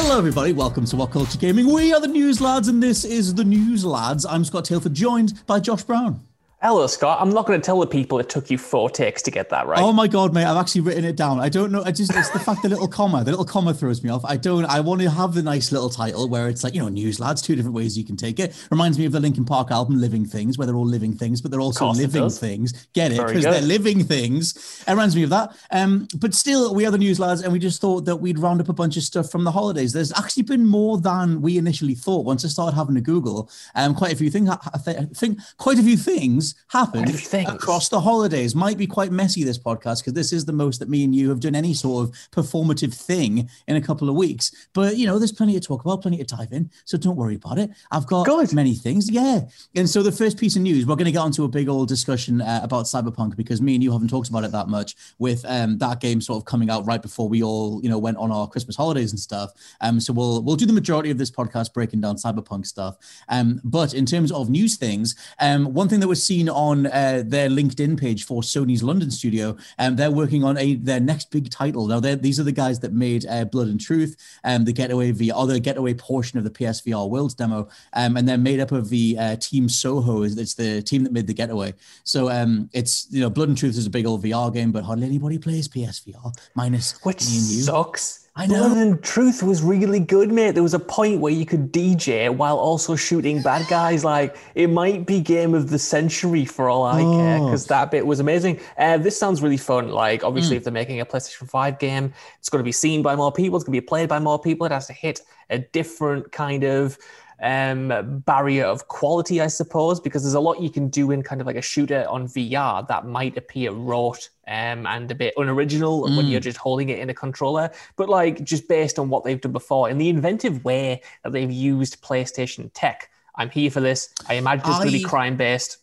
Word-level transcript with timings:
Hello, 0.00 0.16
everybody. 0.16 0.52
Welcome 0.52 0.84
to 0.84 0.96
What 0.96 1.10
Culture 1.10 1.38
Gaming. 1.38 1.72
We 1.74 1.92
are 1.92 2.00
the 2.00 2.06
News 2.06 2.40
Lads, 2.40 2.68
and 2.68 2.80
this 2.80 3.04
is 3.04 3.34
the 3.34 3.42
News 3.42 3.84
Lads. 3.84 4.24
I'm 4.24 4.44
Scott 4.44 4.64
Tailford, 4.64 4.92
joined 4.92 5.44
by 5.44 5.58
Josh 5.58 5.82
Brown. 5.82 6.27
Hello, 6.60 6.84
Scott. 6.88 7.18
I'm 7.20 7.30
not 7.30 7.46
going 7.46 7.60
to 7.60 7.64
tell 7.64 7.78
the 7.78 7.86
people 7.86 8.18
it 8.18 8.28
took 8.28 8.50
you 8.50 8.58
four 8.58 8.90
takes 8.90 9.22
to 9.22 9.30
get 9.30 9.48
that 9.50 9.68
right. 9.68 9.78
Oh 9.78 9.92
my 9.92 10.08
god, 10.08 10.34
mate! 10.34 10.44
I've 10.44 10.56
actually 10.56 10.80
written 10.80 11.04
it 11.04 11.14
down. 11.14 11.38
I 11.38 11.48
don't 11.48 11.70
know. 11.70 11.84
I 11.84 11.92
just 11.92 12.12
it's 12.12 12.30
the 12.30 12.40
fact 12.40 12.64
the 12.64 12.68
little 12.68 12.88
comma, 12.88 13.22
the 13.22 13.30
little 13.30 13.44
comma 13.44 13.72
throws 13.72 14.02
me 14.02 14.10
off. 14.10 14.24
I 14.24 14.36
don't. 14.36 14.64
I 14.64 14.80
want 14.80 15.00
to 15.02 15.08
have 15.08 15.34
the 15.34 15.42
nice 15.42 15.70
little 15.70 15.88
title 15.88 16.28
where 16.28 16.48
it's 16.48 16.64
like 16.64 16.74
you 16.74 16.80
know, 16.80 16.88
news 16.88 17.20
lads. 17.20 17.42
Two 17.42 17.54
different 17.54 17.76
ways 17.76 17.96
you 17.96 18.04
can 18.04 18.16
take 18.16 18.40
it. 18.40 18.60
Reminds 18.72 18.98
me 18.98 19.04
of 19.04 19.12
the 19.12 19.20
Linkin 19.20 19.44
Park 19.44 19.70
album, 19.70 20.00
"Living 20.00 20.26
Things," 20.26 20.58
where 20.58 20.66
they're 20.66 20.74
all 20.74 20.84
living 20.84 21.14
things, 21.14 21.40
but 21.40 21.52
they're 21.52 21.60
also 21.60 21.90
living 21.90 22.28
things. 22.28 22.88
Get 22.92 23.12
it? 23.12 23.24
Because 23.24 23.44
they're 23.44 23.60
living 23.62 24.02
things. 24.02 24.82
It 24.84 24.90
reminds 24.90 25.14
me 25.14 25.22
of 25.22 25.30
that. 25.30 25.56
Um, 25.70 26.08
but 26.16 26.34
still, 26.34 26.74
we 26.74 26.84
are 26.84 26.90
the 26.90 26.98
news 26.98 27.20
lads, 27.20 27.40
and 27.40 27.52
we 27.52 27.60
just 27.60 27.80
thought 27.80 28.04
that 28.06 28.16
we'd 28.16 28.40
round 28.40 28.60
up 28.60 28.68
a 28.68 28.72
bunch 28.72 28.96
of 28.96 29.04
stuff 29.04 29.30
from 29.30 29.44
the 29.44 29.52
holidays. 29.52 29.92
There's 29.92 30.12
actually 30.18 30.42
been 30.42 30.66
more 30.66 30.98
than 30.98 31.40
we 31.40 31.56
initially 31.56 31.94
thought. 31.94 32.24
Once 32.24 32.44
I 32.44 32.48
started 32.48 32.74
having 32.74 32.96
a 32.96 33.00
Google, 33.00 33.48
um, 33.76 33.94
quite 33.94 34.12
a 34.12 34.16
few 34.16 34.28
things. 34.28 34.50
I 34.50 34.78
think 35.14 35.38
quite 35.56 35.78
a 35.78 35.84
few 35.84 35.96
things 35.96 36.47
happened 36.68 37.18
things. 37.18 37.48
across 37.48 37.88
the 37.88 38.00
holidays. 38.00 38.54
Might 38.54 38.78
be 38.78 38.86
quite 38.86 39.12
messy 39.12 39.44
this 39.44 39.58
podcast 39.58 40.00
because 40.00 40.12
this 40.12 40.32
is 40.32 40.44
the 40.44 40.52
most 40.52 40.78
that 40.78 40.88
me 40.88 41.04
and 41.04 41.14
you 41.14 41.28
have 41.30 41.40
done 41.40 41.54
any 41.54 41.74
sort 41.74 42.08
of 42.08 42.14
performative 42.30 42.94
thing 42.94 43.48
in 43.66 43.76
a 43.76 43.80
couple 43.80 44.08
of 44.08 44.14
weeks. 44.14 44.68
But 44.72 44.96
you 44.96 45.06
know, 45.06 45.18
there's 45.18 45.32
plenty 45.32 45.54
to 45.54 45.60
talk 45.60 45.84
about, 45.84 46.02
plenty 46.02 46.18
to 46.18 46.24
dive 46.24 46.52
in. 46.52 46.70
So 46.84 46.98
don't 46.98 47.16
worry 47.16 47.36
about 47.36 47.58
it. 47.58 47.70
I've 47.90 48.06
got 48.06 48.26
Good. 48.26 48.52
many 48.52 48.74
things. 48.74 49.10
Yeah. 49.10 49.40
And 49.74 49.88
so 49.88 50.02
the 50.02 50.12
first 50.12 50.38
piece 50.38 50.56
of 50.56 50.62
news, 50.62 50.86
we're 50.86 50.96
going 50.96 51.06
to 51.06 51.12
get 51.12 51.18
onto 51.18 51.44
a 51.44 51.48
big 51.48 51.68
old 51.68 51.88
discussion 51.88 52.40
uh, 52.40 52.60
about 52.62 52.86
Cyberpunk 52.86 53.36
because 53.36 53.60
me 53.60 53.74
and 53.74 53.82
you 53.82 53.92
haven't 53.92 54.08
talked 54.08 54.28
about 54.28 54.44
it 54.44 54.52
that 54.52 54.68
much 54.68 54.96
with 55.18 55.44
um, 55.46 55.78
that 55.78 56.00
game 56.00 56.20
sort 56.20 56.38
of 56.40 56.44
coming 56.44 56.70
out 56.70 56.86
right 56.86 57.02
before 57.02 57.28
we 57.28 57.42
all, 57.42 57.80
you 57.82 57.88
know, 57.88 57.98
went 57.98 58.16
on 58.16 58.30
our 58.30 58.48
Christmas 58.48 58.76
holidays 58.76 59.10
and 59.10 59.20
stuff. 59.20 59.50
Um, 59.80 60.00
so 60.00 60.12
we'll 60.12 60.42
we'll 60.42 60.56
do 60.56 60.66
the 60.66 60.72
majority 60.72 61.10
of 61.10 61.18
this 61.18 61.30
podcast 61.30 61.72
breaking 61.72 62.00
down 62.00 62.16
Cyberpunk 62.16 62.66
stuff. 62.66 62.96
Um, 63.28 63.60
but 63.64 63.94
in 63.94 64.06
terms 64.06 64.32
of 64.32 64.50
news 64.50 64.76
things, 64.76 65.16
um, 65.40 65.72
one 65.74 65.88
thing 65.88 66.00
that 66.00 66.08
was 66.08 66.24
seen 66.24 66.37
on 66.46 66.86
uh, 66.88 67.22
their 67.24 67.48
LinkedIn 67.48 67.98
page 67.98 68.24
for 68.24 68.42
Sony's 68.42 68.82
London 68.82 69.10
studio, 69.10 69.56
and 69.78 69.92
um, 69.92 69.96
they're 69.96 70.10
working 70.10 70.44
on 70.44 70.58
a 70.58 70.74
their 70.74 71.00
next 71.00 71.30
big 71.30 71.50
title. 71.50 71.86
Now, 71.86 72.00
these 72.00 72.38
are 72.38 72.42
the 72.42 72.52
guys 72.52 72.80
that 72.80 72.92
made 72.92 73.24
uh, 73.26 73.46
Blood 73.46 73.68
and 73.68 73.80
Truth, 73.80 74.16
and 74.44 74.60
um, 74.60 74.64
the 74.66 74.72
Getaway 74.74 75.12
VR, 75.12 75.36
or 75.36 75.46
the 75.46 75.58
Getaway 75.58 75.94
portion 75.94 76.38
of 76.38 76.44
the 76.44 76.50
PSVR 76.50 77.08
Worlds 77.08 77.34
demo, 77.34 77.68
um, 77.94 78.18
and 78.18 78.28
they're 78.28 78.36
made 78.36 78.60
up 78.60 78.72
of 78.72 78.90
the 78.90 79.16
uh, 79.18 79.36
Team 79.36 79.68
Soho. 79.68 80.22
It's 80.24 80.54
the 80.54 80.82
team 80.82 81.04
that 81.04 81.12
made 81.12 81.26
the 81.26 81.34
Getaway. 81.34 81.72
So 82.04 82.30
um, 82.30 82.68
it's 82.74 83.06
you 83.10 83.22
know 83.22 83.30
Blood 83.30 83.48
and 83.48 83.56
Truth 83.56 83.78
is 83.78 83.86
a 83.86 83.90
big 83.90 84.06
old 84.06 84.22
VR 84.22 84.52
game, 84.52 84.72
but 84.72 84.84
hardly 84.84 85.06
anybody 85.06 85.38
plays 85.38 85.68
PSVR 85.68 86.36
minus 86.54 87.02
which 87.04 87.26
me 87.26 87.38
and 87.38 87.46
you. 87.46 87.62
sucks. 87.62 88.27
I 88.38 88.46
know. 88.46 88.68
Blood 88.68 88.78
and 88.78 89.02
Truth 89.02 89.42
was 89.42 89.62
really 89.62 89.98
good, 89.98 90.30
mate. 90.30 90.52
There 90.52 90.62
was 90.62 90.72
a 90.72 90.78
point 90.78 91.20
where 91.20 91.32
you 91.32 91.44
could 91.44 91.72
DJ 91.72 92.32
while 92.32 92.56
also 92.56 92.94
shooting 92.94 93.42
bad 93.42 93.66
guys. 93.68 94.04
Like 94.04 94.36
it 94.54 94.68
might 94.68 95.06
be 95.06 95.20
game 95.20 95.54
of 95.54 95.70
the 95.70 95.78
century 95.78 96.44
for 96.44 96.68
all 96.68 96.84
I 96.84 97.02
oh. 97.02 97.16
care, 97.16 97.40
because 97.40 97.66
that 97.66 97.90
bit 97.90 98.06
was 98.06 98.20
amazing. 98.20 98.60
Uh, 98.76 98.96
this 98.96 99.18
sounds 99.18 99.42
really 99.42 99.56
fun. 99.56 99.88
Like 99.88 100.22
obviously, 100.22 100.54
mm. 100.54 100.58
if 100.58 100.64
they're 100.64 100.72
making 100.72 101.00
a 101.00 101.04
PlayStation 101.04 101.50
Five 101.50 101.80
game, 101.80 102.12
it's 102.38 102.48
going 102.48 102.60
to 102.60 102.64
be 102.64 102.70
seen 102.70 103.02
by 103.02 103.16
more 103.16 103.32
people. 103.32 103.56
It's 103.56 103.64
going 103.64 103.74
to 103.74 103.82
be 103.82 103.86
played 103.86 104.08
by 104.08 104.20
more 104.20 104.40
people. 104.40 104.66
It 104.66 104.72
has 104.72 104.86
to 104.86 104.92
hit 104.92 105.20
a 105.50 105.58
different 105.58 106.30
kind 106.30 106.62
of 106.62 106.96
um, 107.40 108.20
barrier 108.26 108.64
of 108.64 108.88
quality, 108.88 109.40
I 109.40 109.46
suppose, 109.46 110.00
because 110.00 110.22
there's 110.22 110.34
a 110.34 110.40
lot 110.40 110.60
you 110.60 110.70
can 110.70 110.88
do 110.88 111.10
in 111.10 111.22
kind 111.22 111.40
of 111.40 111.46
like 111.46 111.56
a 111.56 111.62
shooter 111.62 112.06
on 112.08 112.26
VR 112.26 112.86
that 112.88 113.06
might 113.06 113.36
appear 113.36 113.72
wrought 113.72 114.28
um, 114.46 114.86
and 114.86 115.10
a 115.10 115.14
bit 115.14 115.34
unoriginal 115.36 116.02
mm. 116.02 116.16
when 116.16 116.26
you're 116.26 116.40
just 116.40 116.58
holding 116.58 116.88
it 116.88 116.98
in 116.98 117.10
a 117.10 117.14
controller. 117.14 117.70
But 117.96 118.08
like 118.08 118.42
just 118.44 118.68
based 118.68 118.98
on 118.98 119.08
what 119.08 119.24
they've 119.24 119.40
done 119.40 119.52
before 119.52 119.88
and 119.88 120.00
the 120.00 120.08
inventive 120.08 120.64
way 120.64 121.02
that 121.22 121.32
they've 121.32 121.50
used 121.50 122.02
PlayStation 122.02 122.70
tech, 122.74 123.10
I'm 123.36 123.50
here 123.50 123.70
for 123.70 123.80
this. 123.80 124.12
I 124.28 124.34
imagine 124.34 124.66
it's 124.66 124.76
I... 124.76 124.78
going 124.78 124.92
to 124.92 124.98
be 124.98 125.04
crime 125.04 125.36
based. 125.36 125.78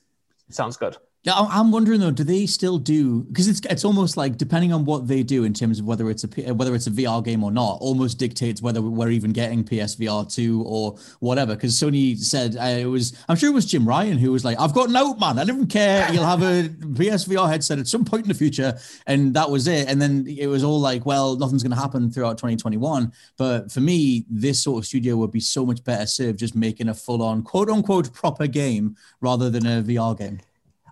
Sounds 0.50 0.78
good. 0.78 0.98
Yeah, 1.26 1.34
I'm 1.38 1.72
wondering 1.72 2.02
though, 2.02 2.12
do 2.12 2.24
they 2.24 2.46
still 2.46 2.78
do? 2.78 3.24
Because 3.24 3.48
it's 3.48 3.60
it's 3.68 3.84
almost 3.84 4.16
like 4.16 4.38
depending 4.38 4.72
on 4.72 4.86
what 4.86 5.08
they 5.08 5.24
do 5.24 5.44
in 5.44 5.56
terms 5.56 5.80
of 5.80 5.86
whether 5.88 6.12
it's 6.12 6.24
a 6.24 6.54
whether 6.54 6.76
it's 6.76 6.86
a 6.86 6.92
VR 6.92 7.26
game 7.26 7.44
or 7.44 7.52
not, 7.52 7.80
almost 7.82 8.20
dictates 8.20 8.62
whether 8.62 8.80
we're 8.80 9.10
even 9.10 9.34
getting 9.34 9.64
PSVR 9.64 10.32
two 10.32 10.62
or 10.68 10.96
whatever. 11.22 11.56
Because 11.56 11.74
Sony 11.74 12.16
said 12.16 12.56
uh, 12.58 12.80
it 12.80 12.86
was, 12.86 13.18
I'm 13.28 13.38
sure 13.38 13.50
it 13.50 13.54
was 13.54 13.66
Jim 13.66 13.88
Ryan 13.88 14.20
who 14.20 14.32
was 14.32 14.46
like, 14.46 14.60
"I've 14.60 14.76
got 14.76 14.92
note, 14.92 15.18
man. 15.20 15.40
I 15.40 15.46
don't 15.46 15.66
care. 15.66 16.14
You'll 16.14 16.26
have 16.26 16.44
a 16.44 16.70
PSVR 16.70 17.50
headset 17.50 17.80
at 17.80 17.88
some 17.88 18.06
point 18.06 18.26
in 18.26 18.30
the 18.30 18.36
future," 18.36 18.78
and 19.08 19.34
that 19.34 19.50
was 19.50 19.68
it. 19.68 19.90
And 19.90 20.00
then 20.00 20.28
it 20.28 20.46
was 20.46 20.64
all 20.64 20.80
like, 20.80 21.08
"Well, 21.08 21.38
nothing's 21.38 21.64
going 21.64 21.74
to 21.74 21.82
happen 21.82 22.12
throughout 22.12 22.38
2021." 22.38 23.12
But 23.36 23.72
for 23.72 23.82
me, 23.82 24.26
this 24.30 24.62
sort 24.62 24.84
of 24.84 24.86
studio 24.86 25.16
would 25.18 25.32
be 25.32 25.40
so 25.40 25.66
much 25.66 25.84
better 25.84 26.06
served 26.06 26.38
just 26.38 26.56
making 26.56 26.90
a 26.90 26.94
full 26.94 27.24
on 27.24 27.42
quote 27.42 27.72
unquote 27.72 28.14
proper 28.14 28.46
game 28.46 28.96
rather 29.22 29.50
than 29.50 29.66
a 29.66 29.82
VR 29.82 30.16
game. 30.16 30.40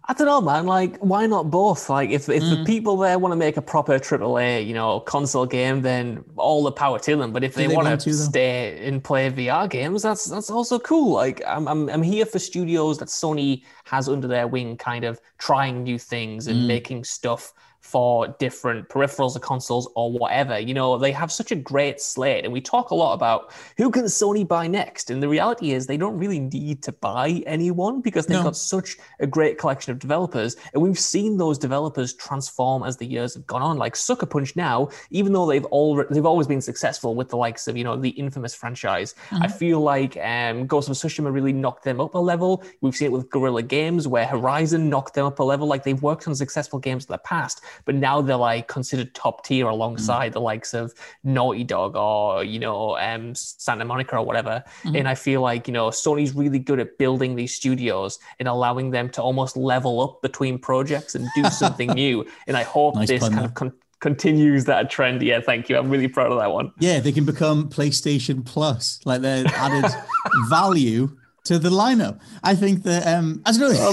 I 0.05 0.13
don't 0.13 0.27
know, 0.27 0.41
man. 0.41 0.65
Like, 0.65 0.97
why 0.97 1.27
not 1.27 1.49
both? 1.49 1.89
Like, 1.89 2.09
if, 2.09 2.27
if 2.27 2.43
mm. 2.43 2.57
the 2.57 2.65
people 2.65 2.97
there 2.97 3.17
want 3.17 3.31
to 3.31 3.37
make 3.37 3.55
a 3.55 3.61
proper 3.61 3.97
AAA, 3.97 4.67
you 4.67 4.73
know, 4.73 4.99
console 4.99 5.45
game, 5.45 5.81
then 5.81 6.25
all 6.35 6.61
the 6.63 6.73
power 6.73 6.99
to 6.99 7.15
them. 7.15 7.31
But 7.31 7.45
if 7.45 7.55
they, 7.55 7.67
they 7.67 7.75
want, 7.75 8.01
to 8.01 8.13
stay 8.13 8.85
and 8.85 9.01
play 9.01 9.31
VR 9.31 9.69
games, 9.69 10.01
that's 10.01 10.25
that's 10.25 10.49
also 10.49 10.77
cool. 10.77 11.13
Like, 11.13 11.41
I'm, 11.47 11.69
I'm 11.69 11.89
I'm 11.89 12.03
here 12.03 12.25
for 12.25 12.37
studios 12.37 12.97
that 12.97 13.07
Sony 13.07 13.63
has 13.85 14.09
under 14.09 14.27
their 14.27 14.45
wing, 14.45 14.75
kind 14.75 15.05
of 15.05 15.21
trying 15.37 15.83
new 15.83 15.97
things 15.97 16.47
and 16.47 16.63
mm. 16.63 16.67
making 16.67 17.05
stuff 17.05 17.53
for 17.83 18.29
different 18.39 18.87
peripherals 18.87 19.35
or 19.35 19.39
consoles 19.39 19.91
or 19.95 20.11
whatever. 20.11 20.57
You 20.57 20.73
know, 20.73 20.97
they 20.97 21.11
have 21.11 21.31
such 21.31 21.51
a 21.51 21.55
great 21.55 21.99
slate, 21.99 22.45
and 22.45 22.53
we 22.53 22.61
talk 22.61 22.91
a 22.91 22.95
lot 22.95 23.13
about 23.13 23.51
who 23.77 23.91
can 23.91 24.05
Sony 24.05 24.47
buy 24.47 24.67
next. 24.67 25.09
And 25.09 25.21
the 25.21 25.27
reality 25.27 25.73
is, 25.73 25.85
they 25.85 25.97
don't 25.97 26.17
really 26.17 26.39
need 26.39 26.81
to 26.83 26.93
buy 26.93 27.43
anyone 27.45 28.01
because 28.01 28.25
they've 28.25 28.37
no. 28.37 28.43
got 28.43 28.55
such 28.55 28.97
a 29.19 29.27
great 29.27 29.57
collection 29.57 29.91
of 29.91 29.99
developers, 29.99 30.55
and 30.73 30.81
we've 30.81 30.97
seen 30.97 31.37
those 31.37 31.57
developers 31.57 32.13
transform 32.13 32.83
as 32.83 32.97
the 32.97 33.05
years 33.05 33.33
have 33.33 33.45
gone 33.45 33.61
on. 33.61 33.77
Like 33.77 33.97
Sucker 33.97 34.25
Punch 34.25 34.55
now, 34.55 34.89
even 35.11 35.33
though 35.33 35.45
they've 35.45 35.65
all 35.65 36.03
they've 36.09 36.25
always 36.25 36.47
been 36.47 36.61
successful 36.61 37.15
with 37.15 37.29
the 37.29 37.37
likes 37.37 37.67
of 37.67 37.75
you 37.75 37.83
know 37.83 37.97
the 37.97 38.09
infamous 38.09 38.55
franchise, 38.55 39.13
mm-hmm. 39.29 39.43
I 39.43 39.47
feel 39.49 39.81
like 39.81 40.15
um, 40.17 40.65
Ghost 40.67 40.87
of 40.87 40.95
Tsushima 40.95 41.31
really 41.33 41.53
knocked 41.53 41.83
them 41.83 41.99
up 41.99 42.15
a 42.15 42.19
level. 42.19 42.63
We've 42.79 42.95
seen 42.95 43.07
it 43.07 43.11
with 43.11 43.29
Guerrilla 43.29 43.61
Games, 43.61 44.07
where 44.07 44.25
Horizon 44.25 44.89
knocked 44.89 45.15
them 45.15 45.25
up 45.25 45.39
a 45.39 45.43
level. 45.43 45.67
Like 45.67 45.83
they've 45.83 46.01
worked 46.01 46.27
on 46.29 46.35
successful 46.35 46.79
games 46.79 47.05
in 47.05 47.11
the 47.11 47.17
past 47.17 47.61
but 47.85 47.95
now 47.95 48.21
they're 48.21 48.35
like 48.35 48.67
considered 48.67 49.13
top 49.13 49.45
tier 49.45 49.67
alongside 49.67 50.31
mm. 50.31 50.33
the 50.33 50.41
likes 50.41 50.73
of 50.73 50.93
Naughty 51.23 51.63
Dog 51.63 51.95
or 51.95 52.43
you 52.43 52.59
know 52.59 52.97
um, 52.97 53.35
Santa 53.35 53.85
Monica 53.85 54.17
or 54.17 54.25
whatever. 54.25 54.63
Mm-hmm. 54.83 54.95
And 54.95 55.07
I 55.07 55.15
feel 55.15 55.41
like 55.41 55.67
you 55.67 55.73
know 55.73 55.89
Sony's 55.89 56.33
really 56.33 56.59
good 56.59 56.79
at 56.79 56.97
building 56.97 57.35
these 57.35 57.53
studios 57.53 58.19
and 58.39 58.47
allowing 58.47 58.91
them 58.91 59.09
to 59.11 59.21
almost 59.21 59.57
level 59.57 60.01
up 60.01 60.21
between 60.21 60.59
projects 60.59 61.15
and 61.15 61.27
do 61.35 61.43
something 61.49 61.89
new. 61.91 62.25
And 62.47 62.57
I 62.57 62.63
hope 62.63 62.95
nice 62.95 63.07
this 63.07 63.21
kind 63.21 63.37
there. 63.37 63.45
of 63.45 63.53
con- 63.53 63.73
continues 63.99 64.65
that 64.65 64.89
trend. 64.89 65.21
Yeah, 65.21 65.39
thank 65.39 65.69
you. 65.69 65.77
I'm 65.77 65.89
really 65.89 66.09
proud 66.09 66.31
of 66.31 66.39
that 66.39 66.51
one. 66.51 66.71
Yeah, 66.79 66.99
they 66.99 67.13
can 67.13 67.25
become 67.25 67.69
PlayStation 67.69 68.45
Plus. 68.45 68.99
Like 69.05 69.21
they're 69.21 69.45
added 69.47 69.89
value 70.49 71.17
to 71.45 71.59
the 71.59 71.69
lineup. 71.69 72.21
I 72.41 72.55
think 72.55 72.83
that 72.83 73.05
um, 73.05 73.41
I 73.45 73.51
don't 73.51 73.73
know. 73.73 73.91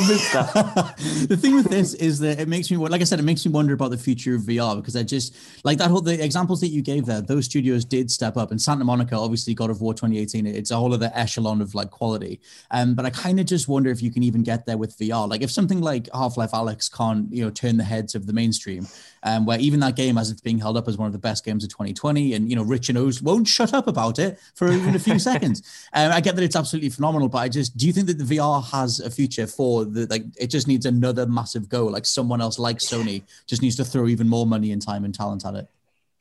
the 1.27 1.37
thing 1.37 1.57
with 1.57 1.69
this 1.69 1.95
is 1.95 2.21
that 2.21 2.39
it 2.39 2.47
makes 2.47 2.71
me 2.71 2.77
like 2.77 3.01
I 3.01 3.05
said, 3.05 3.19
it 3.19 3.25
makes 3.25 3.45
me 3.45 3.51
wonder 3.51 3.75
about 3.75 3.91
the 3.91 3.99
future 3.99 4.37
of 4.37 4.43
VR 4.43 4.77
because 4.77 4.95
I 4.95 5.03
just 5.03 5.37
like 5.65 5.79
that 5.79 5.91
whole 5.91 6.01
the 6.01 6.23
examples 6.23 6.61
that 6.61 6.69
you 6.69 6.81
gave 6.81 7.07
there. 7.07 7.21
Those 7.21 7.47
studios 7.47 7.85
did 7.85 8.11
step 8.11 8.37
up, 8.37 8.53
and 8.53 8.63
Santa 8.63 8.85
Monica, 8.85 9.17
obviously, 9.17 9.55
God 9.55 9.71
of 9.71 9.81
War 9.81 9.95
2018, 9.95 10.47
it's 10.47 10.71
a 10.71 10.77
whole 10.77 10.95
other 10.95 11.11
echelon 11.13 11.61
of 11.61 11.75
like 11.75 11.91
quality. 11.91 12.41
Um, 12.71 12.95
but 12.95 13.05
I 13.05 13.11
kind 13.11 13.41
of 13.41 13.47
just 13.47 13.67
wonder 13.67 13.91
if 13.91 14.01
you 14.01 14.13
can 14.13 14.23
even 14.23 14.45
get 14.45 14.67
there 14.67 14.79
with 14.79 14.97
VR. 14.97 15.29
Like 15.29 15.43
if 15.43 15.51
something 15.51 15.81
like 15.81 16.09
Half 16.15 16.37
Life 16.37 16.53
Alyx 16.53 16.93
can't 16.93 17.33
you 17.33 17.45
know 17.45 17.51
turn 17.51 17.77
the 17.77 17.85
heads 17.85 18.15
of 18.15 18.27
the 18.27 18.33
mainstream, 18.33 18.87
um, 19.25 19.45
where 19.45 19.59
even 19.59 19.81
that 19.81 19.97
game, 19.97 20.19
as 20.19 20.31
it's 20.31 20.41
being 20.41 20.61
held 20.61 20.77
up 20.77 20.87
as 20.87 20.97
one 20.97 21.07
of 21.07 21.13
the 21.13 21.19
best 21.19 21.45
games 21.45 21.65
of 21.65 21.71
2020, 21.71 22.35
and 22.35 22.49
you 22.49 22.55
know 22.55 22.63
Rich 22.63 22.91
and 22.91 22.99
O's 22.99 23.21
won't 23.21 23.49
shut 23.49 23.75
up 23.75 23.89
about 23.89 24.21
it 24.21 24.39
for 24.55 24.71
even 24.71 24.95
a 24.95 25.01
few 25.01 25.19
seconds. 25.31 25.63
Um, 25.93 26.13
I 26.13 26.21
get 26.21 26.37
that 26.37 26.45
it's 26.45 26.57
absolutely 26.57 26.91
phenomenal, 26.91 27.29
but 27.29 27.40
I 27.41 27.49
just 27.49 27.77
do 27.77 27.87
you 27.87 27.93
think 27.93 28.07
that 28.09 28.19
the 28.19 28.37
VR 28.37 28.63
has 28.71 29.01
a 29.01 29.11
future 29.11 29.47
for 29.47 29.87
the 29.87 30.07
like 30.07 30.25
it 30.37 30.49
just 30.49 30.69
needs 30.69 30.85
another 30.85 31.27
massive 31.27 31.69
go, 31.69 31.87
like 31.87 32.05
someone 32.05 32.41
else 32.41 32.59
like 32.59 32.79
Sony 32.79 33.23
just 33.47 33.63
needs 33.63 33.77
to 33.77 33.85
throw 33.85 34.09
even 34.09 34.29
more 34.29 34.47
money 34.47 34.73
and 34.73 34.83
time 34.83 35.05
and 35.05 35.15
talent 35.15 35.47
at 35.47 35.55
it. 35.55 35.67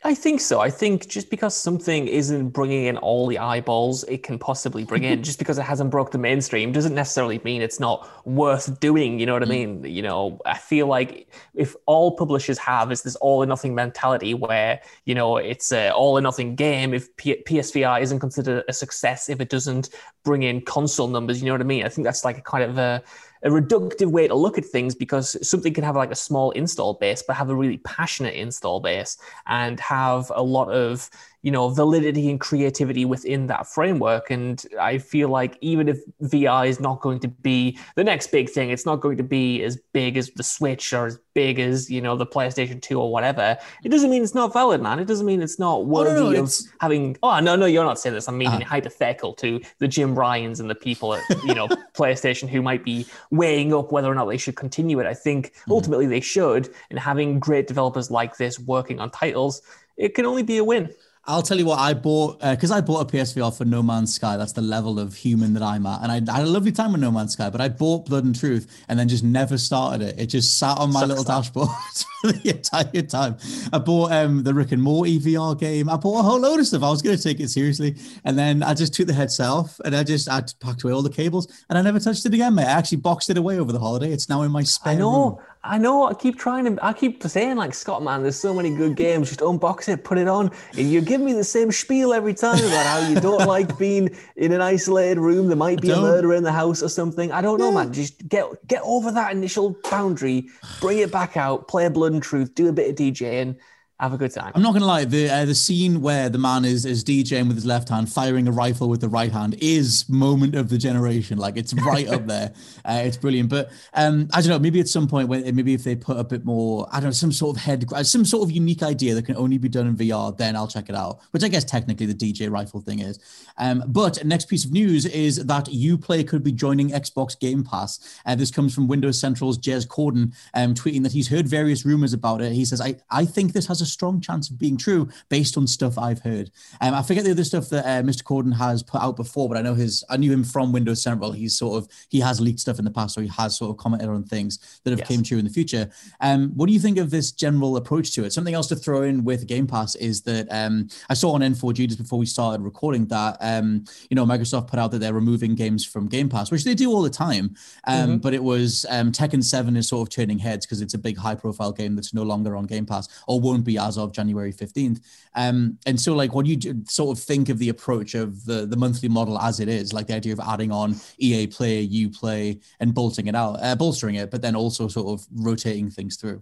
I 0.10 0.16
think 0.16 0.42
so. 0.42 0.60
I 0.60 0.72
think 0.72 1.08
just 1.08 1.30
because 1.30 1.56
something 1.56 2.08
isn't 2.08 2.50
bringing 2.50 2.86
in 2.86 2.98
all 2.98 3.28
the 3.28 3.38
eyeballs 3.38 4.04
it 4.06 4.24
can 4.24 4.40
possibly 4.40 4.84
bring 4.84 5.04
in, 5.04 5.22
just 5.30 5.38
because 5.38 5.60
it 5.60 5.62
hasn't 5.62 5.92
broke 5.92 6.10
the 6.10 6.18
mainstream, 6.18 6.72
doesn't 6.72 6.96
necessarily 6.96 7.40
mean 7.44 7.62
it's 7.62 7.80
not 7.80 8.10
worth 8.26 8.80
doing. 8.80 9.20
You 9.20 9.28
know 9.28 9.34
what 9.34 9.44
mm. 9.44 9.46
I 9.46 9.50
mean? 9.50 9.84
You 9.84 10.02
know, 10.02 10.42
I 10.48 10.58
feel 10.58 10.88
like 10.88 11.32
if 11.54 11.76
all 11.86 12.18
publishers 12.18 12.58
have 12.58 12.92
is 12.92 13.04
this 13.04 13.18
all 13.18 13.44
or 13.44 13.46
nothing 13.46 13.76
mentality, 13.76 14.34
where 14.34 14.82
you 15.06 15.14
know 15.14 15.38
it's 15.38 15.72
a 15.72 15.92
all 15.92 16.18
or 16.18 16.22
nothing 16.22 16.56
game. 16.56 16.96
If 16.96 17.16
P- 17.18 17.44
PSVR 17.48 18.02
isn't 18.02 18.20
considered 18.20 18.64
a 18.68 18.74
success 18.74 19.30
if 19.30 19.40
it 19.40 19.50
doesn't 19.50 19.92
bring 20.26 20.42
in 20.42 20.62
console 20.62 21.08
numbers, 21.08 21.40
you 21.40 21.46
know 21.46 21.54
what 21.54 21.62
I 21.62 21.66
mean? 21.66 21.86
I 21.86 21.90
think 21.90 22.06
that's 22.06 22.26
like 22.26 22.40
a 22.40 22.42
kind 22.42 22.64
of 22.64 22.80
a 22.80 23.04
a 23.44 23.50
reductive 23.50 24.12
way 24.12 24.28
to 24.28 24.36
look 24.36 24.58
at 24.58 24.66
things 24.66 24.96
because 24.96 25.36
something 25.48 25.74
can 25.74 25.84
have 25.84 25.96
like 25.96 26.12
a 26.12 26.16
small 26.16 26.52
install 26.52 26.96
base, 26.96 27.24
but 27.26 27.36
have 27.36 27.50
a 27.50 27.56
really 27.56 27.78
passionate 27.80 28.36
install 28.36 28.80
base 28.80 29.18
and 29.48 29.80
have 29.80 30.32
a 30.36 30.44
lot 30.44 30.70
of 30.70 31.10
you 31.42 31.52
know 31.52 31.70
validity 31.70 32.30
and 32.30 32.40
creativity 32.40 33.06
within 33.06 33.48
that 33.48 33.68
framework. 33.68 34.30
And 34.30 34.64
i 34.80 34.98
feel 34.98 35.30
like 35.30 35.58
even 35.62 35.88
if 35.88 36.00
vr 36.24 36.68
is 36.68 36.80
not 36.80 37.02
going 37.02 37.20
to 37.20 37.28
be 37.28 37.78
the 37.96 38.04
next 38.04 38.28
big 38.28 38.50
thing 38.50 38.70
it's 38.70 38.86
not 38.86 38.98
going 38.98 39.18
to 39.18 39.24
be 39.24 39.64
as 39.64 39.78
big 39.94 40.18
as 40.18 40.30
the 40.32 40.44
switch 40.44 40.94
or 40.94 41.08
as 41.08 41.20
big 41.34 41.60
as 41.60 41.90
you 41.90 42.02
know 42.02 42.18
the 42.18 42.26
playstation 42.26 42.82
2 42.82 43.00
or 43.00 43.12
whatever. 43.12 43.58
It 43.86 43.90
doesn't 43.90 44.10
mean 44.10 44.24
it's 44.24 44.36
not 44.36 44.52
valid 44.52 44.82
man. 44.82 45.00
It 45.00 45.08
doesn't 45.08 45.26
mean 45.26 45.42
it's 45.42 45.58
not 45.58 45.86
worthy 45.86 46.20
oh, 46.20 46.32
no, 46.32 46.32
no, 46.32 46.44
of 46.44 46.54
having 46.82 47.18
oh 47.24 47.40
no 47.40 47.56
no 47.56 47.66
you're 47.66 47.86
not 47.86 48.00
saying 48.00 48.16
this. 48.16 48.28
I'm 48.28 48.38
meaning 48.38 48.64
uh, 48.64 48.66
hypothetical 48.66 49.34
to 49.36 49.62
the 49.78 49.88
jim 49.88 50.18
ryans 50.20 50.60
and 50.60 50.70
the 50.70 50.76
people 50.76 51.14
at 51.14 51.24
you 51.46 51.56
know 51.56 51.68
playstation 51.94 52.50
who 52.50 52.62
might 52.62 52.84
be 52.84 53.06
weighing 53.32 53.74
up 53.74 53.92
whether 53.94 54.12
or 54.12 54.16
not 54.16 54.26
they 54.26 54.38
should 54.38 54.58
continue 54.58 55.00
it. 55.00 55.08
I 55.08 55.14
think 55.14 55.54
mm-hmm. 55.54 55.72
ultimately 55.72 56.08
they 56.08 56.20
should. 56.20 56.70
And 56.90 57.00
having 57.00 57.40
great 57.40 57.68
developers 57.68 58.12
like 58.12 58.36
this 58.36 58.60
working 58.60 59.00
on 59.00 59.10
titles 59.10 59.62
it 59.96 60.16
can 60.16 60.26
only 60.26 60.44
be 60.44 60.58
a 60.58 60.64
win 60.64 60.90
I'll 61.26 61.44
tell 61.44 61.58
you 61.58 61.66
what 61.66 61.80
I 61.80 61.94
bought 61.94 62.40
because 62.40 62.72
uh, 62.72 62.76
I 62.76 62.82
bought 62.82 63.02
a 63.02 63.18
PSVR 63.18 63.56
for 63.56 63.64
No 63.64 63.84
Man's 63.84 64.14
Sky. 64.14 64.36
That's 64.38 64.54
the 64.54 64.62
level 64.62 65.00
of 65.00 65.14
human 65.14 65.54
that 65.54 65.62
I'm 65.62 65.86
at, 65.86 66.02
and 66.02 66.12
I, 66.12 66.34
I, 66.34 66.38
had 66.38 66.48
a 66.48 66.50
lovely 66.50 66.72
time 66.72 66.92
with 66.92 67.02
No 67.02 67.12
Man's 67.12 67.34
Sky. 67.34 67.50
But 67.50 67.62
I 67.62 67.70
bought 67.70 68.06
Blood 68.06 68.24
and 68.26 68.38
Truth 68.38 68.84
and 68.88 68.98
then 68.98 69.08
just 69.08 69.24
never 69.24 69.58
started 69.58 70.08
it. 70.08 70.20
It 70.20 70.28
just 70.28 70.58
sat 70.58 70.78
on 70.78 70.92
my 70.92 71.02
Sucks 71.02 71.10
little 71.10 71.24
that. 71.26 71.44
dashboard 71.44 71.70
for 72.22 72.32
the 72.32 72.50
entire 72.50 73.02
time. 73.04 73.38
I 73.72 73.78
bought 73.78 74.12
um, 74.12 74.44
the 74.44 74.54
Rick 74.54 74.72
and 74.72 74.82
Morty 74.82 75.20
VR 75.20 75.60
game. 75.60 75.90
I 75.90 75.98
bought 75.98 76.20
a 76.20 76.24
whole 76.24 76.40
load 76.40 76.60
of 76.60 76.68
stuff. 76.68 76.84
I 76.84 76.90
was 76.90 77.02
going 77.02 77.16
to 77.16 77.22
take 77.22 77.40
it 77.40 77.50
seriously, 77.50 77.96
and 78.24 78.38
then 78.38 78.64
I 78.64 78.74
just 78.74 78.94
took 78.94 79.08
the 79.08 79.14
headset 79.14 79.48
off 79.48 79.80
and 79.86 79.96
I 79.96 80.04
just 80.04 80.30
I 80.30 80.42
packed 80.60 80.84
away 80.84 80.94
all 80.94 81.02
the 81.02 81.10
cables 81.10 81.48
and 81.70 81.78
I 81.78 81.82
never 81.82 82.00
touched 82.00 82.26
it 82.26 82.34
again, 82.34 82.56
mate. 82.56 82.66
I 82.66 82.72
actually 82.72 83.00
boxed 83.00 83.30
it 83.30 83.38
away 83.38 83.60
over 83.60 83.72
the 83.72 83.80
holiday. 83.80 84.12
It's 84.12 84.30
now 84.30 84.42
in 84.42 84.52
my 84.52 84.64
spare 84.64 84.94
I 84.94 84.98
know. 84.98 85.30
Room. 85.30 85.38
I 85.62 85.78
know. 85.78 86.08
I 86.08 86.14
keep 86.14 86.40
trying 86.40 86.64
to. 86.66 86.86
I 86.86 86.94
keep 86.94 87.22
saying 87.22 87.58
like 87.58 87.74
Scott, 87.74 88.02
man. 88.02 88.22
There's 88.22 88.40
so 88.40 88.54
many 88.54 88.74
good 88.74 88.96
games. 88.96 89.28
Just 89.28 89.42
unbox 89.42 89.90
it, 89.90 90.06
put 90.06 90.18
it 90.18 90.28
on, 90.28 90.52
and 90.78 90.90
you 90.90 91.02
give 91.02 91.20
me 91.20 91.34
the 91.34 91.44
same 91.44 91.70
spiel 91.72 92.14
every 92.14 92.34
time 92.34 92.60
about 92.60 92.86
how 92.86 93.00
you 93.10 93.20
don't 93.20 93.46
like 93.48 93.78
being 93.78 94.16
in 94.38 94.54
an 94.54 94.62
isolated 94.62 95.20
room. 95.20 95.48
There 95.48 95.58
might 95.58 95.82
be 95.82 95.92
a 95.92 96.00
murder 96.00 96.34
in 96.34 96.44
the 96.44 96.52
house 96.52 96.82
or 96.82 96.88
something. 96.88 97.34
I 97.34 97.42
don't 97.42 97.60
know, 97.60 97.72
man. 97.74 97.92
Just 97.92 98.26
get 98.30 98.46
get 98.68 98.82
over 98.86 99.12
that 99.12 99.34
initial 99.34 99.76
boundary, 99.90 100.48
bring 100.80 101.00
it 101.00 101.12
back 101.12 101.36
out, 101.36 101.68
play 101.68 101.86
a 101.86 101.90
Blood 101.90 102.14
and 102.14 102.24
Truth, 102.24 102.56
do 102.56 102.70
a 102.70 102.72
bit 102.72 102.92
of 102.92 102.96
DJing, 102.96 103.58
have 104.00 104.14
a 104.14 104.18
good 104.18 104.32
time. 104.32 104.52
I'm 104.56 104.62
not 104.62 104.74
gonna 104.74 104.86
lie, 104.86 105.06
the 105.06 105.30
uh, 105.30 105.46
the 105.46 105.56
scene 105.56 106.02
where 106.02 106.30
the 106.30 106.38
man 106.38 106.64
is 106.64 106.86
is 106.86 107.04
DJing 107.04 107.48
with 107.48 107.58
his 107.58 107.66
left 107.66 107.90
hand, 107.90 108.12
firing 108.12 108.48
a 108.48 108.52
rifle 108.52 108.88
with 108.88 109.02
the 109.02 109.10
right 109.10 109.32
hand, 109.32 109.56
is 109.60 110.08
moment 110.08 110.56
of 110.56 110.70
the 110.70 110.78
generation. 110.78 111.38
Like 111.38 111.58
it's 111.58 111.74
right 111.74 112.08
up 112.08 112.28
there. 112.28 112.54
Uh, 112.86 113.02
it's 113.04 113.18
brilliant. 113.18 113.50
But 113.50 113.72
um, 113.94 114.30
I 114.34 114.42
don't 114.42 114.50
know. 114.50 114.60
Maybe 114.60 114.80
at 114.80 114.88
some 114.88 115.08
point, 115.08 115.28
when 115.28 115.44
maybe 115.56 115.74
if 115.74 115.84
they 115.84 115.96
put 115.96 116.18
a 116.18 116.24
bit 116.24 116.46
more, 116.46 116.88
I 116.92 116.96
don't 116.96 117.06
know, 117.06 117.12
some 117.12 117.32
sort 117.32 117.58
of 117.58 117.62
head, 117.62 117.86
some 118.04 118.26
sort 118.26 118.44
of 118.44 118.52
unique 118.52 118.82
idea 118.82 119.14
that 119.16 119.26
can 119.26 119.36
only 119.36 119.58
be 119.58 119.70
done 119.70 119.86
in 119.86 119.96
VR, 119.96 120.36
then 120.36 120.56
I'll 120.56 120.68
check 120.68 120.90
it 120.90 120.96
out. 120.96 121.20
Which 121.32 121.44
I 121.44 121.50
guess 121.50 121.64
technically 121.64 122.06
the 122.06 122.14
DJ 122.14 122.50
rifle 122.50 122.80
thing 122.80 123.00
is. 123.00 123.20
Um, 123.58 123.84
but 123.88 124.24
next 124.26 124.46
piece 124.46 124.66
of 124.66 124.72
news 124.72 125.06
is 125.06 125.46
that 125.46 125.66
UPlay 125.66 126.28
could 126.28 126.44
be 126.44 126.52
joining 126.52 126.90
Xbox 126.90 127.40
Game 127.40 127.64
Pass. 127.64 128.00
Uh, 128.26 128.36
this 128.36 128.50
comes 128.50 128.74
from 128.74 128.88
Windows 128.88 129.20
Central's 129.20 129.58
Jez 129.58 129.86
Corden, 129.86 130.34
um, 130.54 130.74
tweeting 130.74 131.04
that 131.04 131.12
he's 131.12 131.28
heard 131.28 131.48
various 131.48 131.86
rumors 131.86 132.14
about 132.14 132.42
it. 132.42 132.54
He 132.54 132.66
says, 132.66 132.82
"I 132.82 132.96
I 133.12 133.26
think 133.26 133.54
this 133.54 133.68
has 133.68 133.82
a 133.82 133.89
strong 133.90 134.22
chance 134.22 134.50
of 134.50 134.58
being 134.58 134.78
true 134.78 135.10
based 135.30 135.58
on 135.58 135.68
stuff 135.68 135.98
I've 135.98 136.20
heard. 136.22 136.52
Um, 136.82 136.94
I 136.94 137.02
forget 137.02 137.24
the 137.24 137.32
other 137.32 137.44
stuff 137.44 137.70
that 137.70 137.86
uh, 137.86 138.04
Mr. 138.04 138.24
Corden 138.24 138.56
has 138.56 138.84
put 138.84 139.02
out 139.02 139.16
before, 139.16 139.48
but 139.48 139.58
I 139.58 139.62
know 139.62 139.74
his. 139.74 140.04
I 140.10 140.18
knew 140.18 140.32
him 140.32 140.44
from 140.44 140.72
Windows 140.72 141.02
Central. 141.02 141.32
He's 141.32 141.58
sort 141.58 141.82
of 141.82 141.90
he 142.10 142.20
has 142.20 142.40
leaked 142.40 142.60
stuff 142.60 142.80
in 142.80 142.86
the 142.86 142.92
past, 142.92 143.18
or 143.18 143.22
he 143.22 143.28
has 143.30 143.58
sort 143.58 143.72
of 143.72 143.78
commented 143.78 144.10
on 144.10 144.24
things 144.24 144.80
that 144.84 144.92
have 144.92 145.00
yes. 145.00 145.08
came 145.08 145.24
true 145.24 145.38
in 145.38 145.46
the 145.46 145.52
future. 145.52 145.90
Um, 146.22 146.52
what 146.56 146.68
do 146.68 146.74
you 146.74 146.80
think 146.80 146.98
of 146.98 147.10
this 147.10 147.32
general 147.32 147.78
approach 147.78 148.14
to 148.14 148.24
it? 148.24 148.34
Something 148.34 148.54
else 148.54 148.68
to 148.68 148.76
throw 148.76 149.04
in 149.04 149.24
with 149.24 149.48
Game 149.48 149.68
Pass 149.68 149.96
is 149.96 150.22
that 150.24 150.48
um, 150.52 150.88
I 151.10 151.14
saw 151.14 151.32
on 151.32 151.42
N4G 151.42 151.88
just 151.88 152.02
before 152.02 152.20
we 152.20 152.26
started 152.26 152.62
recording 152.64 153.06
that 153.08 153.38
um, 153.42 153.84
you 154.10 154.16
know 154.16 154.26
Microsoft 154.26 154.68
put 154.68 154.80
out 154.80 154.92
that 154.92 155.00
they're 155.00 155.14
removing 155.14 155.56
games 155.56 155.86
from 155.86 156.08
Game 156.08 156.30
Pass, 156.30 156.52
which 156.52 156.64
they 156.64 156.76
do 156.76 156.92
all 156.92 157.02
the 157.02 157.10
time. 157.10 157.56
Um, 157.86 157.96
mm-hmm. 157.96 158.18
But 158.18 158.34
it 158.34 158.44
was 158.44 158.86
um, 158.90 159.12
Tekken 159.12 159.44
Seven 159.44 159.76
is 159.76 159.88
sort 159.88 160.08
of 160.08 160.14
turning 160.14 160.40
heads 160.40 160.66
because 160.66 160.82
it's 160.82 160.94
a 160.94 160.98
big 160.98 161.18
high 161.18 161.36
profile 161.36 161.72
game 161.72 161.96
that's 161.96 162.14
no 162.14 162.24
longer 162.24 162.56
on 162.56 162.66
Game 162.66 162.86
Pass 162.86 163.08
or 163.28 163.40
won't 163.40 163.64
be 163.64 163.78
as 163.80 163.98
of 163.98 164.12
January 164.12 164.54
15th. 164.54 165.02
Um, 165.36 165.78
and 165.86 166.00
so, 166.00 166.14
like, 166.14 166.34
what 166.34 166.46
do 166.46 166.52
you 166.52 166.84
sort 166.88 167.18
of 167.18 167.24
think 167.24 167.50
of 167.50 167.58
the 167.58 167.70
approach 167.70 168.16
of 168.16 168.46
the, 168.46 168.66
the 168.66 168.78
monthly 168.78 169.10
model 169.10 169.40
as 169.40 169.60
it 169.60 169.70
is, 169.70 169.94
like 169.94 170.08
the 170.08 170.16
idea 170.16 170.34
of 170.34 170.40
adding 170.40 170.72
on 170.72 170.96
EA 171.18 171.48
Play, 171.48 171.82
U 171.82 172.10
Play, 172.10 172.60
and 172.80 172.94
bolting 172.94 173.28
it 173.28 173.36
out, 173.36 173.58
uh, 173.62 173.76
bolstering 173.76 174.16
it, 174.16 174.32
but 174.32 174.42
then 174.42 174.56
also 174.56 174.88
sort 174.88 175.20
of 175.20 175.26
rotating 175.34 175.90
things 175.90 176.18
through? 176.18 176.42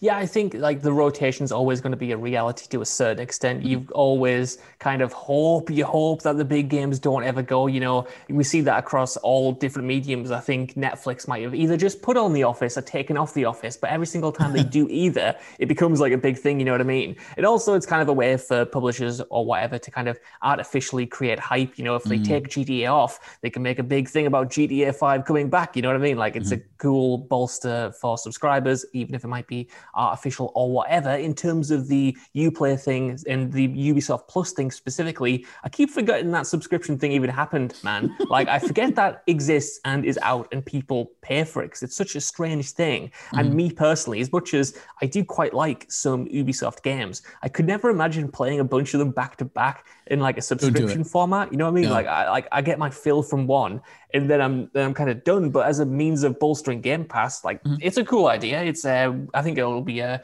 Yeah, 0.00 0.16
I 0.16 0.26
think 0.26 0.54
like 0.54 0.82
the 0.82 0.92
rotation 0.92 1.44
is 1.44 1.52
always 1.52 1.80
going 1.80 1.90
to 1.92 1.96
be 1.96 2.12
a 2.12 2.16
reality 2.16 2.66
to 2.70 2.80
a 2.80 2.84
certain 2.84 3.22
extent. 3.22 3.60
Mm-hmm. 3.60 3.68
You 3.68 3.86
always 3.92 4.58
kind 4.78 5.02
of 5.02 5.12
hope, 5.12 5.70
you 5.70 5.84
hope 5.84 6.22
that 6.22 6.36
the 6.36 6.44
big 6.44 6.68
games 6.68 6.98
don't 6.98 7.24
ever 7.24 7.42
go. 7.42 7.66
You 7.66 7.80
know, 7.80 8.06
we 8.28 8.44
see 8.44 8.60
that 8.62 8.78
across 8.78 9.16
all 9.18 9.52
different 9.52 9.86
mediums. 9.86 10.30
I 10.30 10.40
think 10.40 10.74
Netflix 10.74 11.28
might 11.28 11.42
have 11.42 11.54
either 11.54 11.76
just 11.76 12.02
put 12.02 12.16
on 12.16 12.32
The 12.32 12.44
Office 12.44 12.76
or 12.76 12.82
taken 12.82 13.16
off 13.16 13.34
The 13.34 13.44
Office, 13.44 13.76
but 13.76 13.90
every 13.90 14.06
single 14.06 14.32
time 14.32 14.52
they 14.52 14.62
do 14.78 14.88
either, 14.88 15.36
it 15.58 15.66
becomes 15.66 16.00
like 16.00 16.12
a 16.12 16.18
big 16.18 16.38
thing. 16.38 16.58
You 16.58 16.66
know 16.66 16.72
what 16.72 16.80
I 16.80 16.84
mean? 16.84 17.16
And 17.36 17.46
also, 17.46 17.74
it's 17.74 17.86
kind 17.86 18.02
of 18.02 18.08
a 18.08 18.12
way 18.12 18.36
for 18.36 18.64
publishers 18.64 19.20
or 19.30 19.44
whatever 19.44 19.78
to 19.78 19.90
kind 19.90 20.08
of 20.08 20.18
artificially 20.42 21.06
create 21.06 21.38
hype. 21.38 21.78
You 21.78 21.84
know, 21.84 21.94
if 21.94 22.04
they 22.04 22.16
mm-hmm. 22.16 22.24
take 22.24 22.48
GTA 22.48 22.92
off, 22.92 23.38
they 23.42 23.50
can 23.50 23.62
make 23.62 23.78
a 23.78 23.84
big 23.84 24.08
thing 24.08 24.26
about 24.26 24.50
GTA 24.50 24.94
5 24.94 25.24
coming 25.24 25.48
back. 25.50 25.76
You 25.76 25.82
know 25.82 25.88
what 25.88 25.96
I 25.96 26.00
mean? 26.00 26.18
Like 26.18 26.34
it's 26.34 26.52
mm-hmm. 26.52 26.62
a 26.62 26.78
cool 26.78 27.18
bolster 27.18 27.92
for 28.00 28.18
subscribers, 28.18 28.84
even 28.92 29.14
if 29.14 29.24
it 29.24 29.28
might 29.28 29.46
be 29.46 29.67
artificial 29.94 30.52
or 30.54 30.70
whatever 30.70 31.10
in 31.10 31.34
terms 31.34 31.70
of 31.70 31.88
the 31.88 32.16
Uplay 32.34 32.80
thing 32.80 33.18
and 33.26 33.52
the 33.52 33.68
Ubisoft 33.68 34.28
Plus 34.28 34.52
thing 34.52 34.70
specifically. 34.70 35.46
I 35.64 35.68
keep 35.68 35.90
forgetting 35.90 36.30
that 36.32 36.46
subscription 36.46 36.98
thing 36.98 37.12
even 37.12 37.30
happened, 37.30 37.74
man. 37.82 38.16
like 38.28 38.48
I 38.48 38.58
forget 38.58 38.94
that 38.96 39.22
exists 39.26 39.80
and 39.84 40.04
is 40.04 40.18
out 40.22 40.48
and 40.52 40.64
people 40.64 41.12
pay 41.22 41.44
for 41.44 41.62
it 41.62 41.66
because 41.66 41.82
it's 41.82 41.96
such 41.96 42.16
a 42.16 42.20
strange 42.20 42.70
thing. 42.72 43.10
Mm. 43.32 43.40
And 43.40 43.54
me 43.54 43.70
personally, 43.70 44.20
as 44.20 44.32
much 44.32 44.54
as 44.54 44.76
I 45.02 45.06
do 45.06 45.24
quite 45.24 45.54
like 45.54 45.86
some 45.90 46.26
Ubisoft 46.28 46.82
games, 46.82 47.22
I 47.42 47.48
could 47.48 47.66
never 47.66 47.90
imagine 47.90 48.30
playing 48.30 48.60
a 48.60 48.64
bunch 48.64 48.94
of 48.94 48.98
them 48.98 49.10
back 49.10 49.36
to 49.36 49.44
back 49.44 49.86
in 50.08 50.20
like 50.20 50.38
a 50.38 50.42
subscription 50.42 51.04
format. 51.04 51.52
You 51.52 51.58
know 51.58 51.66
what 51.66 51.72
I 51.72 51.74
mean? 51.74 51.84
Yeah. 51.84 51.90
Like 51.90 52.06
I 52.06 52.30
like 52.30 52.48
I 52.50 52.62
get 52.62 52.78
my 52.78 52.90
fill 52.90 53.22
from 53.22 53.46
one 53.46 53.80
and 54.14 54.28
then 54.28 54.40
I'm 54.40 54.70
then 54.72 54.86
I'm 54.86 54.94
kind 54.94 55.10
of 55.10 55.24
done. 55.24 55.50
But 55.50 55.66
as 55.66 55.78
a 55.78 55.86
means 55.86 56.24
of 56.24 56.38
bolstering 56.38 56.80
Game 56.80 57.04
Pass, 57.04 57.44
like 57.44 57.62
mm-hmm. 57.62 57.76
it's 57.80 57.96
a 57.96 58.04
cool 58.04 58.28
idea. 58.28 58.62
It's 58.62 58.84
uh, 58.84 59.14
I 59.34 59.42
think 59.42 59.58
it'll 59.58 59.82
be 59.82 60.00
a 60.00 60.22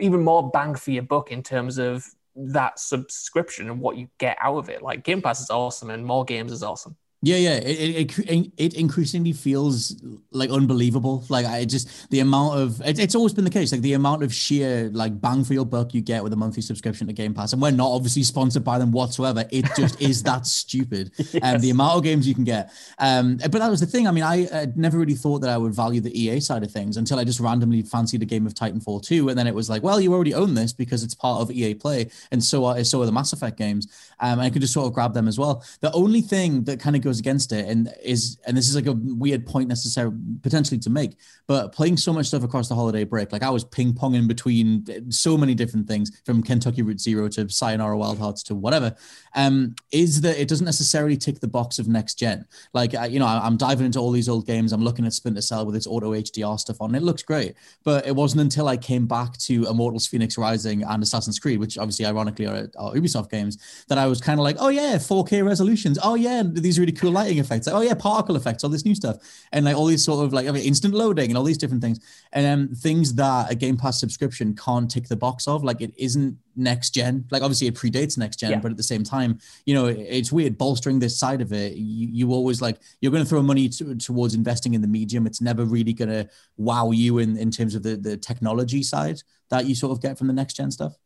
even 0.00 0.22
more 0.22 0.50
bang 0.50 0.74
for 0.74 0.90
your 0.90 1.02
buck 1.02 1.30
in 1.30 1.42
terms 1.42 1.78
of 1.78 2.04
that 2.34 2.78
subscription 2.78 3.70
and 3.70 3.80
what 3.80 3.96
you 3.96 4.08
get 4.18 4.36
out 4.40 4.56
of 4.56 4.68
it. 4.68 4.82
Like 4.82 5.04
Game 5.04 5.22
Pass 5.22 5.40
is 5.40 5.50
awesome, 5.50 5.90
and 5.90 6.04
more 6.04 6.24
games 6.24 6.52
is 6.52 6.62
awesome. 6.62 6.96
Yeah, 7.22 7.36
yeah. 7.36 7.54
It, 7.56 8.18
it, 8.28 8.52
it 8.56 8.74
increasingly 8.74 9.32
feels 9.32 10.00
like 10.30 10.50
unbelievable. 10.50 11.24
Like 11.28 11.46
I 11.46 11.64
just 11.64 12.10
the 12.10 12.20
amount 12.20 12.58
of 12.58 12.80
it, 12.82 12.98
it's 12.98 13.14
always 13.14 13.32
been 13.32 13.44
the 13.44 13.50
case. 13.50 13.72
Like 13.72 13.80
the 13.80 13.94
amount 13.94 14.22
of 14.22 14.34
sheer 14.34 14.90
like 14.92 15.18
bang 15.18 15.42
for 15.42 15.54
your 15.54 15.64
buck 15.64 15.94
you 15.94 16.02
get 16.02 16.22
with 16.22 16.34
a 16.34 16.36
monthly 16.36 16.62
subscription 16.62 17.06
to 17.06 17.14
Game 17.14 17.32
Pass, 17.32 17.54
and 17.54 17.62
we're 17.62 17.70
not 17.70 17.90
obviously 17.90 18.22
sponsored 18.22 18.64
by 18.64 18.78
them 18.78 18.92
whatsoever. 18.92 19.44
It 19.50 19.64
just 19.76 20.00
is 20.00 20.22
that 20.24 20.46
stupid. 20.46 21.10
And 21.18 21.28
yes. 21.32 21.54
um, 21.54 21.60
the 21.62 21.70
amount 21.70 21.96
of 21.96 22.02
games 22.04 22.28
you 22.28 22.34
can 22.34 22.44
get. 22.44 22.70
Um, 22.98 23.38
but 23.38 23.54
that 23.54 23.70
was 23.70 23.80
the 23.80 23.86
thing. 23.86 24.06
I 24.06 24.10
mean, 24.10 24.24
I 24.24 24.46
uh, 24.46 24.66
never 24.76 24.98
really 24.98 25.14
thought 25.14 25.38
that 25.40 25.50
I 25.50 25.56
would 25.56 25.74
value 25.74 26.02
the 26.02 26.16
EA 26.16 26.40
side 26.40 26.62
of 26.62 26.70
things 26.70 26.98
until 26.98 27.18
I 27.18 27.24
just 27.24 27.40
randomly 27.40 27.80
fancied 27.82 28.22
a 28.22 28.26
game 28.26 28.46
of 28.46 28.52
Titanfall 28.52 29.04
2, 29.04 29.30
and 29.30 29.38
then 29.38 29.46
it 29.46 29.54
was 29.54 29.70
like, 29.70 29.82
well, 29.82 30.00
you 30.00 30.12
already 30.12 30.34
own 30.34 30.52
this 30.52 30.72
because 30.72 31.02
it's 31.02 31.14
part 31.14 31.40
of 31.40 31.50
EA 31.50 31.74
Play, 31.74 32.10
and 32.30 32.44
so 32.44 32.66
are 32.66 32.84
so 32.84 33.00
are 33.02 33.06
the 33.06 33.12
Mass 33.12 33.32
Effect 33.32 33.56
games. 33.56 33.88
Um, 34.20 34.32
and 34.32 34.42
I 34.42 34.50
could 34.50 34.62
just 34.62 34.74
sort 34.74 34.86
of 34.86 34.92
grab 34.92 35.14
them 35.14 35.28
as 35.28 35.38
well. 35.38 35.64
The 35.80 35.92
only 35.92 36.20
thing 36.20 36.64
that 36.64 36.80
kind 36.80 36.96
of 36.96 37.02
goes 37.06 37.20
against 37.20 37.52
it, 37.52 37.68
and 37.68 37.94
is 38.02 38.38
and 38.46 38.56
this 38.56 38.68
is 38.68 38.74
like 38.74 38.86
a 38.86 38.92
weird 38.92 39.46
point 39.46 39.68
necessary 39.68 40.10
potentially 40.42 40.78
to 40.80 40.90
make 40.90 41.16
but 41.46 41.72
playing 41.72 41.96
so 41.96 42.12
much 42.12 42.26
stuff 42.26 42.42
across 42.42 42.68
the 42.68 42.74
holiday 42.74 43.04
break 43.04 43.32
like 43.32 43.42
i 43.42 43.50
was 43.50 43.64
ping-ponging 43.64 44.26
between 44.26 44.84
so 45.10 45.36
many 45.36 45.54
different 45.54 45.86
things 45.86 46.20
from 46.24 46.42
kentucky 46.42 46.82
route 46.82 47.00
zero 47.00 47.28
to 47.28 47.48
sayonara 47.48 47.96
wild 47.96 48.18
hearts 48.18 48.42
to 48.42 48.54
whatever 48.54 48.94
um 49.34 49.74
is 49.92 50.20
that 50.20 50.36
it 50.38 50.48
doesn't 50.48 50.64
necessarily 50.64 51.16
tick 51.16 51.40
the 51.40 51.48
box 51.48 51.78
of 51.78 51.86
next 51.88 52.18
gen. 52.18 52.44
Like 52.72 52.92
you 53.10 53.18
know 53.18 53.26
i'm 53.26 53.56
diving 53.56 53.86
into 53.86 53.98
all 53.98 54.10
these 54.10 54.28
old 54.28 54.46
games 54.46 54.72
i'm 54.72 54.82
looking 54.82 55.06
at 55.06 55.12
splinter 55.12 55.40
cell 55.40 55.64
with 55.64 55.76
its 55.76 55.86
auto 55.86 56.12
hdr 56.12 56.58
stuff 56.58 56.80
on 56.80 56.94
it 56.94 57.02
looks 57.02 57.22
great 57.22 57.54
but 57.84 58.06
it 58.06 58.14
wasn't 58.14 58.40
until 58.40 58.68
i 58.68 58.76
came 58.76 59.06
back 59.06 59.36
to 59.38 59.66
immortals 59.66 60.06
phoenix 60.06 60.36
rising 60.36 60.82
and 60.82 61.02
assassin's 61.02 61.38
creed 61.38 61.60
which 61.60 61.78
obviously 61.78 62.04
ironically 62.04 62.46
are, 62.46 62.68
are 62.78 62.92
ubisoft 62.94 63.30
games 63.30 63.58
that 63.88 63.98
i 63.98 64.06
was 64.06 64.20
kind 64.20 64.40
of 64.40 64.44
like 64.44 64.56
oh 64.58 64.68
yeah 64.68 64.96
4k 64.96 65.44
resolutions 65.44 65.98
oh 66.02 66.14
yeah 66.14 66.42
these 66.44 66.78
really 66.78 66.92
cool 66.96 67.12
lighting 67.12 67.38
effects 67.38 67.66
like, 67.66 67.76
oh 67.76 67.80
yeah, 67.80 67.94
particle 67.94 68.36
effects, 68.36 68.64
all 68.64 68.70
this 68.70 68.84
new 68.84 68.94
stuff, 68.94 69.16
and 69.52 69.64
like 69.64 69.76
all 69.76 69.86
these 69.86 70.04
sort 70.04 70.24
of 70.24 70.32
like 70.32 70.48
I 70.48 70.50
mean, 70.50 70.64
instant 70.64 70.94
loading 70.94 71.30
and 71.30 71.38
all 71.38 71.44
these 71.44 71.58
different 71.58 71.82
things, 71.82 72.00
and 72.32 72.46
um, 72.46 72.74
things 72.74 73.14
that 73.14 73.50
a 73.50 73.54
Game 73.54 73.76
Pass 73.76 74.00
subscription 74.00 74.54
can't 74.54 74.90
tick 74.90 75.08
the 75.08 75.16
box 75.16 75.46
of. 75.46 75.64
Like 75.64 75.80
it 75.80 75.92
isn't 75.96 76.38
next 76.56 76.90
gen. 76.90 77.26
Like 77.30 77.42
obviously 77.42 77.66
it 77.66 77.74
predates 77.74 78.18
next 78.18 78.36
gen, 78.36 78.50
yeah. 78.52 78.58
but 78.58 78.70
at 78.70 78.76
the 78.76 78.82
same 78.82 79.04
time, 79.04 79.38
you 79.64 79.74
know, 79.74 79.86
it's 79.86 80.32
weird 80.32 80.58
bolstering 80.58 80.98
this 80.98 81.18
side 81.18 81.40
of 81.40 81.52
it. 81.52 81.74
You, 81.74 82.08
you 82.10 82.32
always 82.32 82.60
like 82.60 82.78
you're 83.00 83.12
going 83.12 83.24
to 83.24 83.28
throw 83.28 83.42
money 83.42 83.68
to, 83.68 83.94
towards 83.96 84.34
investing 84.34 84.74
in 84.74 84.80
the 84.80 84.88
medium. 84.88 85.26
It's 85.26 85.40
never 85.40 85.64
really 85.64 85.92
going 85.92 86.10
to 86.10 86.28
wow 86.56 86.90
you 86.90 87.18
in 87.18 87.36
in 87.36 87.50
terms 87.50 87.74
of 87.74 87.82
the 87.82 87.96
the 87.96 88.16
technology 88.16 88.82
side 88.82 89.22
that 89.50 89.66
you 89.66 89.74
sort 89.74 89.92
of 89.92 90.02
get 90.02 90.18
from 90.18 90.26
the 90.26 90.32
next 90.32 90.54
gen 90.54 90.70
stuff. 90.70 90.96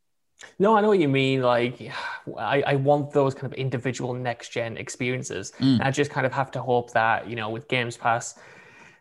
No, 0.58 0.76
I 0.76 0.80
know 0.80 0.88
what 0.88 0.98
you 0.98 1.08
mean. 1.08 1.42
Like, 1.42 1.90
I, 2.38 2.62
I 2.66 2.76
want 2.76 3.12
those 3.12 3.34
kind 3.34 3.46
of 3.46 3.54
individual 3.54 4.14
next 4.14 4.50
gen 4.50 4.76
experiences. 4.76 5.52
Mm. 5.58 5.84
I 5.84 5.90
just 5.90 6.10
kind 6.10 6.26
of 6.26 6.32
have 6.32 6.50
to 6.52 6.62
hope 6.62 6.92
that, 6.92 7.28
you 7.28 7.36
know, 7.36 7.50
with 7.50 7.68
Games 7.68 7.96
Pass, 7.96 8.38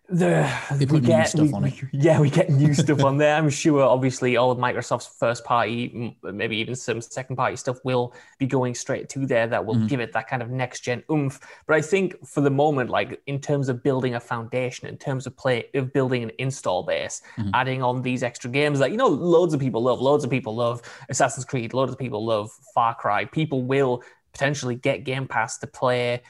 the 0.09 0.51
they 0.71 0.85
put 0.85 1.01
we 1.01 1.07
get, 1.07 1.29
stuff 1.29 1.47
we, 1.47 1.53
on 1.53 1.65
it. 1.65 1.73
Yeah, 1.91 2.19
we 2.19 2.29
get 2.29 2.49
new 2.49 2.73
stuff 2.73 3.03
on 3.03 3.17
there. 3.17 3.35
I'm 3.35 3.49
sure, 3.49 3.83
obviously, 3.83 4.37
all 4.37 4.49
of 4.49 4.57
Microsoft's 4.57 5.07
first 5.07 5.45
party, 5.45 6.17
maybe 6.23 6.57
even 6.57 6.75
some 6.75 6.99
second 6.99 7.35
party 7.35 7.55
stuff 7.55 7.77
will 7.83 8.13
be 8.39 8.47
going 8.47 8.73
straight 8.73 9.07
to 9.09 9.25
there. 9.25 9.47
That 9.47 9.65
will 9.65 9.75
mm-hmm. 9.75 9.87
give 9.87 9.99
it 9.99 10.11
that 10.13 10.27
kind 10.27 10.41
of 10.41 10.49
next 10.49 10.81
gen 10.81 11.03
oomph. 11.11 11.39
But 11.67 11.75
I 11.75 11.81
think 11.81 12.25
for 12.25 12.41
the 12.41 12.49
moment, 12.49 12.89
like 12.89 13.21
in 13.27 13.39
terms 13.39 13.69
of 13.69 13.83
building 13.83 14.15
a 14.15 14.19
foundation, 14.19 14.87
in 14.87 14.97
terms 14.97 15.27
of 15.27 15.37
play 15.37 15.65
of 15.75 15.93
building 15.93 16.23
an 16.23 16.31
install 16.39 16.83
base, 16.83 17.21
mm-hmm. 17.37 17.51
adding 17.53 17.83
on 17.83 18.01
these 18.01 18.23
extra 18.23 18.49
games 18.49 18.79
that 18.79 18.91
you 18.91 18.97
know 18.97 19.07
loads 19.07 19.53
of 19.53 19.59
people 19.59 19.83
love, 19.83 20.01
loads 20.01 20.23
of 20.23 20.31
people 20.31 20.55
love 20.55 20.81
Assassin's 21.09 21.45
Creed, 21.45 21.73
loads 21.73 21.91
of 21.91 21.99
people 21.99 22.25
love 22.25 22.51
Far 22.73 22.95
Cry. 22.95 23.25
People 23.25 23.61
will 23.61 24.03
potentially 24.31 24.75
get 24.75 25.03
Game 25.03 25.27
Pass 25.27 25.57
to 25.59 25.67
play 25.67 26.21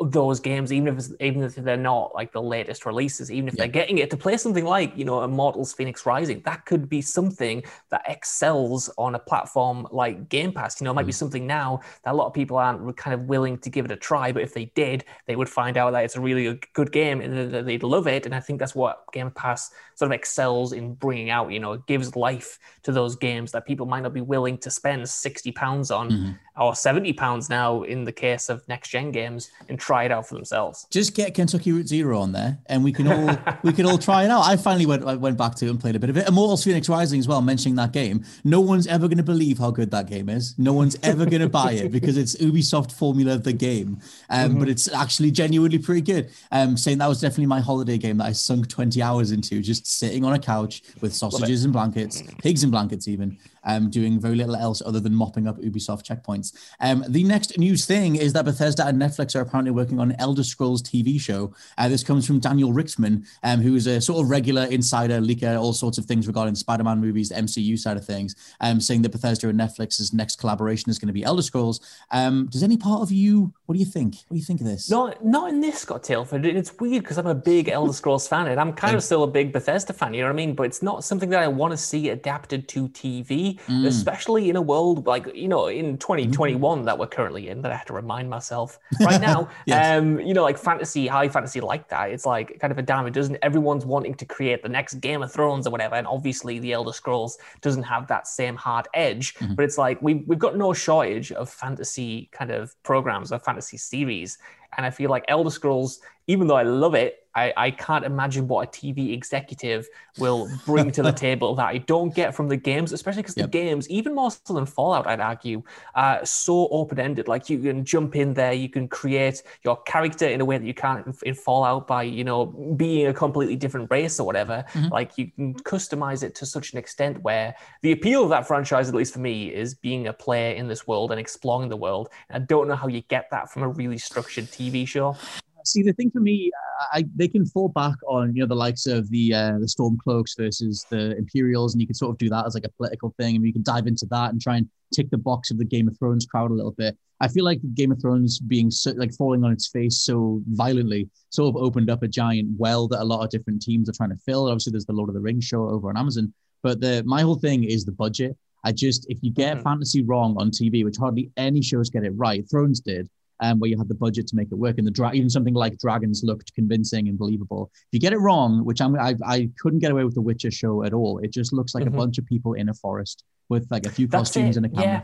those 0.00 0.40
games, 0.40 0.72
even 0.72 0.96
if 0.96 1.06
even 1.20 1.42
if 1.42 1.54
they're 1.54 1.76
not 1.76 2.14
like 2.14 2.32
the 2.32 2.42
latest 2.42 2.86
releases, 2.86 3.30
even 3.30 3.48
if 3.48 3.54
yeah. 3.54 3.64
they're 3.64 3.72
getting 3.72 3.98
it 3.98 4.10
to 4.10 4.16
play 4.16 4.36
something 4.36 4.64
like 4.64 4.96
you 4.96 5.04
know 5.04 5.22
Immortals 5.22 5.72
Phoenix 5.72 6.06
Rising, 6.06 6.42
that 6.44 6.64
could 6.66 6.88
be 6.88 7.02
something 7.02 7.62
that 7.90 8.02
excels 8.06 8.90
on 8.96 9.14
a 9.14 9.18
platform 9.18 9.86
like 9.90 10.28
Game 10.28 10.52
Pass. 10.52 10.80
You 10.80 10.84
know, 10.84 10.92
it 10.92 10.94
might 10.94 11.04
mm. 11.04 11.06
be 11.06 11.12
something 11.12 11.46
now 11.46 11.80
that 12.04 12.12
a 12.12 12.16
lot 12.16 12.26
of 12.26 12.34
people 12.34 12.56
aren't 12.56 12.96
kind 12.96 13.14
of 13.14 13.22
willing 13.22 13.58
to 13.58 13.70
give 13.70 13.84
it 13.84 13.90
a 13.90 13.96
try, 13.96 14.32
but 14.32 14.42
if 14.42 14.54
they 14.54 14.66
did, 14.74 15.04
they 15.26 15.36
would 15.36 15.48
find 15.48 15.76
out 15.76 15.90
that 15.92 16.04
it's 16.04 16.16
a 16.16 16.20
really 16.20 16.60
good 16.72 16.92
game 16.92 17.20
and 17.20 17.52
they'd 17.66 17.82
love 17.82 18.06
it. 18.06 18.26
And 18.26 18.34
I 18.34 18.40
think 18.40 18.58
that's 18.58 18.74
what 18.74 19.04
Game 19.12 19.30
Pass 19.30 19.70
sort 19.94 20.10
of 20.10 20.12
excels 20.12 20.72
in 20.72 20.94
bringing 20.94 21.30
out. 21.30 21.50
You 21.50 21.60
know, 21.60 21.72
it 21.72 21.86
gives 21.86 22.16
life 22.16 22.58
to 22.84 22.92
those 22.92 23.16
games 23.16 23.52
that 23.52 23.66
people 23.66 23.86
might 23.86 24.02
not 24.02 24.14
be 24.14 24.20
willing 24.20 24.58
to 24.58 24.70
spend 24.70 25.08
sixty 25.08 25.52
pounds 25.52 25.90
on 25.90 26.10
mm-hmm. 26.10 26.30
Or 26.56 26.74
seventy 26.74 27.12
pounds 27.12 27.48
now 27.48 27.82
in 27.82 28.04
the 28.04 28.12
case 28.12 28.48
of 28.48 28.66
next 28.68 28.88
gen 28.88 29.10
games 29.10 29.50
and 29.68 29.78
try 29.78 30.04
it 30.04 30.12
out 30.12 30.28
for 30.28 30.34
themselves. 30.34 30.86
Just 30.90 31.14
get 31.14 31.34
Kentucky 31.34 31.72
Route 31.72 31.88
Zero 31.88 32.18
on 32.20 32.32
there, 32.32 32.58
and 32.66 32.84
we 32.84 32.92
can 32.92 33.08
all 33.08 33.38
we 33.62 33.72
can 33.72 33.86
all 33.86 33.98
try 33.98 34.24
it 34.24 34.30
out. 34.30 34.42
I 34.42 34.56
finally 34.56 34.86
went 34.86 35.04
I 35.04 35.14
went 35.14 35.38
back 35.38 35.54
to 35.56 35.68
and 35.68 35.80
played 35.80 35.96
a 35.96 35.98
bit 35.98 36.10
of 36.10 36.16
it. 36.16 36.28
Immortals 36.28 36.64
Phoenix 36.64 36.88
Rising 36.88 37.20
as 37.20 37.28
well. 37.28 37.40
Mentioning 37.40 37.76
that 37.76 37.92
game, 37.92 38.24
no 38.44 38.60
one's 38.60 38.86
ever 38.86 39.08
going 39.08 39.18
to 39.18 39.22
believe 39.24 39.58
how 39.58 39.70
good 39.70 39.90
that 39.90 40.06
game 40.06 40.28
is. 40.28 40.58
No 40.58 40.72
one's 40.72 40.96
ever 41.02 41.24
going 41.24 41.40
to 41.48 41.48
buy 41.48 41.72
it 41.72 41.92
because 41.92 42.16
it's 42.16 42.36
Ubisoft 42.36 42.92
formula 42.92 43.34
of 43.34 43.44
the 43.44 43.52
game, 43.52 43.98
um, 44.28 44.50
mm-hmm. 44.50 44.58
but 44.60 44.68
it's 44.68 44.92
actually 44.92 45.30
genuinely 45.30 45.78
pretty 45.78 46.02
good. 46.02 46.30
Um, 46.52 46.76
saying 46.76 46.98
that 46.98 47.08
was 47.08 47.20
definitely 47.20 47.46
my 47.46 47.60
holiday 47.60 47.98
game 47.98 48.18
that 48.18 48.26
I 48.26 48.32
sunk 48.32 48.68
twenty 48.68 49.02
hours 49.02 49.32
into, 49.32 49.60
just 49.60 49.86
sitting 49.86 50.24
on 50.24 50.32
a 50.32 50.38
couch 50.38 50.82
with 51.00 51.14
sausages 51.14 51.64
and 51.64 51.72
blankets, 51.72 52.22
pigs 52.38 52.62
and 52.62 52.72
blankets 52.72 53.08
even, 53.08 53.38
um, 53.64 53.90
doing 53.90 54.20
very 54.20 54.36
little 54.36 54.56
else 54.56 54.82
other 54.84 55.00
than 55.00 55.14
mopping 55.14 55.46
up 55.46 55.58
Ubisoft 55.58 56.04
checkpoints. 56.04 56.39
Um, 56.80 57.04
the 57.08 57.24
next 57.24 57.58
news 57.58 57.84
thing 57.86 58.16
is 58.16 58.32
that 58.32 58.44
Bethesda 58.44 58.86
and 58.86 59.00
Netflix 59.00 59.34
are 59.34 59.40
apparently 59.40 59.70
working 59.70 59.98
on 59.98 60.10
an 60.10 60.16
Elder 60.18 60.44
Scrolls 60.44 60.82
TV 60.82 61.20
show. 61.20 61.54
Uh, 61.78 61.88
this 61.88 62.02
comes 62.02 62.26
from 62.26 62.38
Daniel 62.40 62.72
Richtman, 62.72 63.26
um, 63.42 63.60
who 63.60 63.74
is 63.74 63.86
a 63.86 64.00
sort 64.00 64.22
of 64.22 64.30
regular 64.30 64.64
insider, 64.64 65.20
leaker, 65.20 65.60
all 65.60 65.72
sorts 65.72 65.98
of 65.98 66.04
things 66.04 66.26
regarding 66.26 66.54
Spider-Man 66.54 67.00
movies, 67.00 67.30
the 67.30 67.36
MCU 67.36 67.78
side 67.78 67.96
of 67.96 68.04
things, 68.04 68.34
um, 68.60 68.80
saying 68.80 69.02
that 69.02 69.12
Bethesda 69.12 69.48
and 69.48 69.58
Netflix's 69.58 70.12
next 70.12 70.36
collaboration 70.36 70.90
is 70.90 70.98
going 70.98 71.08
to 71.08 71.12
be 71.12 71.24
Elder 71.24 71.42
Scrolls. 71.42 71.80
Um, 72.10 72.46
does 72.46 72.62
any 72.62 72.76
part 72.76 73.02
of 73.02 73.12
you, 73.12 73.52
what 73.66 73.74
do 73.74 73.78
you 73.78 73.86
think? 73.86 74.14
What 74.28 74.34
do 74.34 74.38
you 74.38 74.44
think 74.44 74.60
of 74.60 74.66
this? 74.66 74.90
Not, 74.90 75.24
not 75.24 75.50
in 75.50 75.60
this, 75.60 75.80
Scott 75.80 76.02
Tailford. 76.02 76.44
It's 76.44 76.78
weird 76.78 77.02
because 77.02 77.18
I'm 77.18 77.26
a 77.26 77.34
big 77.34 77.68
Elder 77.68 77.92
Scrolls 77.92 78.28
fan, 78.28 78.48
and 78.48 78.60
I'm 78.60 78.72
kind 78.72 78.96
of 78.96 79.02
still 79.10 79.22
a 79.22 79.28
big 79.28 79.52
Bethesda 79.52 79.92
fan. 79.92 80.14
You 80.14 80.22
know 80.22 80.28
what 80.28 80.34
I 80.34 80.36
mean? 80.36 80.54
But 80.54 80.64
it's 80.64 80.82
not 80.82 81.04
something 81.04 81.30
that 81.30 81.42
I 81.42 81.48
want 81.48 81.72
to 81.72 81.76
see 81.76 82.08
adapted 82.10 82.68
to 82.68 82.88
TV, 82.88 83.58
mm. 83.60 83.86
especially 83.86 84.50
in 84.50 84.56
a 84.56 84.62
world 84.62 85.06
like 85.06 85.34
you 85.34 85.48
know 85.48 85.66
in 85.68 85.98
2021 86.32 86.78
mm-hmm. 86.78 86.86
that 86.86 86.98
we're 86.98 87.06
currently 87.06 87.48
in 87.48 87.62
that 87.62 87.72
i 87.72 87.76
have 87.76 87.86
to 87.86 87.92
remind 87.92 88.28
myself 88.28 88.78
right 89.00 89.20
now 89.20 89.48
yes. 89.66 89.98
um 89.98 90.20
you 90.20 90.34
know 90.34 90.42
like 90.42 90.58
fantasy 90.58 91.06
high 91.06 91.28
fantasy 91.28 91.60
like 91.60 91.88
that 91.88 92.10
it's 92.10 92.26
like 92.26 92.58
kind 92.60 92.70
of 92.70 92.78
a 92.78 92.82
damn 92.82 93.06
it 93.06 93.12
doesn't 93.12 93.36
everyone's 93.42 93.86
wanting 93.86 94.14
to 94.14 94.24
create 94.24 94.62
the 94.62 94.68
next 94.68 94.94
game 94.94 95.22
of 95.22 95.32
thrones 95.32 95.66
or 95.66 95.70
whatever 95.70 95.94
and 95.94 96.06
obviously 96.06 96.58
the 96.58 96.72
elder 96.72 96.92
scrolls 96.92 97.38
doesn't 97.60 97.82
have 97.82 98.06
that 98.06 98.26
same 98.26 98.56
hard 98.56 98.86
edge 98.94 99.34
mm-hmm. 99.34 99.54
but 99.54 99.64
it's 99.64 99.78
like 99.78 100.00
we, 100.02 100.14
we've 100.26 100.38
got 100.38 100.56
no 100.56 100.72
shortage 100.72 101.32
of 101.32 101.48
fantasy 101.48 102.28
kind 102.32 102.50
of 102.50 102.80
programs 102.82 103.32
or 103.32 103.38
fantasy 103.38 103.76
series 103.76 104.38
and 104.76 104.86
I 104.86 104.90
feel 104.90 105.10
like 105.10 105.24
Elder 105.28 105.50
Scrolls, 105.50 106.00
even 106.26 106.46
though 106.46 106.56
I 106.56 106.62
love 106.62 106.94
it, 106.94 107.19
I, 107.34 107.52
I 107.56 107.70
can't 107.70 108.04
imagine 108.04 108.48
what 108.48 108.68
a 108.68 108.70
TV 108.70 109.12
executive 109.12 109.88
will 110.18 110.48
bring 110.66 110.90
to 110.92 111.02
the 111.02 111.12
table 111.26 111.54
that 111.56 111.66
I 111.66 111.78
don't 111.78 112.14
get 112.14 112.34
from 112.34 112.48
the 112.48 112.56
games, 112.56 112.92
especially 112.92 113.22
because 113.22 113.36
yep. 113.36 113.46
the 113.46 113.58
games, 113.58 113.88
even 113.88 114.14
more 114.14 114.30
so 114.30 114.54
than 114.54 114.66
Fallout, 114.66 115.06
I'd 115.06 115.20
argue, 115.20 115.62
are 115.94 116.24
so 116.24 116.68
open 116.68 116.98
ended. 116.98 117.28
Like 117.28 117.48
you 117.48 117.58
can 117.58 117.84
jump 117.84 118.16
in 118.16 118.34
there, 118.34 118.52
you 118.52 118.68
can 118.68 118.88
create 118.88 119.42
your 119.64 119.76
character 119.82 120.26
in 120.26 120.40
a 120.40 120.44
way 120.44 120.58
that 120.58 120.66
you 120.66 120.74
can't 120.74 121.06
in 121.22 121.34
Fallout 121.34 121.86
by, 121.86 122.02
you 122.02 122.24
know, 122.24 122.46
being 122.76 123.06
a 123.06 123.14
completely 123.14 123.56
different 123.56 123.90
race 123.90 124.18
or 124.18 124.26
whatever. 124.26 124.64
Mm-hmm. 124.72 124.88
Like 124.88 125.16
you 125.16 125.30
can 125.30 125.54
customize 125.54 126.22
it 126.22 126.34
to 126.36 126.46
such 126.46 126.72
an 126.72 126.78
extent 126.78 127.22
where 127.22 127.54
the 127.82 127.92
appeal 127.92 128.24
of 128.24 128.30
that 128.30 128.46
franchise, 128.46 128.88
at 128.88 128.94
least 128.94 129.12
for 129.12 129.20
me, 129.20 129.54
is 129.54 129.74
being 129.74 130.08
a 130.08 130.12
player 130.12 130.54
in 130.54 130.66
this 130.68 130.86
world 130.86 131.10
and 131.10 131.20
exploring 131.20 131.68
the 131.68 131.76
world. 131.76 132.08
And 132.28 132.42
I 132.42 132.46
don't 132.46 132.68
know 132.68 132.76
how 132.76 132.88
you 132.88 133.02
get 133.02 133.28
that 133.30 133.50
from 133.50 133.62
a 133.62 133.68
really 133.68 133.98
structured 133.98 134.46
TV 134.46 134.86
show. 134.86 135.16
See, 135.64 135.82
the 135.82 135.92
thing 135.92 136.10
for 136.10 136.20
me, 136.20 136.50
I, 136.92 137.04
they 137.14 137.28
can 137.28 137.44
fall 137.46 137.68
back 137.68 137.96
on 138.08 138.34
you 138.34 138.42
know 138.42 138.46
the 138.46 138.54
likes 138.54 138.86
of 138.86 139.08
the 139.10 139.34
uh, 139.34 139.58
the 139.58 139.66
Stormcloaks 139.66 140.36
versus 140.36 140.86
the 140.90 141.16
Imperials, 141.16 141.74
and 141.74 141.80
you 141.80 141.86
can 141.86 141.94
sort 141.94 142.10
of 142.10 142.18
do 142.18 142.28
that 142.30 142.46
as 142.46 142.54
like 142.54 142.64
a 142.64 142.70
political 142.70 143.14
thing, 143.18 143.36
and 143.36 143.44
you 143.44 143.52
can 143.52 143.62
dive 143.62 143.86
into 143.86 144.06
that 144.06 144.30
and 144.32 144.40
try 144.40 144.56
and 144.56 144.68
tick 144.94 145.10
the 145.10 145.18
box 145.18 145.50
of 145.50 145.58
the 145.58 145.64
Game 145.64 145.88
of 145.88 145.98
Thrones 145.98 146.26
crowd 146.26 146.50
a 146.50 146.54
little 146.54 146.72
bit. 146.72 146.96
I 147.20 147.28
feel 147.28 147.44
like 147.44 147.60
Game 147.74 147.92
of 147.92 148.00
Thrones 148.00 148.40
being 148.40 148.70
so, 148.70 148.92
like 148.92 149.14
falling 149.14 149.44
on 149.44 149.52
its 149.52 149.68
face 149.68 150.00
so 150.00 150.42
violently 150.48 151.08
sort 151.28 151.54
of 151.54 151.62
opened 151.62 151.90
up 151.90 152.02
a 152.02 152.08
giant 152.08 152.48
well 152.58 152.88
that 152.88 153.02
a 153.02 153.04
lot 153.04 153.22
of 153.22 153.30
different 153.30 153.60
teams 153.62 153.88
are 153.88 153.94
trying 153.94 154.10
to 154.10 154.22
fill. 154.24 154.46
Obviously, 154.46 154.72
there's 154.72 154.86
the 154.86 154.92
Lord 154.92 155.10
of 155.10 155.14
the 155.14 155.20
Rings 155.20 155.44
show 155.44 155.68
over 155.68 155.90
on 155.90 155.96
Amazon, 155.96 156.32
but 156.62 156.80
the 156.80 157.02
my 157.06 157.22
whole 157.22 157.36
thing 157.36 157.64
is 157.64 157.84
the 157.84 157.92
budget. 157.92 158.36
I 158.64 158.72
just 158.72 159.06
if 159.08 159.18
you 159.22 159.32
get 159.32 159.54
mm-hmm. 159.54 159.64
fantasy 159.64 160.02
wrong 160.02 160.36
on 160.38 160.50
TV, 160.50 160.84
which 160.84 160.96
hardly 160.96 161.30
any 161.36 161.62
shows 161.62 161.90
get 161.90 162.04
it 162.04 162.12
right, 162.16 162.44
Thrones 162.50 162.80
did 162.80 163.08
um, 163.40 163.58
where 163.58 163.68
you 163.70 163.78
had 163.78 163.88
the 163.88 163.94
budget 163.94 164.26
to 164.28 164.36
make 164.36 164.48
it 164.50 164.56
work. 164.56 164.78
And 164.78 164.86
the 164.86 164.90
dra- 164.90 165.12
even 165.12 165.30
something 165.30 165.54
like 165.54 165.78
Dragons 165.78 166.22
looked 166.24 166.54
convincing 166.54 167.08
and 167.08 167.18
believable. 167.18 167.70
If 167.74 167.88
you 167.92 168.00
get 168.00 168.12
it 168.12 168.18
wrong, 168.18 168.64
which 168.64 168.80
I'm, 168.80 168.98
I, 168.98 169.14
I 169.26 169.50
couldn't 169.58 169.80
get 169.80 169.90
away 169.90 170.04
with 170.04 170.14
the 170.14 170.20
Witcher 170.20 170.50
show 170.50 170.84
at 170.84 170.92
all. 170.92 171.18
It 171.18 171.32
just 171.32 171.52
looks 171.52 171.74
like 171.74 171.84
mm-hmm. 171.84 171.94
a 171.94 171.98
bunch 171.98 172.18
of 172.18 172.26
people 172.26 172.54
in 172.54 172.68
a 172.68 172.74
forest 172.74 173.24
with 173.48 173.66
like 173.70 173.86
a 173.86 173.90
few 173.90 174.06
That's 174.06 174.30
costumes 174.30 174.56
it. 174.56 174.64
and 174.64 174.66
a 174.66 174.68
camera. 174.68 174.84
Yeah. 174.84 175.02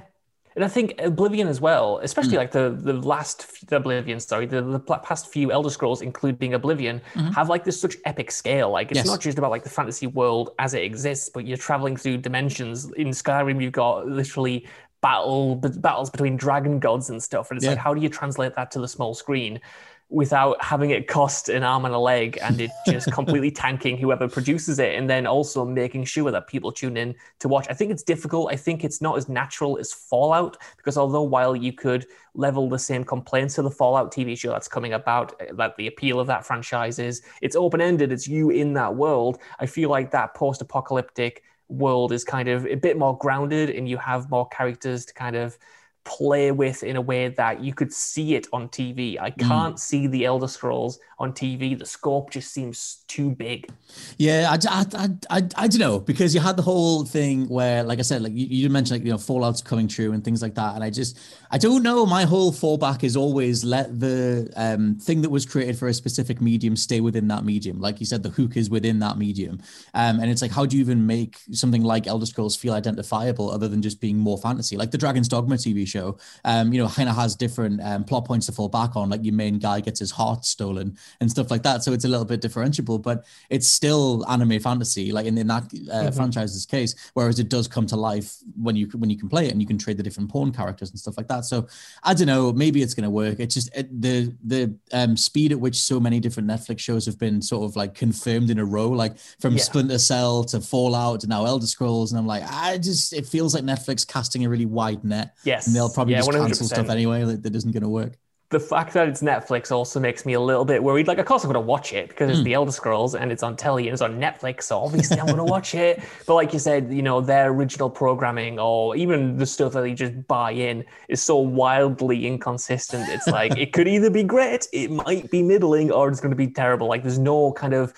And 0.57 0.65
I 0.65 0.69
think 0.69 0.95
Oblivion 0.99 1.49
as 1.49 1.61
well, 1.61 2.01
especially 2.03 2.33
mm. 2.33 2.39
like 2.39 2.51
the 2.51 2.71
the 2.71 2.95
last 2.95 3.69
the 3.69 3.77
Oblivion, 3.77 4.19
sorry, 4.19 4.47
the, 4.47 4.63
the 4.63 4.81
past 4.81 5.31
few 5.31 5.53
Elder 5.53 5.69
Scrolls, 5.69 6.01
including 6.01 6.55
Oblivion, 6.55 7.03
mm-hmm. 7.13 7.29
have 7.33 7.51
like 7.51 7.63
this 7.63 7.79
such 7.79 7.97
epic 8.07 8.31
scale. 8.31 8.71
Like 8.71 8.91
it's 8.91 8.97
yes. 8.97 9.07
not 9.07 9.21
just 9.21 9.37
about 9.37 9.51
like 9.51 9.65
the 9.65 9.69
fantasy 9.69 10.07
world 10.07 10.55
as 10.59 10.73
it 10.73 10.83
exists, 10.83 11.29
but 11.29 11.47
you're 11.47 11.59
traveling 11.59 11.95
through 11.95 12.19
dimensions. 12.19 12.91
In 12.93 13.09
Skyrim, 13.09 13.63
you've 13.63 13.73
got 13.73 14.09
literally 14.09 14.67
battle 15.07 15.55
battles 15.55 16.11
between 16.11 16.37
dragon 16.37 16.81
gods 16.81 17.11
and 17.11 17.23
stuff, 17.23 17.51
and 17.51 17.59
it's 17.59 17.65
yeah. 17.65 17.73
like 17.73 17.79
how 17.79 17.95
do 17.95 18.01
you 18.01 18.09
translate 18.09 18.55
that 18.55 18.73
to 18.73 18.81
the 18.81 18.89
small 18.89 19.15
screen? 19.15 19.61
without 20.09 20.63
having 20.63 20.91
it 20.91 21.09
cost 21.09 21.49
an 21.49 21.65
arm 21.65 21.85
and 21.85 21.93
a 21.93 21.99
leg 21.99 22.39
and 22.41 22.61
it 22.61 22.71
just 22.87 23.11
completely 23.11 23.51
tanking 23.65 23.97
whoever 23.97 24.29
produces 24.29 24.79
it 24.79 24.95
and 24.95 25.11
then 25.11 25.27
also 25.27 25.65
making 25.65 26.05
sure 26.05 26.31
that 26.31 26.47
people 26.47 26.71
tune 26.71 26.97
in 26.97 27.13
to 27.41 27.49
watch. 27.49 27.67
I 27.69 27.75
think 27.75 27.91
it's 27.91 28.05
difficult. 28.05 28.53
I 28.53 28.57
think 28.57 28.85
it's 28.85 29.01
not 29.01 29.17
as 29.19 29.29
natural 29.29 29.79
as 29.79 29.93
Fallout 29.93 30.59
because 30.77 30.97
although 30.97 31.25
while 31.25 31.57
you 31.57 31.73
could 31.73 32.07
level 32.35 32.69
the 32.69 32.79
same 32.79 33.03
complaints 33.03 33.57
to 33.57 33.63
the 33.63 33.71
Fallout 33.71 34.13
TV 34.13 34.39
show 34.39 34.53
that's 34.53 34.69
coming 34.69 34.93
about, 34.93 35.35
eh, 35.41 35.47
that 35.55 35.77
the 35.77 35.89
appeal 35.89 36.21
of 36.21 36.29
that 36.29 36.47
franchise 36.47 37.01
is 37.01 37.23
it's 37.43 37.57
open 37.57 37.81
ended, 37.81 38.13
it's 38.13 38.29
you 38.29 38.51
in 38.51 38.75
that 38.75 38.95
world. 38.95 39.39
I 39.59 39.67
feel 39.67 39.91
like 39.91 40.13
that 40.13 40.35
post 40.35 40.61
apocalyptic 40.61 41.43
world 41.69 42.13
is 42.13 42.25
kind 42.25 42.49
of 42.49 42.67
a 42.67 42.75
bit 42.75 42.99
more 42.99 43.17
grounded 43.19 43.71
and 43.71 43.89
you 43.89 43.97
have 43.97 44.31
more 44.31 44.49
characters 44.49 45.05
to 45.07 45.15
kind 45.15 45.37
of 45.37 45.59
play 46.07 46.53
with 46.53 46.85
in 46.85 46.97
a 46.97 47.01
way 47.01 47.29
that 47.29 47.63
you 47.63 47.75
could 47.75 47.93
see 47.93 48.37
it 48.37 48.47
on 48.53 48.69
TV. 48.69 49.21
I 49.21 49.33
mm. 49.33 49.49
can't 49.49 49.75
mm. 49.75 49.79
see 49.79 50.07
the 50.07 50.25
Elder 50.25 50.49
Scrolls 50.49 50.99
on 51.19 51.33
TV. 51.33 51.77
The 51.77 51.85
scope 51.85 52.31
just 52.31 52.53
seems 52.53 53.05
too 53.09 53.31
big. 53.31 53.69
Yeah, 54.17 54.49
I, 54.51 54.59
I, 54.69 54.85
I, 54.95 55.09
I, 55.31 55.49
I 55.57 55.69
don't 55.69 55.81
know 55.81 55.99
because 55.99 56.35
you 56.35 56.41
had 56.41 56.57
the 56.57 56.63
whole 56.63 57.05
thing 57.05 57.49
where, 57.49 57.83
like 57.83 57.99
I 57.99 58.03
said, 58.03 58.23
like 58.23 58.33
you, 58.33 58.47
you 58.47 58.71
mentioned, 58.71 59.01
like 59.01 59.07
you 59.07 59.13
know, 59.13 59.19
Fallout's 59.19 59.61
coming 59.63 59.89
true 59.89 60.13
and 60.13 60.25
things 60.25 60.43
like 60.43 60.55
that, 60.55 60.77
and 60.77 60.85
I 60.85 60.91
just 60.91 61.19
I 61.51 61.59
don't 61.59 61.83
know. 61.83 62.07
My 62.07 62.25
whole 62.25 62.53
fallback 62.53 63.03
is 63.03 63.17
always 63.17 63.65
let 63.65 63.99
the 63.99 64.51
um, 64.57 64.99
thing 64.99 65.23
that 65.23 65.31
was 65.31 65.45
created 65.45 65.77
for 65.77 65.89
a 65.89 65.95
specific 65.95 66.41
medium 66.41 66.77
stay 66.77 67.01
within 67.01 67.27
that 67.29 67.45
medium. 67.45 67.81
Like 67.81 67.99
you 67.99 68.07
said, 68.07 68.23
the 68.23 68.31
hook 68.31 68.57
is 68.57 68.71
within 68.71 69.01
that 69.01 69.19
medium, 69.19 69.61
um, 69.95 70.21
and 70.21 70.31
it's 70.31 70.43
like 70.43 70.53
how 70.53 70.67
do 70.67 70.77
you 70.77 70.83
even 70.83 71.05
make 71.05 71.39
something 71.51 71.83
like 71.83 72.07
Elder 72.07 72.27
Scrolls 72.27 72.55
feel 72.55 72.75
identifiable 72.75 73.51
other 73.51 73.67
than 73.67 73.83
just 73.83 74.01
being 74.01 74.19
more 74.19 74.39
fantasy? 74.39 74.77
Like 74.77 74.93
the 74.93 74.99
Dragon's 74.99 75.29
Dogma 75.29 75.57
TV 75.57 75.87
show 75.87 75.96
show, 75.97 76.19
um, 76.45 76.73
you 76.73 76.83
know, 76.83 76.89
kind 76.89 77.09
of 77.09 77.17
has 77.17 77.35
different 77.35 77.81
um, 77.83 78.05
plot 78.05 78.25
points 78.25 78.47
to 78.47 78.53
fall 78.53 78.69
back 78.69 78.97
on. 78.97 79.11
Like 79.11 79.25
your 79.25 79.35
main 79.35 79.59
guy 79.59 79.81
gets 79.81 80.01
his 80.01 80.11
heart 80.11 80.45
stolen 80.45 80.97
and 81.21 81.31
stuff 81.31 81.51
like 81.51 81.63
that. 81.63 81.83
So 81.83 81.93
it's 81.93 82.05
a 82.05 82.09
little 82.09 82.25
bit 82.25 82.41
differentiable, 82.43 83.03
but 83.03 83.25
it's 83.51 83.69
still 83.69 84.25
anime 84.29 84.61
fantasy, 84.61 85.13
like 85.13 85.27
in, 85.27 85.39
in 85.39 85.47
that 85.47 85.65
uh, 85.65 85.67
mm-hmm. 85.67 86.17
franchise's 86.17 86.67
case. 86.67 86.95
Whereas 87.15 87.39
it 87.39 87.49
does 87.49 87.69
come 87.69 87.87
to 87.87 87.97
life 87.97 88.37
when 88.61 88.77
you 88.77 88.87
when 88.95 89.11
you 89.11 89.19
can 89.19 89.29
play 89.29 89.47
it 89.47 89.53
and 89.53 89.61
you 89.61 89.67
can 89.67 89.79
trade 89.79 89.97
the 89.97 90.03
different 90.03 90.31
pawn 90.31 90.53
characters 90.53 90.91
and 90.91 90.99
stuff 90.99 91.17
like 91.17 91.29
that. 91.29 91.45
So 91.45 91.67
I 92.03 92.15
don't 92.15 92.27
know. 92.27 92.53
Maybe 92.53 92.83
it's 92.83 92.95
going 92.95 93.05
to 93.05 93.11
work. 93.11 93.41
It's 93.41 93.55
just 93.55 93.75
it, 93.77 93.89
the 94.01 94.35
the 94.45 94.75
um, 94.93 95.17
speed 95.17 95.53
at 95.53 95.61
which 95.61 95.77
so 95.77 96.01
many 96.01 96.21
different 96.21 96.49
Netflix 96.49 96.81
shows 96.81 97.07
have 97.07 97.19
been 97.19 97.41
sort 97.43 97.65
of 97.69 97.77
like 97.77 97.95
confirmed 97.95 98.51
in 98.51 98.59
a 98.59 98.65
row, 98.65 98.89
like 98.89 99.19
from 99.41 99.55
yeah. 99.55 99.63
Splinter 99.63 99.99
Cell 99.99 100.45
to 100.45 100.61
Fallout 100.61 101.21
to 101.21 101.27
now 101.27 101.45
Elder 101.45 101.67
Scrolls, 101.67 102.13
and 102.13 102.19
I'm 102.19 102.27
like, 102.27 102.43
I 102.49 102.79
just 102.79 103.13
it 103.13 103.27
feels 103.27 103.55
like 103.55 103.65
Netflix 103.65 104.07
casting 104.07 104.45
a 104.45 104.49
really 104.49 104.67
wide 104.67 105.05
net. 105.05 105.37
Yes, 105.45 105.69
they'll 105.87 105.95
probably 105.95 106.15
yeah, 106.15 106.21
just 106.21 106.31
100%. 106.31 106.47
cancel 106.47 106.67
stuff 106.67 106.89
anyway 106.89 107.25
that, 107.25 107.43
that 107.43 107.55
isn't 107.55 107.73
going 107.73 107.83
to 107.83 107.89
work 107.89 108.17
the 108.51 108.61
fact 108.61 108.93
that 108.93 109.09
it's 109.09 109.23
Netflix 109.23 109.73
also 109.73 109.99
makes 109.99 110.25
me 110.25 110.35
a 110.35 110.41
little 110.41 110.65
bit 110.65 110.81
worried. 110.81 111.09
Like, 111.09 111.19
of 111.19 111.27
course, 111.27 111.43
I'm 111.43 111.51
going 111.51 111.61
to 111.61 111.67
watch 111.67 111.93
it 111.93 112.09
because 112.09 112.31
it's 112.31 112.41
mm. 112.41 112.45
the 112.45 112.55
Elder 112.55 112.71
Scrolls 112.71 113.17
and 113.17 113.33
it's 113.33 113.43
on 113.43 113.57
telly 113.57 113.89
and 113.89 113.93
it's 113.93 114.03
on 114.03 114.21
Netflix. 114.21 114.65
So 114.65 114.79
obviously, 114.79 115.19
I'm 115.19 115.27
going 115.27 115.39
to 115.45 115.45
watch 115.45 115.75
it. 115.75 116.01
But 116.27 116.35
like 116.35 116.53
you 116.53 116.61
said, 116.61 116.93
you 116.93 117.03
know, 117.03 117.21
their 117.21 117.49
original 117.51 117.91
programming 117.91 118.61
or 118.61 118.95
even 118.95 119.37
the 119.37 119.47
stuff 119.47 119.73
that 119.73 119.81
they 119.81 119.95
just 119.95 120.29
buy 120.29 120.53
in 120.53 120.85
is 121.09 121.25
so 121.25 121.39
wildly 121.39 122.25
inconsistent. 122.25 123.09
It's 123.09 123.27
like 123.27 123.57
it 123.59 123.73
could 123.73 123.89
either 123.89 124.11
be 124.11 124.23
great, 124.23 124.69
it 124.73 124.93
might 124.93 125.29
be 125.29 125.43
middling, 125.43 125.91
or 125.91 126.09
it's 126.09 126.21
going 126.21 126.31
to 126.31 126.37
be 126.37 126.49
terrible. 126.49 126.87
Like, 126.87 127.03
there's 127.03 127.19
no 127.19 127.51
kind 127.51 127.75
of 127.75 127.95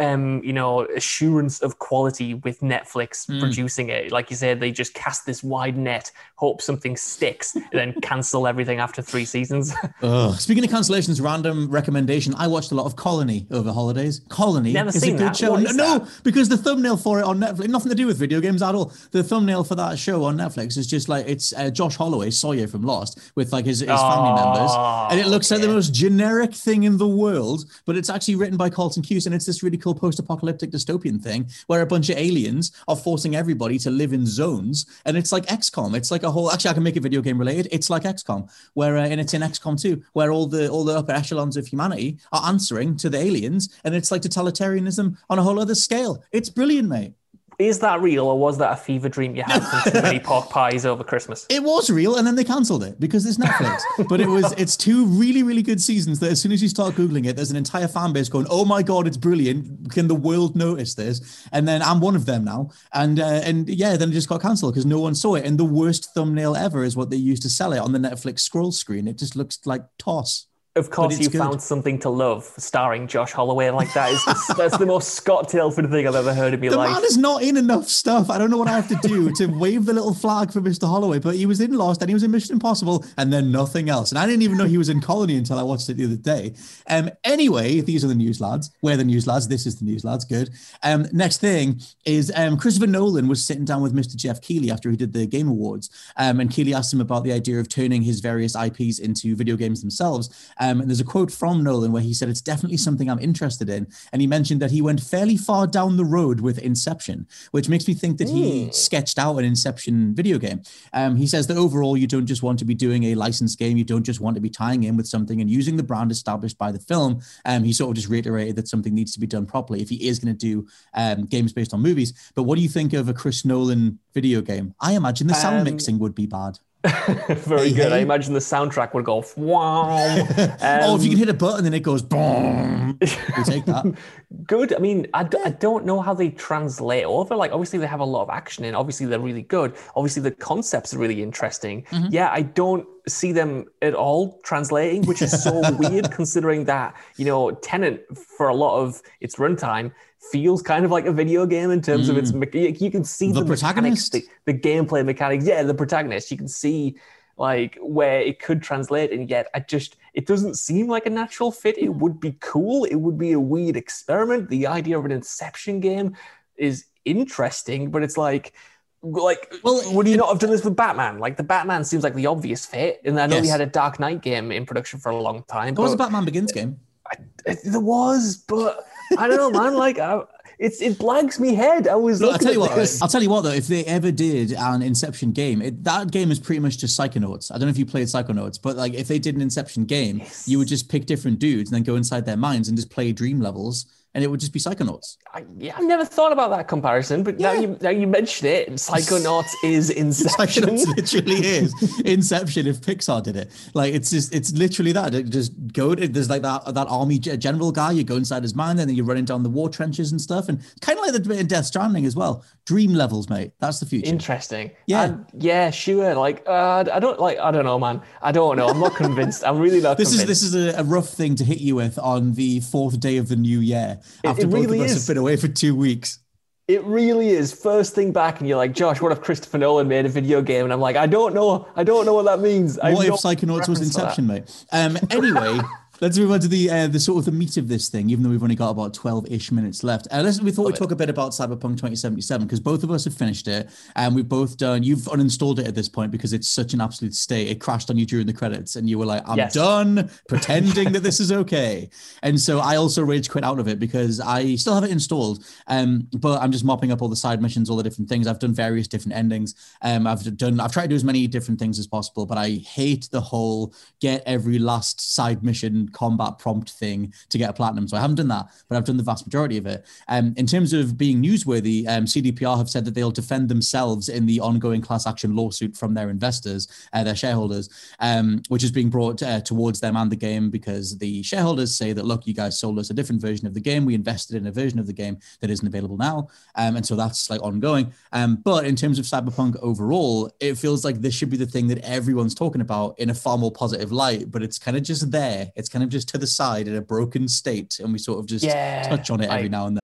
um, 0.00 0.42
you 0.44 0.52
know, 0.52 0.84
assurance 0.86 1.60
of 1.60 1.78
quality 1.78 2.34
with 2.34 2.60
Netflix 2.60 3.28
mm. 3.28 3.40
producing 3.40 3.88
it. 3.88 4.12
Like 4.12 4.30
you 4.30 4.36
said, 4.36 4.60
they 4.60 4.70
just 4.70 4.94
cast 4.94 5.26
this 5.26 5.42
wide 5.42 5.76
net, 5.76 6.10
hope 6.36 6.62
something 6.62 6.96
sticks, 6.96 7.54
and 7.54 7.64
then 7.72 8.00
cancel 8.00 8.46
everything 8.46 8.78
after 8.78 9.02
three 9.02 9.24
seasons. 9.24 9.70
Speaking 10.38 10.64
of 10.64 10.70
cancellations, 10.70 11.22
random 11.22 11.70
recommendation. 11.70 12.34
I 12.36 12.46
watched 12.46 12.72
a 12.72 12.74
lot 12.74 12.86
of 12.86 12.96
Colony 12.96 13.46
over 13.50 13.72
holidays. 13.72 14.20
Colony 14.28 14.72
Never 14.72 14.90
is 14.90 15.02
a 15.02 15.10
good 15.10 15.18
that. 15.18 15.36
show. 15.36 15.56
No, 15.56 15.72
no, 15.72 16.06
because 16.22 16.48
the 16.48 16.56
thumbnail 16.56 16.96
for 16.96 17.18
it 17.18 17.24
on 17.24 17.38
Netflix, 17.38 17.68
nothing 17.68 17.90
to 17.90 17.96
do 17.96 18.06
with 18.06 18.18
video 18.18 18.40
games 18.40 18.62
at 18.62 18.74
all. 18.74 18.92
The 19.10 19.22
thumbnail 19.22 19.64
for 19.64 19.74
that 19.74 19.98
show 19.98 20.24
on 20.24 20.36
Netflix 20.36 20.76
is 20.76 20.86
just 20.86 21.08
like 21.08 21.26
it's 21.26 21.52
uh, 21.52 21.70
Josh 21.70 21.96
Holloway, 21.96 22.30
Sawyer 22.30 22.66
from 22.68 22.82
Lost, 22.82 23.32
with 23.34 23.52
like 23.52 23.64
his, 23.64 23.80
his 23.80 23.88
oh, 23.90 23.96
family 23.96 24.42
members, 24.42 24.72
and 25.10 25.20
it 25.20 25.28
looks 25.28 25.50
like 25.50 25.60
the 25.60 25.68
most 25.68 25.92
generic 25.92 26.54
thing 26.54 26.84
in 26.84 26.98
the 26.98 27.08
world, 27.08 27.64
but 27.84 27.96
it's 27.96 28.10
actually 28.10 28.36
written 28.36 28.56
by 28.56 28.70
Carlton 28.70 29.02
Cuse, 29.02 29.26
and 29.26 29.34
it's 29.34 29.47
this 29.48 29.62
really 29.64 29.78
cool 29.78 29.94
post-apocalyptic 29.94 30.70
dystopian 30.70 31.20
thing 31.20 31.50
where 31.66 31.82
a 31.82 31.86
bunch 31.86 32.08
of 32.08 32.16
aliens 32.16 32.70
are 32.86 32.94
forcing 32.94 33.34
everybody 33.34 33.78
to 33.80 33.90
live 33.90 34.12
in 34.12 34.24
zones, 34.24 34.86
and 35.04 35.16
it's 35.16 35.32
like 35.32 35.46
XCOM. 35.46 35.96
It's 35.96 36.12
like 36.12 36.22
a 36.22 36.30
whole. 36.30 36.52
Actually, 36.52 36.70
I 36.70 36.74
can 36.74 36.82
make 36.82 36.96
a 36.96 37.00
video 37.00 37.20
game 37.20 37.38
related. 37.38 37.68
It's 37.72 37.90
like 37.90 38.04
XCOM, 38.04 38.48
where 38.74 38.96
uh, 38.96 39.08
and 39.08 39.20
it's 39.20 39.34
in 39.34 39.42
XCOM 39.42 39.80
2, 39.80 40.02
where 40.12 40.30
all 40.30 40.46
the 40.46 40.68
all 40.68 40.84
the 40.84 40.96
upper 40.96 41.12
echelons 41.12 41.56
of 41.56 41.66
humanity 41.66 42.18
are 42.32 42.46
answering 42.46 42.96
to 42.98 43.10
the 43.10 43.18
aliens, 43.18 43.68
and 43.84 43.94
it's 43.94 44.12
like 44.12 44.22
totalitarianism 44.22 45.16
on 45.28 45.38
a 45.38 45.42
whole 45.42 45.58
other 45.58 45.74
scale. 45.74 46.22
It's 46.30 46.50
brilliant, 46.50 46.88
mate. 46.88 47.14
Is 47.58 47.80
that 47.80 48.00
real, 48.00 48.26
or 48.26 48.38
was 48.38 48.58
that 48.58 48.72
a 48.72 48.76
fever 48.76 49.08
dream 49.08 49.34
you 49.34 49.42
had 49.42 49.60
from 49.60 49.92
too 49.92 50.00
many 50.00 50.20
pork 50.24 50.48
pies 50.48 50.86
over 50.86 51.02
Christmas? 51.02 51.44
It 51.48 51.64
was 51.64 51.90
real, 51.90 52.14
and 52.14 52.24
then 52.24 52.36
they 52.36 52.44
cancelled 52.44 52.84
it 52.84 53.00
because 53.00 53.26
it's 53.26 53.36
Netflix. 53.36 53.80
but 54.08 54.20
it 54.20 54.28
was 54.28 54.52
it's 54.52 54.76
two 54.76 55.06
really 55.06 55.42
really 55.42 55.62
good 55.62 55.82
seasons 55.82 56.20
that 56.20 56.30
as 56.30 56.40
soon 56.40 56.52
as 56.52 56.62
you 56.62 56.68
start 56.68 56.94
googling 56.94 57.26
it, 57.26 57.34
there's 57.34 57.50
an 57.50 57.56
entire 57.56 57.88
fan 57.88 58.12
base 58.12 58.28
going, 58.28 58.46
"Oh 58.48 58.64
my 58.64 58.84
god, 58.84 59.08
it's 59.08 59.16
brilliant! 59.16 59.90
Can 59.90 60.06
the 60.06 60.14
world 60.14 60.54
notice 60.54 60.94
this?" 60.94 61.48
And 61.50 61.66
then 61.66 61.82
I'm 61.82 62.00
one 62.00 62.14
of 62.14 62.26
them 62.26 62.44
now, 62.44 62.70
and 62.92 63.18
uh, 63.18 63.40
and 63.44 63.68
yeah, 63.68 63.96
then 63.96 64.10
it 64.10 64.12
just 64.12 64.28
got 64.28 64.40
cancelled 64.40 64.74
because 64.74 64.86
no 64.86 65.00
one 65.00 65.16
saw 65.16 65.34
it. 65.34 65.44
And 65.44 65.58
the 65.58 65.64
worst 65.64 66.14
thumbnail 66.14 66.54
ever 66.54 66.84
is 66.84 66.96
what 66.96 67.10
they 67.10 67.16
used 67.16 67.42
to 67.42 67.50
sell 67.50 67.72
it 67.72 67.80
on 67.80 67.90
the 67.90 67.98
Netflix 67.98 68.40
scroll 68.40 68.70
screen. 68.70 69.08
It 69.08 69.18
just 69.18 69.34
looks 69.34 69.58
like 69.66 69.82
toss. 69.98 70.47
Of 70.78 70.90
course, 70.90 71.18
you 71.18 71.28
good. 71.28 71.38
found 71.38 71.60
something 71.62 71.98
to 72.00 72.08
love, 72.08 72.44
starring 72.56 73.06
Josh 73.06 73.32
Holloway. 73.32 73.70
Like 73.70 73.92
that 73.94 74.12
is 74.12 74.24
the, 74.24 74.54
that's 74.58 74.78
the 74.78 74.86
most 74.86 75.14
Scott 75.14 75.48
Tailford 75.48 75.90
thing 75.90 76.06
I've 76.06 76.14
ever 76.14 76.32
heard 76.32 76.54
in 76.54 76.60
my 76.60 76.68
the 76.68 76.76
life. 76.76 76.88
The 76.88 76.94
man 76.94 77.04
is 77.04 77.18
not 77.18 77.42
in 77.42 77.56
enough 77.56 77.88
stuff. 77.88 78.30
I 78.30 78.38
don't 78.38 78.50
know 78.50 78.56
what 78.56 78.68
I 78.68 78.76
have 78.80 78.88
to 78.88 79.08
do 79.08 79.32
to 79.34 79.46
wave 79.58 79.84
the 79.84 79.92
little 79.92 80.14
flag 80.14 80.52
for 80.52 80.60
Mr. 80.60 80.88
Holloway, 80.88 81.18
but 81.18 81.34
he 81.34 81.46
was 81.46 81.60
in 81.60 81.72
Lost 81.72 82.00
and 82.02 82.08
he 82.08 82.14
was 82.14 82.22
in 82.22 82.30
Mission 82.30 82.54
Impossible 82.54 83.04
and 83.16 83.32
then 83.32 83.50
nothing 83.50 83.88
else. 83.88 84.10
And 84.10 84.18
I 84.18 84.26
didn't 84.26 84.42
even 84.42 84.56
know 84.56 84.64
he 84.64 84.78
was 84.78 84.88
in 84.88 85.00
Colony 85.00 85.36
until 85.36 85.58
I 85.58 85.62
watched 85.62 85.88
it 85.88 85.94
the 85.94 86.04
other 86.04 86.16
day. 86.16 86.54
Um. 86.88 87.10
Anyway, 87.24 87.80
these 87.80 88.04
are 88.04 88.08
the 88.08 88.14
news 88.14 88.40
lads. 88.40 88.70
We're 88.82 88.96
the 88.96 89.04
news 89.04 89.26
lads. 89.26 89.48
This 89.48 89.66
is 89.66 89.78
the 89.78 89.84
news 89.84 90.04
lads. 90.04 90.24
Good. 90.24 90.50
Um. 90.82 91.06
Next 91.12 91.38
thing 91.38 91.80
is 92.04 92.32
um. 92.36 92.56
Christopher 92.56 92.86
Nolan 92.86 93.28
was 93.28 93.44
sitting 93.44 93.64
down 93.64 93.82
with 93.82 93.94
Mr. 93.94 94.16
Jeff 94.16 94.40
Keighley 94.40 94.70
after 94.70 94.90
he 94.90 94.96
did 94.96 95.12
the 95.12 95.26
Game 95.26 95.48
Awards. 95.48 95.90
Um. 96.16 96.40
And 96.40 96.50
Keighley 96.50 96.74
asked 96.74 96.92
him 96.92 97.00
about 97.00 97.24
the 97.24 97.32
idea 97.32 97.58
of 97.58 97.68
turning 97.68 98.02
his 98.02 98.20
various 98.20 98.54
IPs 98.54 98.98
into 98.98 99.34
video 99.34 99.56
games 99.56 99.80
themselves. 99.80 100.52
Um. 100.58 100.67
And 100.80 100.88
there's 100.88 101.00
a 101.00 101.04
quote 101.04 101.32
from 101.32 101.48
from 101.48 101.64
Nolan 101.64 101.92
where 101.92 102.02
he 102.02 102.12
said 102.12 102.28
it's 102.28 102.42
definitely 102.42 102.76
something 102.76 103.08
I'm 103.08 103.18
interested 103.18 103.70
in, 103.70 103.86
and 104.12 104.20
he 104.20 104.26
mentioned 104.26 104.60
that 104.60 104.70
he 104.70 104.82
went 104.82 105.00
fairly 105.00 105.38
far 105.38 105.66
down 105.66 105.96
the 105.96 106.04
road 106.04 106.40
with 106.40 106.58
Inception, 106.58 107.26
which 107.52 107.70
makes 107.70 107.88
me 107.88 107.94
think 107.94 108.18
that 108.18 108.28
he 108.28 108.66
hmm. 108.66 108.70
sketched 108.70 109.18
out 109.18 109.38
an 109.38 109.46
Inception 109.46 110.14
video 110.14 110.38
game. 110.38 110.60
Um, 110.92 111.16
he 111.16 111.26
says 111.26 111.46
that 111.46 111.56
overall, 111.56 111.96
you 111.96 112.06
don't 112.06 112.26
just 112.26 112.42
want 112.42 112.58
to 112.58 112.66
be 112.66 112.74
doing 112.74 113.04
a 113.04 113.14
licensed 113.14 113.58
game, 113.58 113.78
you 113.78 113.84
don't 113.84 114.02
just 114.02 114.20
want 114.20 114.34
to 114.34 114.42
be 114.42 114.50
tying 114.50 114.84
in 114.84 114.96
with 114.96 115.06
something 115.06 115.40
and 115.40 115.48
using 115.48 115.76
the 115.76 115.82
brand 115.82 116.12
established 116.12 116.58
by 116.58 116.70
the 116.70 116.78
film. 116.78 117.20
Um, 117.46 117.64
he 117.64 117.72
sort 117.72 117.90
of 117.90 117.96
just 117.96 118.10
reiterated 118.10 118.56
that 118.56 118.68
something 118.68 118.94
needs 118.94 119.12
to 119.14 119.20
be 119.20 119.26
done 119.26 119.46
properly 119.46 119.80
if 119.80 119.88
he 119.88 120.06
is 120.06 120.18
going 120.18 120.36
to 120.36 120.38
do 120.38 120.66
um, 120.94 121.24
games 121.24 121.54
based 121.54 121.72
on 121.72 121.80
movies. 121.80 122.12
But 122.34 122.42
what 122.42 122.56
do 122.56 122.62
you 122.62 122.68
think 122.68 122.92
of 122.92 123.08
a 123.08 123.14
Chris 123.14 123.44
Nolan 123.44 123.98
video 124.12 124.42
game? 124.42 124.74
I 124.80 124.92
imagine 124.92 125.28
the 125.28 125.34
sound 125.34 125.58
um, 125.58 125.64
mixing 125.64 125.98
would 125.98 126.14
be 126.14 126.26
bad. 126.26 126.58
Very 127.28 127.70
hey, 127.70 127.74
good. 127.74 127.92
Hey. 127.92 127.98
I 127.98 127.98
imagine 127.98 128.34
the 128.34 128.38
soundtrack 128.38 128.94
would 128.94 129.04
go 129.04 129.24
wow. 129.36 130.20
Um, 130.20 130.28
oh, 130.62 130.96
if 130.96 131.02
you 131.02 131.10
can 131.10 131.18
hit 131.18 131.28
a 131.28 131.34
button 131.34 131.66
and 131.66 131.74
it 131.74 131.80
goes 131.80 132.02
boom, 132.02 132.96
we 133.00 133.44
take 133.44 133.64
that. 133.64 133.96
good. 134.46 134.72
I 134.72 134.78
mean, 134.78 135.08
I 135.12 135.24
d- 135.24 135.38
I 135.44 135.50
don't 135.50 135.84
know 135.84 136.00
how 136.00 136.14
they 136.14 136.30
translate 136.30 137.04
over. 137.04 137.34
Like, 137.34 137.50
obviously, 137.50 137.80
they 137.80 137.88
have 137.88 137.98
a 137.98 138.04
lot 138.04 138.22
of 138.22 138.30
action 138.30 138.64
and 138.64 138.76
Obviously, 138.76 139.06
they're 139.06 139.18
really 139.18 139.42
good. 139.42 139.74
Obviously, 139.96 140.22
the 140.22 140.30
concepts 140.30 140.94
are 140.94 140.98
really 140.98 141.20
interesting. 141.20 141.82
Mm-hmm. 141.90 142.08
Yeah, 142.12 142.30
I 142.30 142.42
don't 142.42 142.86
see 143.08 143.32
them 143.32 143.64
at 143.82 143.94
all 143.94 144.40
translating, 144.44 145.04
which 145.06 145.20
is 145.20 145.42
so 145.42 145.60
weird 145.76 146.12
considering 146.12 146.64
that, 146.66 146.94
you 147.16 147.24
know, 147.24 147.50
Tenet, 147.50 148.06
for 148.16 148.48
a 148.48 148.54
lot 148.54 148.78
of 148.80 149.02
its 149.20 149.36
runtime 149.36 149.92
feels 150.20 150.62
kind 150.62 150.84
of 150.84 150.90
like 150.90 151.06
a 151.06 151.12
video 151.12 151.46
game 151.46 151.70
in 151.70 151.80
terms 151.80 152.08
mm. 152.08 152.10
of 152.10 152.18
its 152.18 152.32
mm. 152.32 152.80
you 152.80 152.90
can 152.90 153.04
see 153.04 153.32
the, 153.32 153.42
the 153.42 153.50
mechanics 153.50 154.08
the, 154.08 154.24
the, 154.46 154.54
gameplay 154.54 155.04
mechanics 155.04 155.46
yeah 155.46 155.62
the 155.62 155.74
protagonist 155.74 156.30
you 156.30 156.36
can 156.36 156.48
see 156.48 156.96
like 157.36 157.78
where 157.80 158.20
it 158.20 158.40
could 158.40 158.60
translate 158.60 159.12
and 159.12 159.30
yet 159.30 159.48
i 159.54 159.60
just 159.60 159.96
it 160.14 160.26
doesn't 160.26 160.54
seem 160.54 160.88
like 160.88 161.06
a 161.06 161.10
natural 161.10 161.52
fit 161.52 161.78
it 161.78 161.94
would 161.94 162.18
be 162.18 162.36
cool 162.40 162.84
it 162.84 162.96
would 162.96 163.16
be 163.16 163.32
a 163.32 163.40
weird 163.40 163.76
experiment 163.76 164.48
the 164.48 164.66
idea 164.66 164.98
of 164.98 165.04
an 165.04 165.12
inception 165.12 165.78
game 165.78 166.16
is 166.56 166.86
interesting 167.04 167.90
but 167.90 168.02
it's 168.02 168.16
like 168.16 168.52
like, 169.00 169.54
well, 169.62 169.80
would 169.94 170.08
you 170.08 170.16
not 170.16 170.28
have 170.28 170.40
done 170.40 170.50
this 170.50 170.64
with 170.64 170.74
Batman? 170.74 171.18
Like, 171.18 171.36
the 171.36 171.44
Batman 171.44 171.84
seems 171.84 172.02
like 172.02 172.14
the 172.14 172.26
obvious 172.26 172.66
fit, 172.66 173.00
and 173.04 173.20
I 173.20 173.26
know 173.26 173.36
yes. 173.36 173.42
we 173.42 173.48
had 173.48 173.60
a 173.60 173.66
Dark 173.66 174.00
Knight 174.00 174.22
game 174.22 174.50
in 174.50 174.66
production 174.66 174.98
for 174.98 175.10
a 175.10 175.16
long 175.16 175.44
time. 175.44 175.74
There 175.74 175.84
was 175.84 175.92
a 175.92 175.96
Batman 175.96 176.24
Begins 176.24 176.50
game. 176.50 176.80
I, 177.06 177.56
there 177.64 177.78
was, 177.78 178.36
but 178.48 178.88
I 179.16 179.26
don't 179.26 179.36
know, 179.36 179.50
man. 179.50 179.74
Like, 179.74 179.98
I, 179.98 180.22
it's 180.58 180.82
it 180.82 180.98
blags 180.98 181.38
me 181.38 181.54
head. 181.54 181.86
I 181.86 181.94
was. 181.94 182.20
I'll 182.20 182.38
tell 182.38 182.52
you 182.52 182.60
what. 182.60 182.74
This. 182.74 183.00
I'll 183.00 183.08
tell 183.08 183.22
you 183.22 183.30
what 183.30 183.42
though. 183.42 183.52
If 183.52 183.68
they 183.68 183.84
ever 183.84 184.10
did 184.10 184.52
an 184.52 184.82
Inception 184.82 185.32
game, 185.32 185.62
it, 185.62 185.84
that 185.84 186.10
game 186.10 186.30
is 186.30 186.40
pretty 186.40 186.60
much 186.60 186.78
just 186.78 186.98
Psychonauts. 186.98 187.52
I 187.52 187.54
don't 187.54 187.66
know 187.66 187.70
if 187.70 187.78
you 187.78 187.86
played 187.86 188.08
Psychonauts, 188.08 188.60
but 188.60 188.76
like 188.76 188.94
if 188.94 189.06
they 189.08 189.18
did 189.18 189.36
an 189.36 189.40
Inception 189.40 189.84
game, 189.84 190.18
yes. 190.18 190.48
you 190.48 190.58
would 190.58 190.68
just 190.68 190.88
pick 190.88 191.06
different 191.06 191.38
dudes 191.38 191.70
and 191.70 191.76
then 191.76 191.84
go 191.84 191.96
inside 191.96 192.26
their 192.26 192.36
minds 192.36 192.68
and 192.68 192.76
just 192.76 192.90
play 192.90 193.12
dream 193.12 193.40
levels 193.40 193.86
and 194.18 194.24
it 194.24 194.26
would 194.26 194.40
just 194.40 194.52
be 194.52 194.58
Psychonauts. 194.58 195.16
I, 195.32 195.44
yeah, 195.58 195.76
I've 195.76 195.84
never 195.84 196.04
thought 196.04 196.32
about 196.32 196.50
that 196.50 196.66
comparison, 196.66 197.22
but 197.22 197.38
yeah. 197.38 197.52
now 197.52 197.60
you 197.60 197.78
now 197.80 197.90
you 197.90 198.08
mention 198.08 198.48
it, 198.48 198.68
Psychonauts 198.72 199.52
is 199.62 199.90
Inception. 200.04 200.64
Psychonauts 200.64 200.86
literally 200.96 201.34
is 201.46 202.00
Inception 202.00 202.66
if 202.66 202.80
Pixar 202.80 203.22
did 203.22 203.36
it. 203.36 203.52
Like 203.74 203.94
it's 203.94 204.10
just 204.10 204.34
it's 204.34 204.50
literally 204.50 204.90
that. 204.90 205.14
It 205.14 205.30
just 205.30 205.52
go. 205.72 205.94
There's 205.94 206.28
like 206.28 206.42
that 206.42 206.74
that 206.74 206.88
army 206.88 207.20
general 207.20 207.70
guy. 207.70 207.92
You 207.92 208.02
go 208.02 208.16
inside 208.16 208.42
his 208.42 208.56
mind, 208.56 208.80
and 208.80 208.90
then 208.90 208.96
you're 208.96 209.06
running 209.06 209.24
down 209.24 209.44
the 209.44 209.50
war 209.50 209.68
trenches 209.68 210.10
and 210.10 210.20
stuff, 210.20 210.48
and 210.48 210.60
kind 210.80 210.98
of 210.98 211.06
like 211.06 211.22
the 211.22 211.38
in 211.38 211.46
Death 211.46 211.66
Stranding 211.66 212.04
as 212.06 212.16
well. 212.16 212.44
Dream 212.68 212.92
levels, 212.92 213.30
mate. 213.30 213.52
That's 213.60 213.80
the 213.80 213.86
future. 213.86 214.10
Interesting. 214.10 214.72
Yeah, 214.86 215.04
and 215.04 215.24
yeah, 215.38 215.70
sure. 215.70 216.14
Like 216.14 216.42
uh, 216.46 216.84
I 216.92 217.00
don't 217.00 217.18
like. 217.18 217.38
I 217.38 217.50
don't 217.50 217.64
know, 217.64 217.78
man. 217.78 218.02
I 218.20 218.30
don't 218.30 218.58
know. 218.58 218.68
I'm 218.68 218.78
not 218.78 218.94
convinced. 218.94 219.42
I'm 219.42 219.58
really 219.58 219.80
not. 219.80 219.96
this 219.96 220.10
convinced. 220.10 220.42
is 220.42 220.52
this 220.52 220.54
is 220.54 220.74
a, 220.74 220.80
a 220.80 220.84
rough 220.84 221.08
thing 221.08 221.34
to 221.36 221.44
hit 221.44 221.60
you 221.60 221.76
with 221.76 221.98
on 221.98 222.34
the 222.34 222.60
fourth 222.60 223.00
day 223.00 223.16
of 223.16 223.28
the 223.28 223.36
new 223.36 223.60
year 223.60 223.98
after 224.22 224.42
it, 224.42 224.44
it 224.44 224.50
both 224.50 224.64
really 224.66 224.80
of 224.80 224.84
us 224.84 224.90
is. 224.90 225.06
have 225.06 225.14
been 225.14 225.18
away 225.18 225.36
for 225.36 225.48
two 225.48 225.74
weeks. 225.74 226.18
It 226.66 226.84
really 226.84 227.30
is. 227.30 227.54
First 227.54 227.94
thing 227.94 228.12
back, 228.12 228.40
and 228.40 228.46
you're 228.46 228.58
like, 228.58 228.74
Josh, 228.74 229.00
what 229.00 229.12
if 229.12 229.22
Christopher 229.22 229.56
Nolan 229.56 229.88
made 229.88 230.04
a 230.04 230.10
video 230.10 230.42
game? 230.42 230.64
And 230.64 230.72
I'm 230.74 230.80
like, 230.80 230.96
I 230.96 231.06
don't 231.06 231.34
know. 231.34 231.66
I 231.74 231.84
don't 231.84 232.04
know 232.04 232.12
what 232.12 232.26
that 232.26 232.40
means. 232.40 232.76
What 232.76 233.06
if 233.06 233.14
Psychonauts 233.14 233.66
was 233.66 233.80
Inception, 233.80 234.26
mate? 234.26 234.66
Um, 234.72 234.98
anyway. 235.08 235.58
Let's 236.00 236.16
move 236.16 236.30
on 236.30 236.38
to 236.40 236.46
the 236.46 236.70
uh, 236.70 236.86
the 236.86 237.00
sort 237.00 237.18
of 237.18 237.24
the 237.24 237.32
meat 237.32 237.56
of 237.56 237.66
this 237.66 237.88
thing, 237.88 238.08
even 238.08 238.22
though 238.22 238.30
we've 238.30 238.42
only 238.42 238.54
got 238.54 238.70
about 238.70 238.94
twelve 238.94 239.26
ish 239.32 239.50
minutes 239.50 239.82
left. 239.82 240.06
Uh, 240.12 240.20
listen, 240.22 240.44
we 240.44 240.52
thought 240.52 240.66
we'd 240.66 240.76
talk 240.76 240.92
a 240.92 240.96
bit 240.96 241.10
about 241.10 241.32
Cyberpunk 241.32 241.76
2077 241.76 242.46
because 242.46 242.60
both 242.60 242.84
of 242.84 242.92
us 242.92 243.04
have 243.04 243.14
finished 243.14 243.48
it 243.48 243.68
and 243.96 244.14
we've 244.14 244.28
both 244.28 244.56
done. 244.56 244.84
You've 244.84 245.00
uninstalled 245.00 245.58
it 245.58 245.66
at 245.66 245.74
this 245.74 245.88
point 245.88 246.12
because 246.12 246.32
it's 246.32 246.48
such 246.48 246.72
an 246.72 246.80
absolute 246.80 247.14
state. 247.14 247.48
It 247.48 247.60
crashed 247.60 247.90
on 247.90 247.98
you 247.98 248.06
during 248.06 248.26
the 248.28 248.32
credits, 248.32 248.76
and 248.76 248.88
you 248.88 248.96
were 248.96 249.06
like, 249.06 249.28
"I'm 249.28 249.38
yes. 249.38 249.54
done 249.54 250.08
pretending 250.28 250.92
that 250.92 251.02
this 251.02 251.18
is 251.18 251.32
okay." 251.32 251.90
And 252.22 252.40
so 252.40 252.60
I 252.60 252.76
also 252.76 253.02
rage 253.02 253.28
quit 253.28 253.42
out 253.42 253.58
of 253.58 253.66
it 253.66 253.80
because 253.80 254.20
I 254.20 254.54
still 254.54 254.74
have 254.74 254.84
it 254.84 254.92
installed, 254.92 255.44
um, 255.66 256.06
but 256.12 256.40
I'm 256.40 256.52
just 256.52 256.64
mopping 256.64 256.92
up 256.92 257.02
all 257.02 257.08
the 257.08 257.16
side 257.16 257.42
missions, 257.42 257.68
all 257.68 257.76
the 257.76 257.82
different 257.82 258.08
things. 258.08 258.28
I've 258.28 258.38
done 258.38 258.54
various 258.54 258.86
different 258.86 259.16
endings. 259.16 259.56
Um, 259.82 260.06
I've 260.06 260.36
done. 260.36 260.60
I've 260.60 260.72
tried 260.72 260.84
to 260.84 260.88
do 260.90 260.94
as 260.94 261.02
many 261.02 261.26
different 261.26 261.58
things 261.58 261.80
as 261.80 261.88
possible, 261.88 262.24
but 262.24 262.38
I 262.38 262.50
hate 262.50 263.08
the 263.10 263.20
whole 263.20 263.74
get 264.00 264.22
every 264.26 264.60
last 264.60 265.00
side 265.00 265.42
mission 265.42 265.87
combat 265.92 266.38
prompt 266.38 266.70
thing 266.70 267.12
to 267.28 267.38
get 267.38 267.50
a 267.50 267.52
platinum. 267.52 267.88
So 267.88 267.96
I 267.96 268.00
haven't 268.00 268.16
done 268.16 268.28
that, 268.28 268.46
but 268.68 268.76
I've 268.76 268.84
done 268.84 268.96
the 268.96 269.02
vast 269.02 269.26
majority 269.26 269.58
of 269.58 269.66
it. 269.66 269.84
Um, 270.08 270.34
in 270.36 270.46
terms 270.46 270.72
of 270.72 270.96
being 270.96 271.22
newsworthy, 271.22 271.86
um, 271.88 272.04
CDPR 272.04 272.58
have 272.58 272.70
said 272.70 272.84
that 272.84 272.94
they'll 272.94 273.10
defend 273.10 273.48
themselves 273.48 274.08
in 274.08 274.26
the 274.26 274.40
ongoing 274.40 274.80
class 274.80 275.06
action 275.06 275.34
lawsuit 275.36 275.76
from 275.76 275.94
their 275.94 276.10
investors, 276.10 276.68
uh, 276.92 277.04
their 277.04 277.16
shareholders, 277.16 277.68
um, 278.00 278.42
which 278.48 278.64
is 278.64 278.72
being 278.72 278.90
brought 278.90 279.22
uh, 279.22 279.40
towards 279.40 279.80
them 279.80 279.96
and 279.96 280.10
the 280.10 280.16
game 280.16 280.50
because 280.50 280.98
the 280.98 281.22
shareholders 281.22 281.74
say 281.74 281.92
that, 281.92 282.04
look, 282.04 282.26
you 282.26 282.34
guys 282.34 282.58
sold 282.58 282.78
us 282.78 282.90
a 282.90 282.94
different 282.94 283.20
version 283.20 283.46
of 283.46 283.54
the 283.54 283.60
game. 283.60 283.84
We 283.84 283.94
invested 283.94 284.36
in 284.36 284.46
a 284.46 284.52
version 284.52 284.78
of 284.78 284.86
the 284.86 284.92
game 284.92 285.18
that 285.40 285.50
isn't 285.50 285.66
available 285.66 285.96
now. 285.96 286.28
Um, 286.54 286.76
and 286.76 286.86
so 286.86 286.96
that's 286.96 287.30
like 287.30 287.42
ongoing. 287.42 287.92
Um, 288.12 288.36
but 288.36 288.66
in 288.66 288.76
terms 288.76 288.98
of 288.98 289.04
Cyberpunk 289.04 289.56
overall, 289.62 290.30
it 290.40 290.56
feels 290.56 290.84
like 290.84 291.00
this 291.00 291.14
should 291.14 291.30
be 291.30 291.36
the 291.36 291.46
thing 291.46 291.68
that 291.68 291.78
everyone's 291.78 292.34
talking 292.34 292.60
about 292.60 292.98
in 292.98 293.10
a 293.10 293.14
far 293.14 293.38
more 293.38 293.52
positive 293.52 293.92
light, 293.92 294.30
but 294.30 294.42
it's 294.42 294.58
kind 294.58 294.76
of 294.76 294.82
just 294.82 295.10
there. 295.10 295.52
It's 295.56 295.68
kind 295.68 295.77
of 295.82 295.88
just 295.88 296.08
to 296.10 296.18
the 296.18 296.26
side 296.26 296.68
in 296.68 296.76
a 296.76 296.80
broken 296.80 297.28
state, 297.28 297.78
and 297.80 297.92
we 297.92 297.98
sort 297.98 298.18
of 298.18 298.26
just 298.26 298.44
yeah, 298.44 298.88
touch 298.88 299.10
on 299.10 299.20
it 299.20 299.30
every 299.30 299.44
I... 299.44 299.48
now 299.48 299.66
and 299.66 299.76
then. 299.76 299.80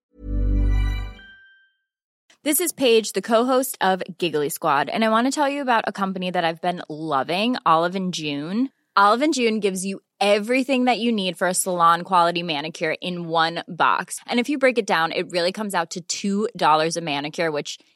This 2.43 2.61
is 2.61 2.73
Paige, 2.73 3.13
the 3.13 3.23
co-host 3.23 3.79
of 3.81 4.03
Giggly 4.19 4.51
Squad, 4.51 4.91
and 4.91 5.03
I 5.03 5.09
want 5.09 5.27
to 5.27 5.31
tell 5.31 5.49
you 5.49 5.63
about 5.63 5.85
a 5.87 5.93
company 5.93 6.31
that 6.31 6.45
I've 6.45 6.61
been 6.61 6.83
loving, 6.91 7.57
Olive 7.65 7.97
and 7.97 8.13
June. 8.13 8.69
Olive 8.97 9.23
and 9.23 9.35
June 9.35 9.61
gives 9.61 9.85
you 9.85 10.01
everything 10.21 10.85
that 10.85 10.99
you 10.99 11.11
need 11.11 11.37
for 11.37 11.49
a 11.49 11.55
salon 11.55 12.03
quality 12.03 12.43
manicure 12.43 12.97
in 13.01 13.29
one 13.29 13.65
box. 13.67 14.21
And 14.27 14.39
if 14.39 14.49
you 14.49 14.59
break 14.59 14.79
it 14.79 14.87
down, 14.87 15.11
it 15.13 15.31
really 15.31 15.53
comes 15.53 15.75
out 15.75 15.97
to 16.01 16.49
$2 16.53 16.97
a 16.97 17.01
manicure, 17.01 17.51
which 17.51 17.79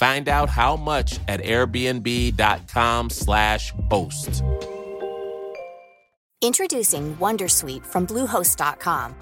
Find 0.00 0.28
out 0.28 0.48
how 0.48 0.76
much 0.76 1.20
at 1.28 1.42
airbnb.com/slash 1.42 3.72
host. 3.90 4.42
Introducing 6.42 7.16
Wondersuite 7.16 7.84
from 7.84 8.06
Bluehost.com. 8.06 9.14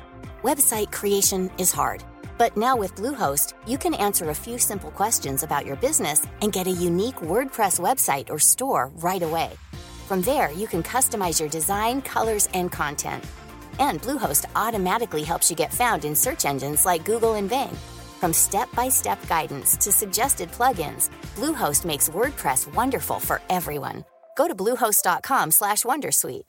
Website 0.42 0.92
creation 0.92 1.50
is 1.58 1.72
hard, 1.72 2.04
but 2.38 2.56
now 2.56 2.76
with 2.76 2.94
Bluehost, 2.94 3.54
you 3.66 3.76
can 3.76 3.92
answer 3.94 4.30
a 4.30 4.40
few 4.44 4.56
simple 4.56 4.92
questions 4.92 5.42
about 5.42 5.66
your 5.66 5.74
business 5.74 6.24
and 6.42 6.52
get 6.52 6.68
a 6.68 6.78
unique 6.88 7.16
WordPress 7.16 7.80
website 7.80 8.30
or 8.30 8.38
store 8.38 8.92
right 9.02 9.24
away. 9.24 9.50
From 10.06 10.22
there, 10.22 10.52
you 10.52 10.68
can 10.68 10.84
customize 10.84 11.40
your 11.40 11.48
design, 11.48 12.02
colors, 12.02 12.48
and 12.54 12.70
content. 12.70 13.24
And 13.80 14.00
Bluehost 14.00 14.44
automatically 14.54 15.24
helps 15.24 15.50
you 15.50 15.56
get 15.56 15.74
found 15.74 16.04
in 16.04 16.14
search 16.14 16.44
engines 16.44 16.86
like 16.86 17.04
Google 17.04 17.34
and 17.34 17.50
Bing. 17.50 17.76
From 18.20 18.32
step-by-step 18.32 19.28
guidance 19.28 19.76
to 19.76 19.92
suggested 19.92 20.50
plugins, 20.50 21.10
Bluehost 21.36 21.84
makes 21.84 22.08
WordPress 22.08 22.72
wonderful 22.74 23.20
for 23.20 23.40
everyone. 23.48 24.04
Go 24.36 24.48
to 24.48 24.54
bluehost.com/wondersuite. 24.54 26.48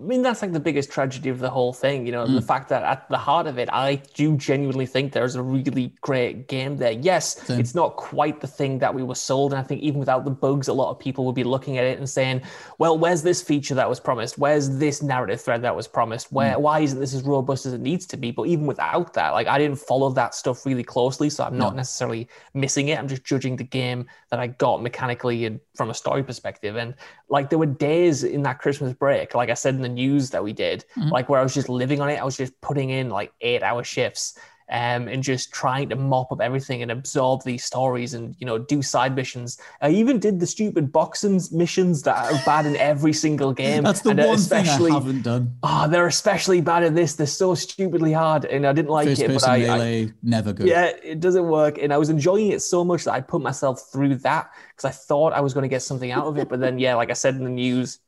I 0.00 0.02
mean, 0.02 0.22
that's 0.22 0.40
like 0.40 0.52
the 0.52 0.60
biggest 0.60 0.90
tragedy 0.90 1.28
of 1.28 1.40
the 1.40 1.50
whole 1.50 1.74
thing, 1.74 2.06
you 2.06 2.12
know, 2.12 2.24
mm. 2.24 2.34
the 2.34 2.40
fact 2.40 2.70
that 2.70 2.82
at 2.82 3.06
the 3.10 3.18
heart 3.18 3.46
of 3.46 3.58
it, 3.58 3.68
I 3.70 3.96
do 4.14 4.34
genuinely 4.34 4.86
think 4.86 5.12
there's 5.12 5.34
a 5.34 5.42
really 5.42 5.92
great 6.00 6.48
game 6.48 6.78
there. 6.78 6.92
Yes, 6.92 7.42
Same. 7.42 7.60
it's 7.60 7.74
not 7.74 7.96
quite 7.96 8.40
the 8.40 8.46
thing 8.46 8.78
that 8.78 8.94
we 8.94 9.02
were 9.02 9.14
sold. 9.14 9.52
And 9.52 9.60
I 9.60 9.62
think 9.62 9.82
even 9.82 10.00
without 10.00 10.24
the 10.24 10.30
bugs, 10.30 10.68
a 10.68 10.72
lot 10.72 10.90
of 10.90 10.98
people 10.98 11.26
would 11.26 11.34
be 11.34 11.44
looking 11.44 11.76
at 11.76 11.84
it 11.84 11.98
and 11.98 12.08
saying, 12.08 12.40
well, 12.78 12.96
where's 12.96 13.22
this 13.22 13.42
feature 13.42 13.74
that 13.74 13.88
was 13.90 14.00
promised? 14.00 14.38
Where's 14.38 14.78
this 14.78 15.02
narrative 15.02 15.42
thread 15.42 15.60
that 15.62 15.76
was 15.76 15.86
promised? 15.86 16.32
Where, 16.32 16.54
mm. 16.54 16.60
why 16.60 16.80
isn't 16.80 16.98
this 16.98 17.12
as 17.12 17.22
robust 17.22 17.66
as 17.66 17.74
it 17.74 17.80
needs 17.80 18.06
to 18.06 18.16
be? 18.16 18.30
But 18.30 18.44
even 18.44 18.64
without 18.64 19.12
that, 19.14 19.30
like 19.30 19.48
I 19.48 19.58
didn't 19.58 19.78
follow 19.78 20.08
that 20.10 20.34
stuff 20.34 20.64
really 20.64 20.84
closely. 20.84 21.28
So 21.28 21.44
I'm 21.44 21.58
not 21.58 21.76
necessarily 21.76 22.26
missing 22.54 22.88
it. 22.88 22.98
I'm 22.98 23.08
just 23.08 23.24
judging 23.24 23.56
the 23.56 23.64
game 23.64 24.06
that 24.30 24.40
I 24.40 24.46
got 24.46 24.82
mechanically 24.82 25.44
and 25.44 25.60
from 25.74 25.90
a 25.90 25.94
story 25.94 26.22
perspective. 26.22 26.76
And 26.76 26.94
like 27.28 27.50
there 27.50 27.58
were 27.58 27.66
days 27.66 28.24
in 28.24 28.42
that 28.44 28.60
Christmas 28.60 28.94
break, 28.94 29.34
like 29.34 29.50
I 29.50 29.54
said 29.54 29.74
in 29.74 29.82
the 29.82 29.89
news 29.90 30.30
that 30.30 30.42
we 30.42 30.52
did, 30.52 30.84
mm-hmm. 30.96 31.10
like 31.10 31.28
where 31.28 31.40
I 31.40 31.42
was 31.42 31.54
just 31.54 31.68
living 31.68 32.00
on 32.00 32.08
it. 32.08 32.20
I 32.20 32.24
was 32.24 32.36
just 32.36 32.58
putting 32.60 32.90
in 32.90 33.10
like 33.10 33.32
eight 33.40 33.62
hour 33.62 33.84
shifts 33.84 34.38
um, 34.70 35.08
and 35.08 35.22
just 35.22 35.52
trying 35.52 35.88
to 35.88 35.96
mop 35.96 36.30
up 36.30 36.40
everything 36.40 36.80
and 36.80 36.92
absorb 36.92 37.42
these 37.42 37.64
stories 37.64 38.14
and 38.14 38.36
you 38.38 38.46
know 38.46 38.56
do 38.56 38.82
side 38.82 39.16
missions. 39.16 39.58
I 39.80 39.90
even 39.90 40.20
did 40.20 40.38
the 40.38 40.46
stupid 40.46 40.92
boxing 40.92 41.40
missions 41.50 42.02
that 42.02 42.32
are 42.32 42.40
bad 42.46 42.66
in 42.66 42.76
every 42.76 43.12
single 43.12 43.52
game. 43.52 43.82
That's 43.82 44.02
the 44.02 44.10
and 44.10 44.20
one 44.20 44.38
thing 44.38 44.68
I 44.68 44.92
haven't 44.92 45.22
done. 45.22 45.56
Oh, 45.64 45.88
they're 45.88 46.06
especially 46.06 46.60
bad 46.60 46.84
at 46.84 46.94
this. 46.94 47.16
They're 47.16 47.26
so 47.26 47.54
stupidly 47.56 48.12
hard, 48.12 48.44
and 48.44 48.64
I 48.64 48.72
didn't 48.72 48.90
like 48.90 49.08
First 49.08 49.22
it. 49.22 49.28
But 49.28 49.48
I, 49.48 49.58
melee, 49.58 50.04
I 50.06 50.12
never 50.22 50.52
good. 50.52 50.68
Yeah, 50.68 50.92
it 51.02 51.18
doesn't 51.18 51.48
work, 51.48 51.78
and 51.78 51.92
I 51.92 51.98
was 51.98 52.08
enjoying 52.08 52.52
it 52.52 52.62
so 52.62 52.84
much 52.84 53.04
that 53.04 53.12
I 53.12 53.20
put 53.20 53.42
myself 53.42 53.90
through 53.92 54.16
that 54.16 54.50
because 54.68 54.84
I 54.84 54.92
thought 54.92 55.32
I 55.32 55.40
was 55.40 55.52
going 55.52 55.62
to 55.62 55.68
get 55.68 55.82
something 55.82 56.12
out 56.12 56.26
of 56.26 56.38
it. 56.38 56.48
But 56.48 56.60
then, 56.60 56.78
yeah, 56.78 56.94
like 56.94 57.10
I 57.10 57.14
said 57.14 57.34
in 57.34 57.42
the 57.42 57.50
news 57.50 57.98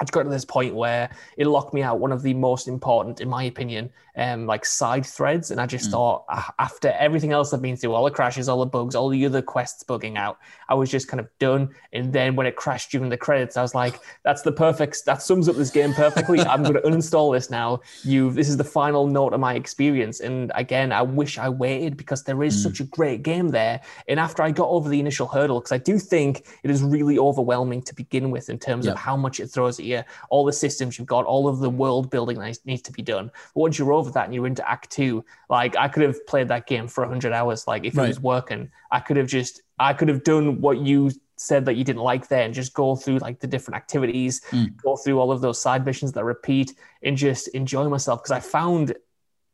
I'd 0.00 0.10
got 0.12 0.22
to 0.22 0.30
this 0.30 0.44
point 0.46 0.74
where 0.74 1.10
it 1.36 1.46
locked 1.46 1.74
me 1.74 1.82
out 1.82 2.00
one 2.00 2.10
of 2.10 2.22
the 2.22 2.32
most 2.32 2.68
important, 2.68 3.20
in 3.20 3.28
my 3.28 3.44
opinion, 3.44 3.90
um, 4.16 4.46
like 4.46 4.64
side 4.64 5.04
threads. 5.04 5.50
And 5.50 5.60
I 5.60 5.66
just 5.66 5.88
mm. 5.88 5.92
thought, 5.92 6.24
ah, 6.30 6.54
after 6.58 6.88
everything 6.98 7.32
else 7.32 7.52
I've 7.52 7.60
been 7.60 7.76
through, 7.76 7.92
all 7.92 8.04
the 8.04 8.10
crashes, 8.10 8.48
all 8.48 8.60
the 8.60 8.66
bugs, 8.66 8.94
all 8.94 9.10
the 9.10 9.26
other 9.26 9.42
quests 9.42 9.84
bugging 9.84 10.16
out, 10.16 10.38
I 10.70 10.74
was 10.74 10.90
just 10.90 11.08
kind 11.08 11.20
of 11.20 11.28
done. 11.38 11.68
And 11.92 12.12
then 12.12 12.34
when 12.34 12.46
it 12.46 12.56
crashed 12.56 12.90
during 12.90 13.10
the 13.10 13.16
credits, 13.18 13.58
I 13.58 13.62
was 13.62 13.74
like, 13.74 14.00
that's 14.22 14.40
the 14.40 14.52
perfect, 14.52 15.04
that 15.04 15.20
sums 15.22 15.48
up 15.48 15.56
this 15.56 15.70
game 15.70 15.92
perfectly. 15.92 16.40
I'm 16.50 16.62
going 16.62 16.74
to 16.74 16.80
uninstall 16.80 17.34
this 17.34 17.50
now. 17.50 17.80
You, 18.02 18.30
this 18.32 18.48
is 18.48 18.56
the 18.56 18.64
final 18.64 19.06
note 19.06 19.34
of 19.34 19.40
my 19.40 19.54
experience. 19.54 20.20
And 20.20 20.50
again, 20.54 20.92
I 20.92 21.02
wish 21.02 21.36
I 21.36 21.50
waited 21.50 21.98
because 21.98 22.24
there 22.24 22.42
is 22.42 22.56
mm. 22.56 22.62
such 22.62 22.80
a 22.80 22.84
great 22.84 23.22
game 23.22 23.48
there. 23.48 23.82
And 24.08 24.18
after 24.18 24.42
I 24.42 24.50
got 24.50 24.68
over 24.68 24.88
the 24.88 24.98
initial 24.98 25.26
hurdle, 25.26 25.60
because 25.60 25.72
I 25.72 25.78
do 25.78 25.98
think 25.98 26.46
it 26.62 26.70
is 26.70 26.82
really 26.82 27.18
overwhelming 27.18 27.82
to 27.82 27.94
begin 27.94 28.30
with 28.30 28.48
in 28.48 28.58
terms 28.58 28.86
of 28.86 28.96
how 28.96 29.16
much 29.16 29.40
it 29.40 29.48
throws 29.48 29.78
at 29.78 29.84
you, 29.84 29.89
all 30.28 30.44
the 30.44 30.52
systems 30.52 30.98
you've 30.98 31.08
got, 31.08 31.24
all 31.24 31.48
of 31.48 31.58
the 31.58 31.70
world 31.70 32.10
building 32.10 32.38
that 32.38 32.58
needs 32.64 32.82
to 32.82 32.92
be 32.92 33.02
done. 33.02 33.30
But 33.54 33.60
once 33.60 33.78
you're 33.78 33.92
over 33.92 34.10
that 34.12 34.26
and 34.26 34.34
you're 34.34 34.46
into 34.46 34.68
Act 34.68 34.90
Two, 34.90 35.24
like 35.48 35.76
I 35.76 35.88
could 35.88 36.02
have 36.02 36.26
played 36.26 36.48
that 36.48 36.66
game 36.66 36.88
for 36.88 37.06
hundred 37.06 37.32
hours. 37.32 37.66
Like 37.66 37.84
if 37.84 37.96
right. 37.96 38.04
it 38.04 38.08
was 38.08 38.20
working, 38.20 38.70
I 38.90 39.00
could 39.00 39.16
have 39.16 39.28
just 39.28 39.62
I 39.78 39.92
could 39.92 40.08
have 40.08 40.24
done 40.24 40.60
what 40.60 40.78
you 40.78 41.10
said 41.36 41.64
that 41.64 41.74
you 41.74 41.84
didn't 41.84 42.02
like 42.02 42.28
there 42.28 42.42
and 42.42 42.52
just 42.52 42.74
go 42.74 42.94
through 42.94 43.18
like 43.18 43.40
the 43.40 43.46
different 43.46 43.76
activities, 43.76 44.42
mm. 44.50 44.76
go 44.82 44.94
through 44.96 45.18
all 45.18 45.32
of 45.32 45.40
those 45.40 45.58
side 45.58 45.86
missions 45.86 46.12
that 46.12 46.24
repeat 46.24 46.74
and 47.02 47.16
just 47.16 47.48
enjoy 47.48 47.88
myself 47.88 48.22
because 48.22 48.30
I 48.30 48.40
found 48.40 48.94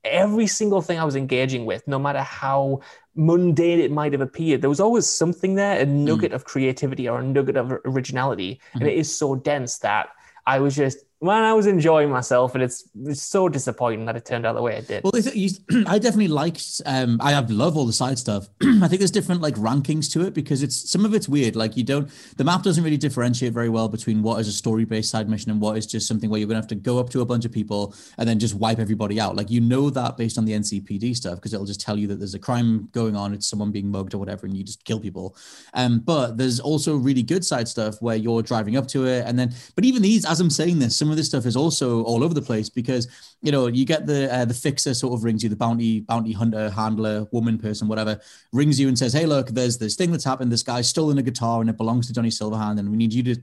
every 0.06 0.46
single 0.46 0.82
thing 0.82 0.98
I 0.98 1.04
was 1.04 1.16
engaging 1.16 1.64
with, 1.64 1.86
no 1.86 1.98
matter 1.98 2.22
how 2.22 2.80
mundane 3.14 3.80
it 3.80 3.90
might 3.90 4.12
have 4.12 4.20
appeared, 4.20 4.62
there 4.62 4.70
was 4.70 4.80
always 4.80 5.06
something 5.06 5.54
there, 5.54 5.80
a 5.80 5.86
nugget 5.86 6.32
mm. 6.32 6.34
of 6.34 6.44
creativity 6.44 7.08
or 7.08 7.20
a 7.20 7.24
nugget 7.24 7.56
of 7.56 7.72
originality. 7.84 8.60
Mm-hmm. 8.70 8.78
And 8.78 8.88
it 8.88 8.98
is 8.98 9.14
so 9.14 9.36
dense 9.36 9.78
that 9.78 10.08
I 10.46 10.60
was 10.60 10.76
just 10.76 10.98
man, 11.22 11.44
I 11.44 11.54
was 11.54 11.66
enjoying 11.66 12.10
myself, 12.10 12.54
and 12.54 12.62
it's, 12.62 12.88
it's 13.04 13.22
so 13.22 13.48
disappointing 13.48 14.04
that 14.06 14.16
it 14.16 14.24
turned 14.24 14.44
out 14.44 14.54
the 14.54 14.62
way 14.62 14.76
it 14.76 14.86
did. 14.86 15.02
Well, 15.02 15.12
I 15.86 15.98
definitely 15.98 16.28
liked. 16.28 16.82
Um, 16.84 17.18
I 17.22 17.30
have 17.30 17.50
love 17.50 17.76
all 17.76 17.86
the 17.86 17.92
side 17.92 18.18
stuff. 18.18 18.48
I 18.62 18.88
think 18.88 18.98
there's 18.98 19.10
different 19.10 19.40
like 19.40 19.54
rankings 19.54 20.10
to 20.12 20.22
it 20.26 20.34
because 20.34 20.62
it's 20.62 20.90
some 20.90 21.04
of 21.04 21.14
it's 21.14 21.28
weird. 21.28 21.56
Like 21.56 21.76
you 21.76 21.84
don't, 21.84 22.10
the 22.36 22.44
map 22.44 22.62
doesn't 22.62 22.84
really 22.84 22.98
differentiate 22.98 23.52
very 23.52 23.68
well 23.68 23.88
between 23.88 24.22
what 24.22 24.40
is 24.40 24.48
a 24.48 24.52
story-based 24.52 25.10
side 25.10 25.28
mission 25.28 25.50
and 25.50 25.60
what 25.60 25.78
is 25.78 25.86
just 25.86 26.06
something 26.06 26.28
where 26.28 26.38
you're 26.38 26.48
gonna 26.48 26.60
have 26.60 26.66
to 26.68 26.74
go 26.74 26.98
up 26.98 27.08
to 27.10 27.22
a 27.22 27.26
bunch 27.26 27.44
of 27.44 27.52
people 27.52 27.94
and 28.18 28.28
then 28.28 28.38
just 28.38 28.54
wipe 28.54 28.78
everybody 28.78 29.18
out. 29.18 29.36
Like 29.36 29.50
you 29.50 29.60
know 29.60 29.88
that 29.90 30.16
based 30.16 30.36
on 30.36 30.44
the 30.44 30.52
NCPD 30.52 31.16
stuff 31.16 31.36
because 31.36 31.54
it'll 31.54 31.66
just 31.66 31.80
tell 31.80 31.98
you 31.98 32.06
that 32.08 32.16
there's 32.16 32.34
a 32.34 32.38
crime 32.38 32.88
going 32.92 33.16
on, 33.16 33.32
it's 33.32 33.46
someone 33.46 33.70
being 33.70 33.90
mugged 33.90 34.14
or 34.14 34.18
whatever, 34.18 34.46
and 34.46 34.56
you 34.56 34.64
just 34.64 34.84
kill 34.84 35.00
people. 35.00 35.34
Um, 35.72 36.00
but 36.00 36.36
there's 36.36 36.60
also 36.60 36.96
really 36.96 37.22
good 37.22 37.44
side 37.44 37.68
stuff 37.68 38.00
where 38.02 38.16
you're 38.16 38.42
driving 38.42 38.76
up 38.76 38.86
to 38.88 39.06
it, 39.06 39.24
and 39.26 39.38
then, 39.38 39.54
but 39.74 39.84
even 39.84 40.02
these, 40.02 40.26
as 40.26 40.40
I'm 40.40 40.50
saying 40.50 40.78
this, 40.78 40.96
some 41.06 41.12
of 41.12 41.16
this 41.16 41.28
stuff 41.28 41.46
is 41.46 41.56
also 41.56 42.02
all 42.02 42.24
over 42.24 42.34
the 42.34 42.42
place 42.42 42.68
because 42.68 43.06
you 43.42 43.52
know 43.52 43.68
you 43.68 43.84
get 43.84 44.06
the 44.06 44.32
uh, 44.34 44.44
the 44.44 44.54
fixer 44.54 44.92
sort 44.92 45.14
of 45.14 45.22
rings 45.22 45.42
you 45.42 45.48
the 45.48 45.56
bounty 45.56 46.00
bounty 46.00 46.32
hunter 46.32 46.68
handler 46.70 47.26
woman 47.30 47.58
person 47.58 47.86
whatever 47.86 48.20
rings 48.52 48.80
you 48.80 48.88
and 48.88 48.98
says 48.98 49.12
hey 49.12 49.24
look 49.24 49.48
there's 49.50 49.78
this 49.78 49.96
thing 49.96 50.10
that's 50.10 50.24
happened. 50.24 50.52
This 50.52 50.62
guy's 50.62 50.88
stolen 50.88 51.18
a 51.18 51.22
guitar 51.22 51.60
and 51.60 51.70
it 51.70 51.76
belongs 51.76 52.06
to 52.06 52.12
Johnny 52.12 52.28
Silverhand 52.28 52.78
and 52.78 52.90
we 52.90 52.96
need 52.96 53.12
you 53.12 53.22
to 53.22 53.40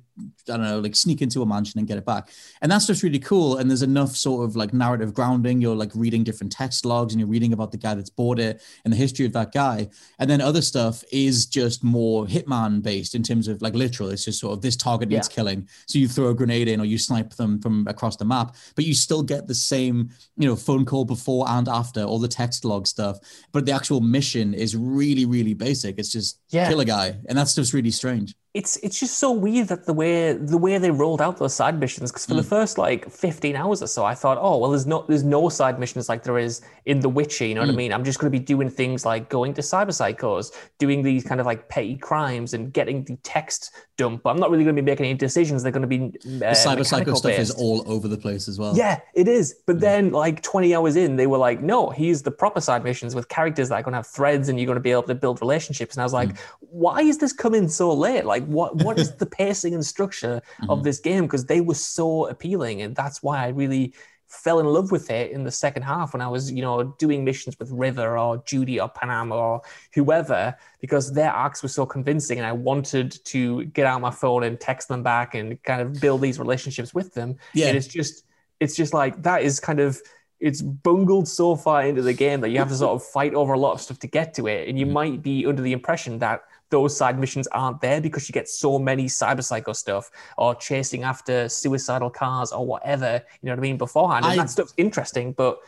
I 0.49 0.57
don't 0.57 0.61
know 0.61 0.79
like 0.79 0.95
sneak 0.95 1.21
into 1.21 1.41
a 1.41 1.45
mansion 1.45 1.79
and 1.79 1.87
get 1.87 1.97
it 1.97 2.05
back. 2.05 2.29
And 2.61 2.71
that's 2.71 2.87
just 2.87 3.03
really 3.03 3.19
cool 3.19 3.57
and 3.57 3.69
there's 3.69 3.81
enough 3.81 4.15
sort 4.15 4.47
of 4.47 4.55
like 4.55 4.73
narrative 4.73 5.13
grounding. 5.13 5.61
You're 5.61 5.75
like 5.75 5.91
reading 5.95 6.23
different 6.23 6.51
text 6.51 6.85
logs 6.85 7.13
and 7.13 7.19
you're 7.19 7.29
reading 7.29 7.53
about 7.53 7.71
the 7.71 7.77
guy 7.77 7.95
that's 7.95 8.09
bought 8.09 8.39
it 8.39 8.61
and 8.83 8.93
the 8.93 8.97
history 8.97 9.25
of 9.25 9.33
that 9.33 9.53
guy. 9.53 9.89
And 10.19 10.29
then 10.29 10.41
other 10.41 10.61
stuff 10.61 11.03
is 11.11 11.45
just 11.45 11.83
more 11.83 12.25
hitman 12.25 12.81
based 12.81 13.15
in 13.15 13.23
terms 13.23 13.47
of 13.47 13.61
like 13.61 13.73
literal. 13.73 14.09
It's 14.09 14.25
just 14.25 14.39
sort 14.39 14.53
of 14.53 14.61
this 14.61 14.75
target 14.75 15.09
needs 15.09 15.29
yeah. 15.29 15.35
killing. 15.35 15.67
So 15.87 15.99
you 15.99 16.07
throw 16.07 16.29
a 16.29 16.33
grenade 16.33 16.67
in 16.67 16.79
or 16.79 16.85
you 16.85 16.97
snipe 16.97 17.33
them 17.35 17.52
from 17.59 17.87
across 17.87 18.15
the 18.15 18.25
map, 18.25 18.55
but 18.75 18.85
you 18.85 18.93
still 18.93 19.23
get 19.23 19.47
the 19.47 19.55
same, 19.55 20.09
you 20.37 20.47
know, 20.47 20.55
phone 20.55 20.85
call 20.85 21.05
before 21.05 21.45
and 21.49 21.67
after, 21.67 22.03
all 22.03 22.19
the 22.19 22.27
text 22.27 22.65
log 22.65 22.87
stuff. 22.87 23.17
But 23.51 23.65
the 23.65 23.71
actual 23.71 24.01
mission 24.01 24.53
is 24.53 24.75
really, 24.75 25.25
really 25.25 25.53
basic. 25.53 25.97
It's 25.97 26.11
just 26.11 26.39
yeah. 26.49 26.69
kill 26.69 26.79
a 26.79 26.85
guy. 26.85 27.17
And 27.27 27.37
that's 27.37 27.55
just 27.55 27.73
really 27.73 27.91
strange 27.91 28.35
it's 28.53 28.77
it's 28.77 28.99
just 28.99 29.17
so 29.17 29.31
weird 29.31 29.67
that 29.67 29.85
the 29.85 29.93
way 29.93 30.33
the 30.33 30.57
way 30.57 30.77
they 30.77 30.91
rolled 30.91 31.21
out 31.21 31.37
those 31.37 31.55
side 31.55 31.79
missions 31.79 32.11
because 32.11 32.25
for 32.25 32.33
mm. 32.33 32.37
the 32.37 32.43
first 32.43 32.77
like 32.77 33.09
15 33.09 33.55
hours 33.55 33.81
or 33.81 33.87
so 33.87 34.05
I 34.05 34.13
thought 34.13 34.37
oh 34.39 34.57
well 34.57 34.69
there's 34.69 34.85
no 34.85 35.05
there's 35.07 35.23
no 35.23 35.49
side 35.49 35.79
missions 35.79 36.07
like 36.07 36.21
there 36.21 36.37
is 36.37 36.61
in 36.85 36.99
The 36.99 37.09
Witcher 37.09 37.45
you 37.45 37.55
know 37.55 37.61
mm. 37.61 37.67
what 37.67 37.71
I 37.71 37.73
mm. 37.73 37.77
mean 37.77 37.93
I'm 37.93 38.03
just 38.03 38.19
going 38.19 38.31
to 38.31 38.37
be 38.37 38.43
doing 38.43 38.69
things 38.69 39.05
like 39.05 39.27
going 39.27 39.55
to 39.55 39.61
cyber 39.61 39.87
psychos 39.87 40.51
doing 40.77 41.01
these 41.01 41.23
kind 41.23 41.41
of 41.41 41.47
like 41.47 41.67
petty 41.67 41.97
crimes 41.97 42.53
and 42.53 42.71
getting 42.71 43.03
the 43.05 43.15
text 43.23 43.71
dump 43.97 44.21
but 44.21 44.29
I'm 44.29 44.37
not 44.39 44.51
really 44.51 44.63
going 44.63 44.75
to 44.75 44.81
be 44.81 44.85
making 44.85 45.07
any 45.07 45.17
decisions 45.17 45.63
they're 45.63 45.71
going 45.71 45.81
to 45.81 45.87
be 45.87 46.05
uh, 46.05 46.39
the 46.39 46.45
cyber 46.55 46.85
psycho 46.85 47.15
stuff 47.15 47.39
is 47.39 47.49
all 47.49 47.83
over 47.91 48.07
the 48.07 48.17
place 48.17 48.47
as 48.47 48.59
well 48.59 48.77
yeah 48.77 48.99
it 49.15 49.27
is 49.27 49.55
but 49.65 49.77
mm. 49.77 49.81
then 49.81 50.11
like 50.11 50.43
20 50.43 50.75
hours 50.75 50.95
in 50.95 51.15
they 51.15 51.25
were 51.25 51.39
like 51.39 51.61
no 51.61 51.89
here's 51.89 52.21
the 52.21 52.31
proper 52.31 52.61
side 52.61 52.83
missions 52.83 53.15
with 53.15 53.29
characters 53.29 53.69
that 53.69 53.75
are 53.75 53.83
going 53.83 53.93
to 53.93 53.97
have 53.97 54.07
threads 54.07 54.47
and 54.47 54.59
you're 54.59 54.67
going 54.67 54.75
to 54.75 54.81
be 54.81 54.91
able 54.91 55.01
to 55.01 55.15
build 55.15 55.41
relationships 55.41 55.95
and 55.95 56.03
I 56.03 56.05
was 56.05 56.13
like 56.13 56.29
mm. 56.29 56.37
why 56.59 57.01
is 57.01 57.17
this 57.17 57.33
coming 57.33 57.67
so 57.67 57.91
late 57.91 58.25
like 58.25 58.42
like 58.43 58.51
what 58.51 58.83
what 58.83 58.99
is 58.99 59.15
the 59.17 59.25
pacing 59.25 59.73
and 59.73 59.85
structure 59.85 60.41
mm-hmm. 60.61 60.69
of 60.69 60.83
this 60.83 60.99
game 60.99 61.23
because 61.23 61.45
they 61.45 61.61
were 61.61 61.75
so 61.75 62.27
appealing 62.27 62.81
and 62.81 62.95
that's 62.95 63.23
why 63.23 63.43
i 63.43 63.47
really 63.49 63.93
fell 64.27 64.59
in 64.59 64.65
love 64.65 64.91
with 64.91 65.11
it 65.11 65.29
in 65.31 65.43
the 65.43 65.51
second 65.51 65.83
half 65.83 66.13
when 66.13 66.21
i 66.21 66.27
was 66.27 66.51
you 66.51 66.61
know 66.61 66.83
doing 66.97 67.23
missions 67.23 67.57
with 67.59 67.69
river 67.71 68.17
or 68.17 68.37
judy 68.45 68.79
or 68.79 68.89
Panam 68.89 69.31
or 69.31 69.61
whoever 69.93 70.55
because 70.79 71.13
their 71.13 71.31
arcs 71.31 71.61
were 71.61 71.69
so 71.69 71.85
convincing 71.85 72.39
and 72.39 72.47
i 72.47 72.51
wanted 72.51 73.11
to 73.25 73.65
get 73.65 73.85
out 73.85 74.01
my 74.01 74.09
phone 74.09 74.43
and 74.43 74.59
text 74.59 74.87
them 74.87 75.03
back 75.03 75.35
and 75.35 75.61
kind 75.63 75.81
of 75.81 75.99
build 76.01 76.21
these 76.21 76.39
relationships 76.39 76.93
with 76.93 77.13
them 77.13 77.35
yeah 77.53 77.67
and 77.67 77.77
it's 77.77 77.87
just 77.87 78.25
it's 78.59 78.75
just 78.75 78.93
like 78.93 79.21
that 79.21 79.43
is 79.43 79.59
kind 79.59 79.79
of 79.79 80.01
it's 80.39 80.61
bungled 80.61 81.27
so 81.27 81.55
far 81.55 81.83
into 81.83 82.01
the 82.01 82.11
game 82.11 82.41
that 82.41 82.49
you 82.49 82.57
have 82.57 82.67
to 82.67 82.75
sort 82.75 82.93
of 82.93 83.01
fight 83.01 83.33
over 83.33 83.53
a 83.53 83.59
lot 83.59 83.73
of 83.73 83.81
stuff 83.81 83.99
to 83.99 84.07
get 84.07 84.33
to 84.33 84.47
it 84.47 84.67
and 84.67 84.79
you 84.79 84.85
mm-hmm. 84.85 84.93
might 84.93 85.21
be 85.21 85.45
under 85.45 85.61
the 85.61 85.71
impression 85.71 86.19
that 86.19 86.41
those 86.73 86.97
side 86.97 87.19
missions 87.19 87.47
aren't 87.49 87.79
there 87.81 88.01
because 88.01 88.27
you 88.27 88.33
get 88.33 88.49
so 88.49 88.79
many 88.79 89.05
cyber 89.05 89.43
psycho 89.43 89.73
stuff 89.73 90.09
or 90.39 90.55
chasing 90.55 91.03
after 91.03 91.47
suicidal 91.47 92.09
cars 92.09 92.51
or 92.51 92.65
whatever, 92.65 93.21
you 93.41 93.45
know 93.45 93.51
what 93.51 93.59
I 93.59 93.61
mean, 93.61 93.77
beforehand. 93.77 94.25
And 94.25 94.33
I, 94.33 94.37
that 94.37 94.49
stuff's 94.49 94.73
interesting, 94.75 95.33
but 95.33 95.59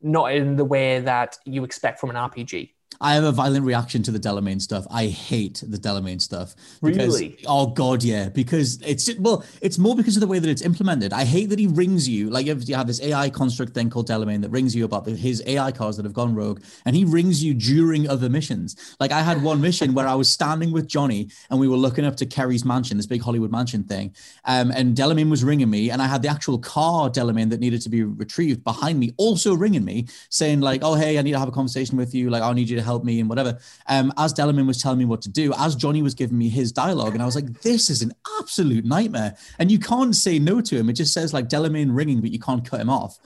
not 0.00 0.32
in 0.32 0.56
the 0.56 0.64
way 0.64 1.00
that 1.00 1.36
you 1.44 1.64
expect 1.64 2.00
from 2.00 2.08
an 2.08 2.16
RPG. 2.16 2.70
I 3.00 3.14
have 3.14 3.24
a 3.24 3.32
violent 3.32 3.64
reaction 3.64 4.02
to 4.04 4.10
the 4.10 4.18
Delamain 4.18 4.60
stuff. 4.60 4.86
I 4.90 5.06
hate 5.06 5.62
the 5.66 5.78
Delamain 5.78 6.20
stuff. 6.20 6.54
Because, 6.82 7.20
really? 7.20 7.38
Oh 7.46 7.66
god, 7.66 8.02
yeah. 8.02 8.28
Because 8.28 8.80
it's 8.82 9.14
well, 9.18 9.44
it's 9.60 9.78
more 9.78 9.96
because 9.96 10.16
of 10.16 10.20
the 10.20 10.26
way 10.26 10.38
that 10.38 10.48
it's 10.48 10.62
implemented. 10.62 11.12
I 11.12 11.24
hate 11.24 11.50
that 11.50 11.58
he 11.58 11.66
rings 11.66 12.08
you 12.08 12.30
like 12.30 12.46
you 12.46 12.74
have 12.74 12.86
this 12.86 13.02
AI 13.02 13.30
construct 13.30 13.74
thing 13.74 13.90
called 13.90 14.08
Delamain 14.08 14.42
that 14.42 14.50
rings 14.50 14.74
you 14.74 14.84
about 14.84 15.04
the, 15.04 15.12
his 15.12 15.42
AI 15.46 15.72
cars 15.72 15.96
that 15.96 16.04
have 16.04 16.12
gone 16.12 16.34
rogue, 16.34 16.62
and 16.84 16.94
he 16.94 17.04
rings 17.04 17.42
you 17.42 17.54
during 17.54 18.08
other 18.08 18.28
missions. 18.28 18.96
Like 19.00 19.12
I 19.12 19.22
had 19.22 19.42
one 19.42 19.60
mission 19.60 19.94
where 19.94 20.06
I 20.06 20.14
was 20.14 20.28
standing 20.28 20.72
with 20.72 20.86
Johnny 20.86 21.28
and 21.50 21.58
we 21.58 21.68
were 21.68 21.76
looking 21.76 22.04
up 22.04 22.16
to 22.16 22.26
Kerry's 22.26 22.64
mansion, 22.64 22.96
this 22.96 23.06
big 23.06 23.22
Hollywood 23.22 23.50
mansion 23.50 23.84
thing, 23.84 24.14
um, 24.44 24.70
and 24.70 24.96
Delamain 24.96 25.30
was 25.30 25.44
ringing 25.44 25.70
me, 25.70 25.90
and 25.90 26.00
I 26.00 26.06
had 26.06 26.22
the 26.22 26.28
actual 26.28 26.58
car 26.58 27.10
Delamain 27.10 27.50
that 27.50 27.60
needed 27.60 27.82
to 27.82 27.88
be 27.88 28.02
retrieved 28.02 28.64
behind 28.64 28.98
me, 28.98 29.12
also 29.16 29.54
ringing 29.54 29.84
me, 29.84 30.06
saying 30.28 30.60
like, 30.60 30.82
"Oh 30.82 30.94
hey, 30.94 31.18
I 31.18 31.22
need 31.22 31.32
to 31.32 31.38
have 31.38 31.48
a 31.48 31.52
conversation 31.52 31.96
with 31.96 32.14
you. 32.14 32.30
Like 32.30 32.42
I 32.42 32.52
need 32.52 32.68
you 32.68 32.76
to 32.76 32.83
help." 32.84 33.04
me 33.04 33.20
and 33.20 33.28
whatever. 33.28 33.58
Um, 33.86 34.12
as 34.16 34.32
Delamain 34.32 34.66
was 34.66 34.80
telling 34.80 34.98
me 34.98 35.04
what 35.04 35.22
to 35.22 35.28
do, 35.28 35.52
as 35.58 35.76
Johnny 35.76 36.02
was 36.02 36.14
giving 36.14 36.38
me 36.38 36.48
his 36.48 36.72
dialogue, 36.72 37.12
and 37.12 37.22
I 37.22 37.26
was 37.26 37.34
like, 37.34 37.60
this 37.62 37.90
is 37.90 38.02
an 38.02 38.12
absolute 38.40 38.84
nightmare. 38.84 39.36
And 39.58 39.70
you 39.70 39.78
can't 39.78 40.16
say 40.16 40.38
no 40.38 40.60
to 40.62 40.76
him. 40.76 40.88
It 40.88 40.94
just 40.94 41.12
says 41.12 41.32
like 41.32 41.48
Delamain 41.48 41.94
ringing, 41.94 42.20
but 42.20 42.30
you 42.30 42.38
can't 42.38 42.68
cut 42.68 42.80
him 42.80 42.90
off. 42.90 43.18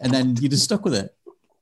And 0.00 0.12
then 0.12 0.36
you're 0.36 0.50
just 0.50 0.64
stuck 0.64 0.84
with 0.84 0.94
it. 0.94 1.14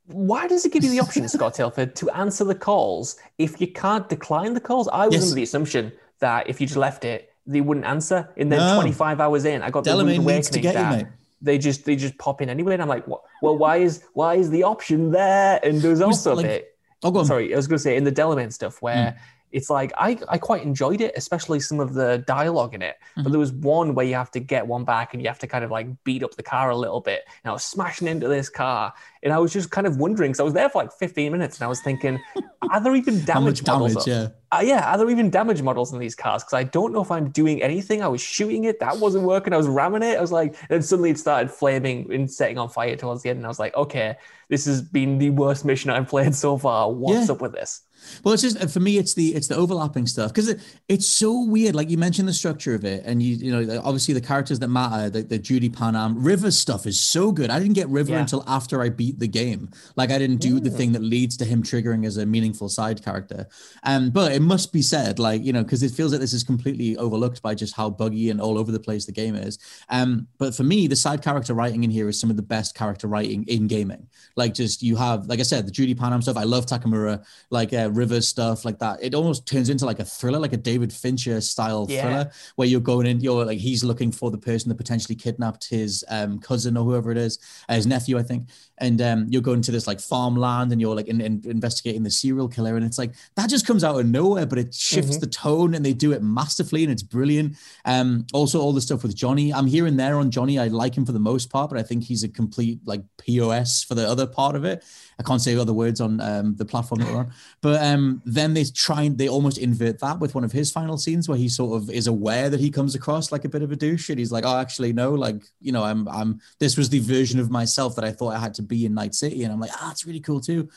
Why 0.06 0.46
does 0.46 0.64
it 0.64 0.72
give 0.72 0.84
you 0.84 0.90
the 0.90 1.00
option, 1.00 1.28
Scott 1.28 1.54
Tailford, 1.54 1.94
to 1.96 2.08
answer 2.10 2.44
the 2.44 2.54
calls 2.54 3.16
if 3.38 3.60
you 3.60 3.66
can't 3.66 4.08
decline 4.08 4.54
the 4.54 4.60
calls? 4.60 4.88
I 4.88 5.06
was 5.06 5.14
yes. 5.14 5.22
under 5.24 5.34
the 5.34 5.42
assumption 5.42 5.92
that 6.20 6.48
if 6.48 6.60
you 6.60 6.66
just 6.66 6.78
left 6.78 7.04
it, 7.04 7.32
they 7.44 7.60
wouldn't 7.60 7.86
answer. 7.86 8.28
And 8.36 8.50
then 8.50 8.60
no. 8.60 8.76
25 8.76 9.20
hours 9.20 9.44
in, 9.44 9.62
I 9.62 9.70
got 9.70 9.84
Delamain 9.84 10.24
the 10.24 10.32
needs 10.32 10.50
to 10.50 10.60
get 10.60 10.74
that. 10.74 10.92
you, 10.92 11.04
mate 11.04 11.12
they 11.42 11.58
just 11.58 11.84
they 11.84 11.96
just 11.96 12.16
pop 12.18 12.40
in 12.40 12.48
anyway, 12.48 12.72
and 12.72 12.82
I'm 12.82 12.88
like, 12.88 13.06
what? 13.06 13.22
well, 13.42 13.56
why 13.56 13.76
is 13.76 14.02
why 14.14 14.34
is 14.34 14.50
the 14.50 14.62
option 14.62 15.10
there? 15.10 15.60
And 15.62 15.80
there's 15.80 16.00
also 16.00 16.34
like, 16.34 16.44
a 16.44 16.48
bit 16.48 16.75
Oh, 17.02 17.10
go 17.10 17.20
on. 17.20 17.26
Sorry, 17.26 17.52
I 17.52 17.56
was 17.56 17.66
going 17.66 17.78
to 17.78 17.82
say 17.82 17.96
in 17.96 18.04
the 18.04 18.12
Delamain 18.12 18.52
stuff 18.52 18.80
where 18.80 19.12
mm. 19.12 19.16
it's 19.52 19.68
like 19.70 19.92
I, 19.98 20.18
I 20.28 20.38
quite 20.38 20.62
enjoyed 20.62 21.00
it, 21.00 21.12
especially 21.16 21.60
some 21.60 21.78
of 21.80 21.94
the 21.94 22.24
dialogue 22.26 22.74
in 22.74 22.82
it. 22.82 22.96
Mm-hmm. 23.10 23.22
But 23.22 23.30
there 23.30 23.38
was 23.38 23.52
one 23.52 23.94
where 23.94 24.06
you 24.06 24.14
have 24.14 24.30
to 24.32 24.40
get 24.40 24.66
one 24.66 24.84
back 24.84 25.12
and 25.12 25.22
you 25.22 25.28
have 25.28 25.38
to 25.40 25.46
kind 25.46 25.64
of 25.64 25.70
like 25.70 25.88
beat 26.04 26.22
up 26.22 26.34
the 26.34 26.42
car 26.42 26.70
a 26.70 26.76
little 26.76 27.00
bit. 27.00 27.24
And 27.44 27.50
I 27.50 27.52
was 27.52 27.64
smashing 27.64 28.08
into 28.08 28.28
this 28.28 28.48
car. 28.48 28.92
And 29.22 29.32
I 29.32 29.38
was 29.38 29.52
just 29.52 29.70
kind 29.70 29.86
of 29.86 29.98
wondering, 29.98 30.30
because 30.30 30.40
I 30.40 30.44
was 30.44 30.54
there 30.54 30.68
for 30.68 30.82
like 30.82 30.92
15 30.92 31.32
minutes 31.32 31.58
and 31.58 31.64
I 31.64 31.68
was 31.68 31.80
thinking, 31.80 32.20
are 32.70 32.80
there 32.80 32.94
even 32.94 33.24
damage 33.24 33.66
models? 33.66 34.04
Damage, 34.04 34.06
yeah. 34.06 34.35
Uh, 34.52 34.62
yeah, 34.64 34.92
are 34.92 34.98
there 34.98 35.10
even 35.10 35.28
damage 35.28 35.60
models 35.60 35.92
in 35.92 35.98
these 35.98 36.14
cars? 36.14 36.44
Because 36.44 36.54
I 36.54 36.62
don't 36.62 36.92
know 36.92 37.02
if 37.02 37.10
I'm 37.10 37.30
doing 37.30 37.62
anything. 37.62 38.00
I 38.00 38.08
was 38.08 38.20
shooting 38.20 38.64
it, 38.64 38.78
that 38.78 38.98
wasn't 38.98 39.24
working. 39.24 39.52
I 39.52 39.56
was 39.56 39.66
ramming 39.66 40.02
it. 40.02 40.16
I 40.16 40.20
was 40.20 40.30
like, 40.30 40.54
and 40.70 40.84
suddenly 40.84 41.10
it 41.10 41.18
started 41.18 41.50
flaming 41.50 42.12
and 42.12 42.30
setting 42.30 42.56
on 42.56 42.68
fire 42.68 42.94
towards 42.94 43.22
the 43.22 43.30
end. 43.30 43.38
And 43.38 43.46
I 43.46 43.48
was 43.48 43.58
like, 43.58 43.74
okay, 43.74 44.16
this 44.48 44.66
has 44.66 44.82
been 44.82 45.18
the 45.18 45.30
worst 45.30 45.64
mission 45.64 45.90
I've 45.90 46.08
played 46.08 46.34
so 46.34 46.58
far. 46.58 46.92
What's 46.92 47.26
yeah. 47.26 47.34
up 47.34 47.40
with 47.40 47.52
this? 47.52 47.82
Well, 48.24 48.34
it's 48.34 48.42
just 48.42 48.70
for 48.70 48.80
me, 48.80 48.98
it's 48.98 49.14
the 49.14 49.34
it's 49.34 49.48
the 49.48 49.56
overlapping 49.56 50.06
stuff 50.06 50.32
because 50.32 50.48
it, 50.48 50.60
it's 50.88 51.06
so 51.06 51.44
weird. 51.44 51.74
Like 51.74 51.90
you 51.90 51.98
mentioned 51.98 52.28
the 52.28 52.32
structure 52.32 52.74
of 52.74 52.84
it, 52.84 53.02
and 53.04 53.22
you 53.22 53.36
you 53.36 53.52
know 53.52 53.80
obviously 53.84 54.14
the 54.14 54.20
characters 54.20 54.58
that 54.60 54.68
matter, 54.68 55.10
the, 55.10 55.22
the 55.22 55.38
Judy 55.38 55.68
Panam 55.68 56.14
River 56.16 56.50
stuff 56.50 56.86
is 56.86 56.98
so 56.98 57.32
good. 57.32 57.50
I 57.50 57.58
didn't 57.58 57.74
get 57.74 57.88
River 57.88 58.12
yeah. 58.12 58.20
until 58.20 58.44
after 58.46 58.82
I 58.82 58.88
beat 58.88 59.18
the 59.18 59.28
game. 59.28 59.70
Like 59.96 60.10
I 60.10 60.18
didn't 60.18 60.38
do 60.38 60.60
the 60.60 60.70
thing 60.70 60.92
that 60.92 61.02
leads 61.02 61.36
to 61.38 61.44
him 61.44 61.62
triggering 61.62 62.06
as 62.06 62.16
a 62.16 62.26
meaningful 62.26 62.68
side 62.68 63.04
character. 63.04 63.48
Um, 63.82 64.10
but 64.10 64.32
it 64.32 64.42
must 64.42 64.72
be 64.72 64.82
said, 64.82 65.18
like 65.18 65.42
you 65.44 65.52
know, 65.52 65.62
because 65.62 65.82
it 65.82 65.92
feels 65.92 66.12
like 66.12 66.20
this 66.20 66.32
is 66.32 66.44
completely 66.44 66.96
overlooked 66.96 67.42
by 67.42 67.54
just 67.54 67.74
how 67.74 67.90
buggy 67.90 68.30
and 68.30 68.40
all 68.40 68.58
over 68.58 68.72
the 68.72 68.80
place 68.80 69.06
the 69.06 69.12
game 69.12 69.34
is. 69.34 69.58
Um, 69.88 70.26
but 70.38 70.54
for 70.54 70.62
me, 70.62 70.86
the 70.86 70.96
side 70.96 71.22
character 71.22 71.54
writing 71.54 71.84
in 71.84 71.90
here 71.90 72.08
is 72.08 72.20
some 72.20 72.30
of 72.30 72.36
the 72.36 72.42
best 72.42 72.74
character 72.74 73.06
writing 73.06 73.44
in 73.48 73.66
gaming. 73.66 74.08
Like 74.36 74.54
just 74.54 74.82
you 74.82 74.96
have, 74.96 75.26
like 75.26 75.40
I 75.40 75.44
said, 75.44 75.66
the 75.66 75.70
Judy 75.70 75.94
Panam 75.94 76.22
stuff. 76.22 76.36
I 76.36 76.44
love 76.44 76.66
Takamura. 76.66 77.24
Like 77.50 77.72
uh, 77.72 77.85
River 77.90 78.20
stuff 78.20 78.64
like 78.64 78.78
that. 78.78 78.98
It 79.02 79.14
almost 79.14 79.46
turns 79.46 79.70
into 79.70 79.86
like 79.86 80.00
a 80.00 80.04
thriller, 80.04 80.38
like 80.38 80.52
a 80.52 80.56
David 80.58 80.92
Fincher 80.92 81.40
style 81.40 81.86
yeah. 81.88 82.02
thriller, 82.02 82.30
where 82.56 82.68
you're 82.68 82.80
going 82.80 83.06
in, 83.06 83.20
you're 83.20 83.44
like 83.44 83.58
he's 83.58 83.84
looking 83.84 84.12
for 84.12 84.30
the 84.30 84.38
person 84.38 84.68
that 84.68 84.76
potentially 84.76 85.14
kidnapped 85.14 85.68
his 85.68 86.04
um, 86.08 86.38
cousin 86.38 86.76
or 86.76 86.84
whoever 86.84 87.10
it 87.10 87.18
is, 87.18 87.38
uh, 87.68 87.74
his 87.74 87.86
nephew, 87.86 88.18
I 88.18 88.22
think, 88.22 88.48
and 88.78 89.00
um, 89.00 89.26
you're 89.30 89.42
going 89.42 89.62
to 89.62 89.72
this 89.72 89.86
like 89.86 90.00
farmland 90.00 90.72
and 90.72 90.80
you're 90.80 90.94
like 90.94 91.08
in, 91.08 91.20
in, 91.20 91.42
investigating 91.46 92.02
the 92.02 92.10
serial 92.10 92.48
killer, 92.48 92.76
and 92.76 92.84
it's 92.84 92.98
like 92.98 93.12
that 93.36 93.48
just 93.48 93.66
comes 93.66 93.84
out 93.84 93.98
of 93.98 94.06
nowhere, 94.06 94.46
but 94.46 94.58
it 94.58 94.74
shifts 94.74 95.12
mm-hmm. 95.12 95.20
the 95.20 95.26
tone 95.26 95.74
and 95.74 95.84
they 95.84 95.92
do 95.92 96.12
it 96.12 96.22
masterfully 96.22 96.82
and 96.82 96.92
it's 96.92 97.02
brilliant. 97.02 97.56
Um, 97.84 98.26
also 98.32 98.60
all 98.60 98.72
the 98.72 98.80
stuff 98.80 99.02
with 99.02 99.14
Johnny, 99.14 99.52
I'm 99.52 99.66
here 99.66 99.86
and 99.86 99.98
there 99.98 100.16
on 100.16 100.30
Johnny. 100.30 100.58
I 100.58 100.68
like 100.68 100.96
him 100.96 101.06
for 101.06 101.12
the 101.12 101.18
most 101.18 101.50
part, 101.50 101.70
but 101.70 101.78
I 101.78 101.82
think 101.82 102.04
he's 102.04 102.22
a 102.22 102.28
complete 102.28 102.80
like 102.84 103.02
POS 103.18 103.84
for 103.84 103.94
the 103.94 104.08
other 104.08 104.26
part 104.26 104.56
of 104.56 104.64
it. 104.64 104.84
I 105.18 105.22
can't 105.22 105.40
say 105.40 105.56
other 105.56 105.72
words 105.72 106.00
on 106.00 106.20
um, 106.20 106.56
the 106.56 106.64
platform 106.64 107.00
that 107.00 107.10
we're 107.10 107.18
on. 107.20 107.32
But 107.62 107.82
um, 107.82 108.22
then 108.24 108.54
they 108.54 108.64
try 108.64 109.02
and 109.02 109.18
they 109.18 109.28
almost 109.28 109.58
invert 109.58 109.98
that 110.00 110.20
with 110.20 110.34
one 110.34 110.44
of 110.44 110.52
his 110.52 110.70
final 110.70 110.98
scenes 110.98 111.28
where 111.28 111.38
he 111.38 111.48
sort 111.48 111.80
of 111.80 111.90
is 111.90 112.06
aware 112.06 112.48
that 112.48 112.60
he 112.60 112.70
comes 112.70 112.94
across 112.94 113.32
like 113.32 113.44
a 113.44 113.48
bit 113.48 113.62
of 113.62 113.72
a 113.72 113.76
douche. 113.76 114.08
And 114.08 114.18
he's 114.18 114.30
like, 114.30 114.44
oh, 114.44 114.56
actually, 114.56 114.92
no, 114.92 115.12
like, 115.12 115.42
you 115.60 115.72
know, 115.72 115.82
I'm, 115.82 116.06
I'm, 116.08 116.40
this 116.60 116.76
was 116.76 116.90
the 116.90 117.00
version 117.00 117.40
of 117.40 117.50
myself 117.50 117.96
that 117.96 118.04
I 118.04 118.12
thought 118.12 118.34
I 118.34 118.38
had 118.38 118.54
to 118.54 118.62
be 118.66 118.86
in 118.86 118.94
Night 118.94 119.14
City. 119.14 119.44
And 119.44 119.52
I'm 119.52 119.60
like, 119.60 119.70
ah, 119.74 119.86
oh, 119.86 119.90
it's 119.90 120.06
really 120.06 120.20
cool 120.20 120.40
too. 120.40 120.68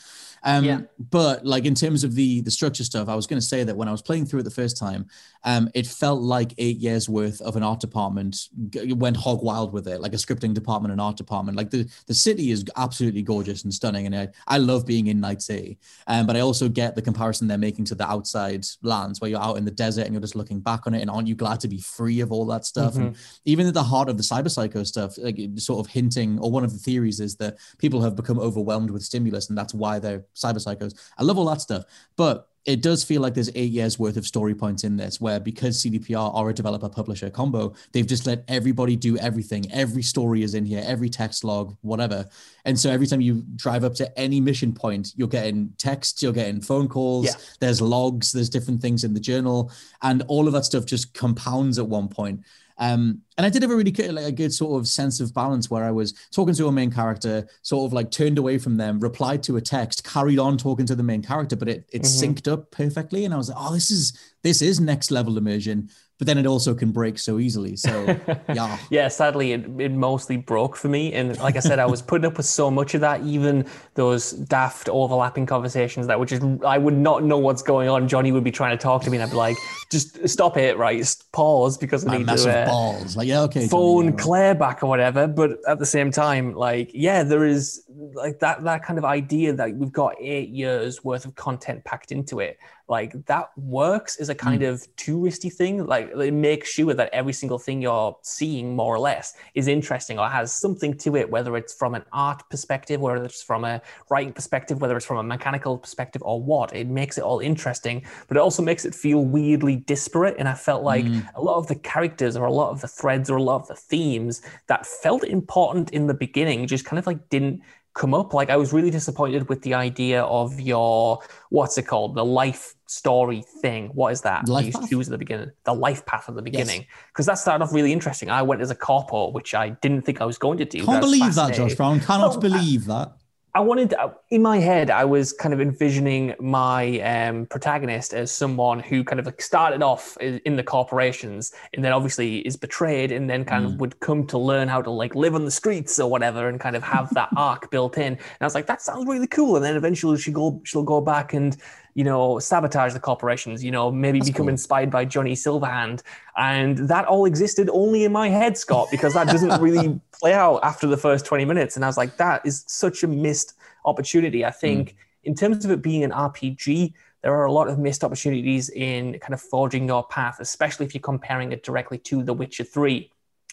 Um, 0.42 0.64
yeah. 0.64 0.80
But 1.10 1.44
like 1.44 1.64
in 1.64 1.74
terms 1.74 2.04
of 2.04 2.14
the 2.14 2.40
the 2.40 2.50
structure 2.50 2.84
stuff, 2.84 3.08
I 3.08 3.14
was 3.14 3.26
going 3.26 3.40
to 3.40 3.46
say 3.46 3.64
that 3.64 3.76
when 3.76 3.88
I 3.88 3.92
was 3.92 4.02
playing 4.02 4.26
through 4.26 4.40
it 4.40 4.44
the 4.44 4.50
first 4.50 4.76
time, 4.76 5.06
um, 5.44 5.68
it 5.74 5.86
felt 5.86 6.20
like 6.20 6.54
eight 6.58 6.78
years 6.78 7.08
worth 7.08 7.40
of 7.40 7.56
an 7.56 7.62
art 7.62 7.80
department 7.80 8.48
g- 8.70 8.92
went 8.92 9.16
hog 9.16 9.42
wild 9.42 9.72
with 9.72 9.86
it, 9.86 10.00
like 10.00 10.14
a 10.14 10.16
scripting 10.16 10.54
department 10.54 10.92
and 10.92 11.00
art 11.00 11.16
department. 11.16 11.56
Like 11.56 11.70
the 11.70 11.88
the 12.06 12.14
city 12.14 12.50
is 12.50 12.64
absolutely 12.76 13.22
gorgeous 13.22 13.64
and 13.64 13.72
stunning, 13.72 14.06
and 14.06 14.16
I, 14.16 14.28
I 14.46 14.58
love 14.58 14.86
being 14.86 15.08
in 15.08 15.20
Night 15.20 15.42
City. 15.42 15.78
Um, 16.06 16.26
but 16.26 16.36
I 16.36 16.40
also 16.40 16.68
get 16.68 16.94
the 16.94 17.02
comparison 17.02 17.46
they're 17.46 17.58
making 17.58 17.84
to 17.86 17.94
the 17.94 18.08
outside 18.08 18.64
lands 18.82 19.20
where 19.20 19.30
you're 19.30 19.42
out 19.42 19.56
in 19.56 19.64
the 19.64 19.70
desert 19.70 20.04
and 20.04 20.14
you're 20.14 20.20
just 20.20 20.36
looking 20.36 20.60
back 20.60 20.86
on 20.86 20.94
it, 20.94 21.02
and 21.02 21.10
aren't 21.10 21.28
you 21.28 21.34
glad 21.34 21.60
to 21.60 21.68
be 21.68 21.80
free 21.80 22.20
of 22.20 22.32
all 22.32 22.46
that 22.46 22.64
stuff? 22.64 22.94
Mm-hmm. 22.94 23.02
And 23.02 23.16
even 23.44 23.66
at 23.66 23.74
the 23.74 23.82
heart 23.82 24.08
of 24.08 24.16
the 24.16 24.22
cyber 24.22 24.50
psycho 24.50 24.84
stuff, 24.84 25.18
like 25.18 25.38
sort 25.56 25.84
of 25.84 25.92
hinting, 25.92 26.38
or 26.38 26.50
one 26.50 26.64
of 26.64 26.72
the 26.72 26.78
theories 26.78 27.20
is 27.20 27.36
that 27.36 27.58
people 27.80 28.02
have 28.02 28.14
become 28.14 28.38
overwhelmed 28.38 28.90
with 28.90 29.02
stimulus, 29.02 29.48
and 29.48 29.58
that's 29.58 29.74
why 29.74 29.98
they're 29.98 30.24
cyber 30.34 30.64
psychos. 30.64 30.94
I 31.18 31.22
love 31.22 31.38
all 31.38 31.46
that 31.46 31.60
stuff, 31.60 31.84
but 32.16 32.46
it 32.66 32.82
does 32.82 33.02
feel 33.02 33.22
like 33.22 33.32
there's 33.32 33.50
eight 33.54 33.70
years 33.72 33.98
worth 33.98 34.18
of 34.18 34.26
story 34.26 34.54
points 34.54 34.84
in 34.84 34.96
this 34.96 35.18
where 35.20 35.40
because 35.40 35.82
CDPR 35.82 36.34
are 36.34 36.50
a 36.50 36.54
developer 36.54 36.90
publisher 36.90 37.30
combo, 37.30 37.74
they've 37.92 38.06
just 38.06 38.26
let 38.26 38.44
everybody 38.48 38.96
do 38.96 39.16
everything. 39.16 39.70
Every 39.72 40.02
story 40.02 40.42
is 40.42 40.54
in 40.54 40.66
here, 40.66 40.82
every 40.84 41.08
text 41.08 41.42
log, 41.42 41.76
whatever. 41.80 42.28
And 42.66 42.78
so 42.78 42.90
every 42.90 43.06
time 43.06 43.22
you 43.22 43.44
drive 43.56 43.82
up 43.82 43.94
to 43.94 44.18
any 44.18 44.40
mission 44.40 44.74
point, 44.74 45.14
you're 45.16 45.28
getting 45.28 45.72
texts, 45.78 46.22
you're 46.22 46.34
getting 46.34 46.60
phone 46.60 46.86
calls, 46.86 47.26
yeah. 47.26 47.32
there's 47.60 47.80
logs, 47.80 48.30
there's 48.30 48.50
different 48.50 48.82
things 48.82 49.04
in 49.04 49.14
the 49.14 49.20
journal, 49.20 49.72
and 50.02 50.22
all 50.28 50.46
of 50.46 50.52
that 50.52 50.66
stuff 50.66 50.84
just 50.84 51.14
compounds 51.14 51.78
at 51.78 51.86
one 51.86 52.08
point. 52.08 52.44
Um, 52.80 53.20
and 53.36 53.46
I 53.46 53.50
did 53.50 53.62
have 53.62 53.70
a 53.70 53.76
really 53.76 53.92
like, 53.92 54.24
a 54.24 54.32
good 54.32 54.52
sort 54.52 54.80
of 54.80 54.88
sense 54.88 55.20
of 55.20 55.32
balance 55.34 55.70
where 55.70 55.84
I 55.84 55.90
was 55.90 56.14
talking 56.32 56.54
to 56.54 56.66
a 56.66 56.72
main 56.72 56.90
character, 56.90 57.46
sort 57.62 57.86
of 57.86 57.92
like 57.92 58.10
turned 58.10 58.38
away 58.38 58.58
from 58.58 58.78
them, 58.78 58.98
replied 59.00 59.42
to 59.44 59.56
a 59.56 59.60
text, 59.60 60.02
carried 60.02 60.38
on 60.38 60.56
talking 60.56 60.86
to 60.86 60.94
the 60.94 61.02
main 61.02 61.22
character, 61.22 61.56
but 61.56 61.68
it 61.68 61.88
it 61.92 62.02
mm-hmm. 62.02 62.32
synced 62.32 62.50
up 62.50 62.70
perfectly, 62.70 63.24
and 63.24 63.34
I 63.34 63.36
was 63.36 63.50
like, 63.50 63.58
oh, 63.60 63.72
this 63.72 63.90
is 63.90 64.18
this 64.42 64.62
is 64.62 64.80
next 64.80 65.10
level 65.10 65.38
immersion 65.38 65.90
but 66.20 66.26
then 66.26 66.36
it 66.36 66.46
also 66.46 66.74
can 66.74 66.92
break 66.92 67.18
so 67.18 67.38
easily. 67.38 67.76
So 67.76 68.04
yeah, 68.54 68.76
yeah. 68.90 69.08
Sadly, 69.08 69.52
it, 69.52 69.64
it 69.80 69.90
mostly 69.90 70.36
broke 70.36 70.76
for 70.76 70.88
me, 70.88 71.14
and 71.14 71.36
like 71.38 71.56
I 71.56 71.60
said, 71.60 71.78
I 71.78 71.86
was 71.86 72.02
putting 72.02 72.26
up 72.26 72.36
with 72.36 72.44
so 72.44 72.70
much 72.70 72.94
of 72.94 73.00
that. 73.00 73.22
Even 73.22 73.64
those 73.94 74.32
daft 74.32 74.90
overlapping 74.90 75.46
conversations 75.46 76.06
that 76.08 76.20
would 76.20 76.28
just 76.28 76.42
I 76.62 76.76
would 76.76 76.92
not 76.92 77.24
know 77.24 77.38
what's 77.38 77.62
going 77.62 77.88
on. 77.88 78.06
Johnny 78.06 78.32
would 78.32 78.44
be 78.44 78.50
trying 78.50 78.76
to 78.76 78.82
talk 78.82 79.02
to 79.04 79.10
me, 79.10 79.16
and 79.16 79.24
I'd 79.24 79.30
be 79.30 79.36
like, 79.38 79.56
"Just 79.90 80.28
stop 80.28 80.56
it, 80.56 80.78
right? 80.78 81.04
Pause 81.32 81.78
because 81.78 82.06
I 82.06 82.18
need 82.18 82.28
to 82.28 82.50
uh, 82.50 82.66
balls." 82.66 83.16
Like 83.16 83.28
yeah, 83.28 83.42
okay, 83.42 83.68
phone 83.68 84.16
Claire 84.16 84.54
back 84.54 84.82
or 84.82 84.86
whatever. 84.86 85.26
But 85.26 85.58
at 85.68 85.78
the 85.78 85.86
same 85.86 86.10
time, 86.10 86.54
like 86.54 86.90
yeah, 86.94 87.22
there 87.22 87.44
is 87.44 87.84
like 88.14 88.38
that 88.40 88.64
that 88.64 88.84
kind 88.84 88.98
of 88.98 89.04
idea 89.04 89.52
that 89.54 89.74
we've 89.74 89.92
got 89.92 90.14
eight 90.20 90.50
years 90.50 91.04
worth 91.04 91.24
of 91.24 91.34
content 91.34 91.84
packed 91.84 92.12
into 92.12 92.40
it 92.40 92.58
like 92.90 93.24
that 93.26 93.50
works 93.56 94.16
as 94.16 94.30
a 94.30 94.34
kind 94.34 94.62
mm. 94.62 94.68
of 94.68 94.84
touristy 94.96 95.50
thing. 95.50 95.86
Like 95.86 96.10
it 96.10 96.34
makes 96.34 96.68
sure 96.68 96.92
that 96.92 97.08
every 97.12 97.32
single 97.32 97.58
thing 97.58 97.80
you're 97.80 98.16
seeing, 98.22 98.74
more 98.74 98.96
or 98.96 98.98
less, 98.98 99.32
is 99.54 99.68
interesting 99.68 100.18
or 100.18 100.28
has 100.28 100.52
something 100.52 100.94
to 100.98 101.14
it, 101.14 101.30
whether 101.30 101.56
it's 101.56 101.72
from 101.72 101.94
an 101.94 102.04
art 102.12 102.42
perspective, 102.50 103.00
whether 103.00 103.24
it's 103.24 103.44
from 103.44 103.64
a 103.64 103.80
writing 104.10 104.32
perspective, 104.32 104.80
whether 104.80 104.96
it's 104.96 105.06
from 105.06 105.18
a 105.18 105.22
mechanical 105.22 105.78
perspective 105.78 106.20
or 106.24 106.42
what. 106.42 106.74
It 106.74 106.88
makes 106.88 107.16
it 107.16 107.22
all 107.22 107.38
interesting, 107.38 108.04
but 108.26 108.36
it 108.36 108.40
also 108.40 108.60
makes 108.60 108.84
it 108.84 108.92
feel 108.92 109.24
weirdly 109.24 109.79
disparate. 109.86 110.36
And 110.38 110.48
I 110.48 110.54
felt 110.54 110.82
like 110.82 111.04
mm. 111.04 111.26
a 111.34 111.40
lot 111.40 111.56
of 111.56 111.66
the 111.66 111.74
characters 111.74 112.36
or 112.36 112.44
a 112.44 112.52
lot 112.52 112.70
of 112.70 112.80
the 112.80 112.88
threads 112.88 113.30
or 113.30 113.36
a 113.36 113.42
lot 113.42 113.62
of 113.62 113.68
the 113.68 113.76
themes 113.76 114.42
that 114.66 114.86
felt 114.86 115.24
important 115.24 115.90
in 115.90 116.06
the 116.06 116.14
beginning 116.14 116.66
just 116.66 116.84
kind 116.84 116.98
of 116.98 117.06
like 117.06 117.28
didn't 117.28 117.62
come 117.94 118.14
up. 118.14 118.32
Like 118.32 118.50
I 118.50 118.56
was 118.56 118.72
really 118.72 118.90
disappointed 118.90 119.48
with 119.48 119.62
the 119.62 119.74
idea 119.74 120.22
of 120.22 120.60
your 120.60 121.20
what's 121.50 121.76
it 121.78 121.86
called, 121.86 122.14
the 122.14 122.24
life 122.24 122.74
story 122.86 123.44
thing. 123.60 123.88
What 123.94 124.12
is 124.12 124.22
that? 124.22 124.48
Life 124.48 124.74
you 124.74 124.88
choose 124.88 125.08
at 125.08 125.12
the 125.12 125.18
beginning, 125.18 125.50
the 125.64 125.74
life 125.74 126.04
path 126.06 126.28
at 126.28 126.34
the 126.34 126.42
beginning, 126.42 126.86
because 127.08 127.26
yes. 127.26 127.38
that 127.38 127.38
started 127.38 127.64
off 127.64 127.72
really 127.72 127.92
interesting. 127.92 128.30
I 128.30 128.42
went 128.42 128.60
as 128.62 128.70
a 128.70 128.74
corpo, 128.74 129.30
which 129.30 129.54
I 129.54 129.70
didn't 129.70 130.02
think 130.02 130.20
I 130.20 130.24
was 130.24 130.38
going 130.38 130.58
to 130.58 130.64
do. 130.64 130.84
Can't 130.84 131.00
believe 131.00 131.34
that, 131.34 131.54
Josh 131.54 131.74
Brown. 131.74 132.00
Cannot 132.00 132.36
oh, 132.36 132.40
believe 132.40 132.86
that. 132.86 133.12
I 133.52 133.60
wanted 133.60 133.94
uh, 133.94 134.10
in 134.28 134.42
my 134.42 134.58
head, 134.58 134.90
I 134.90 135.04
was 135.04 135.32
kind 135.32 135.52
of 135.52 135.60
envisioning 135.60 136.34
my 136.38 137.00
um, 137.00 137.46
protagonist 137.46 138.14
as 138.14 138.30
someone 138.30 138.78
who 138.78 139.02
kind 139.02 139.18
of 139.18 139.26
like 139.26 139.42
started 139.42 139.82
off 139.82 140.16
in 140.18 140.54
the 140.54 140.62
corporations 140.62 141.52
and 141.74 141.84
then 141.84 141.92
obviously 141.92 142.38
is 142.46 142.56
betrayed 142.56 143.10
and 143.10 143.28
then 143.28 143.44
kind 143.44 143.66
mm. 143.66 143.72
of 143.72 143.80
would 143.80 143.98
come 143.98 144.24
to 144.28 144.38
learn 144.38 144.68
how 144.68 144.80
to 144.80 144.90
like 144.90 145.16
live 145.16 145.34
on 145.34 145.44
the 145.44 145.50
streets 145.50 145.98
or 145.98 146.08
whatever 146.08 146.48
and 146.48 146.60
kind 146.60 146.76
of 146.76 146.82
have 146.84 147.12
that 147.14 147.28
arc 147.36 147.70
built 147.70 147.98
in. 147.98 148.12
And 148.12 148.18
I 148.40 148.44
was 148.44 148.54
like, 148.54 148.66
that 148.66 148.82
sounds 148.82 149.06
really 149.06 149.26
cool. 149.26 149.56
And 149.56 149.64
then 149.64 149.76
eventually 149.76 150.16
she 150.18 150.30
go 150.30 150.60
she'll 150.64 150.84
go 150.84 151.00
back 151.00 151.32
and 151.34 151.56
you 151.94 152.04
know, 152.04 152.38
sabotage 152.38 152.92
the 152.92 153.00
corporations, 153.00 153.64
you 153.64 153.70
know, 153.70 153.90
maybe 153.90 154.18
That's 154.18 154.30
become 154.30 154.46
cool. 154.46 154.50
inspired 154.50 154.90
by 154.90 155.04
Johnny 155.04 155.34
Silverhand. 155.34 156.02
And 156.36 156.78
that 156.88 157.04
all 157.06 157.24
existed 157.24 157.68
only 157.72 158.04
in 158.04 158.12
my 158.12 158.28
head, 158.28 158.56
Scott, 158.56 158.88
because 158.90 159.14
that 159.14 159.26
doesn't 159.26 159.60
really 159.62 160.00
play 160.12 160.32
out 160.32 160.60
after 160.62 160.86
the 160.86 160.96
first 160.96 161.26
20 161.26 161.44
minutes. 161.44 161.76
And 161.76 161.84
I 161.84 161.88
was 161.88 161.96
like, 161.96 162.16
that 162.18 162.44
is 162.44 162.64
such 162.66 163.02
a 163.02 163.08
missed 163.08 163.54
opportunity. 163.84 164.44
I 164.44 164.50
think 164.50 164.90
mm. 164.90 164.94
in 165.24 165.34
terms 165.34 165.64
of 165.64 165.70
it 165.70 165.82
being 165.82 166.04
an 166.04 166.10
RPG, 166.10 166.92
there 167.22 167.34
are 167.34 167.44
a 167.44 167.52
lot 167.52 167.68
of 167.68 167.78
missed 167.78 168.02
opportunities 168.02 168.70
in 168.70 169.18
kind 169.18 169.34
of 169.34 169.40
forging 169.40 169.86
your 169.86 170.04
path, 170.04 170.38
especially 170.40 170.86
if 170.86 170.94
you're 170.94 171.02
comparing 171.02 171.52
it 171.52 171.62
directly 171.62 171.98
to 171.98 172.22
The 172.22 172.32
Witcher 172.32 172.64
3. 172.64 173.10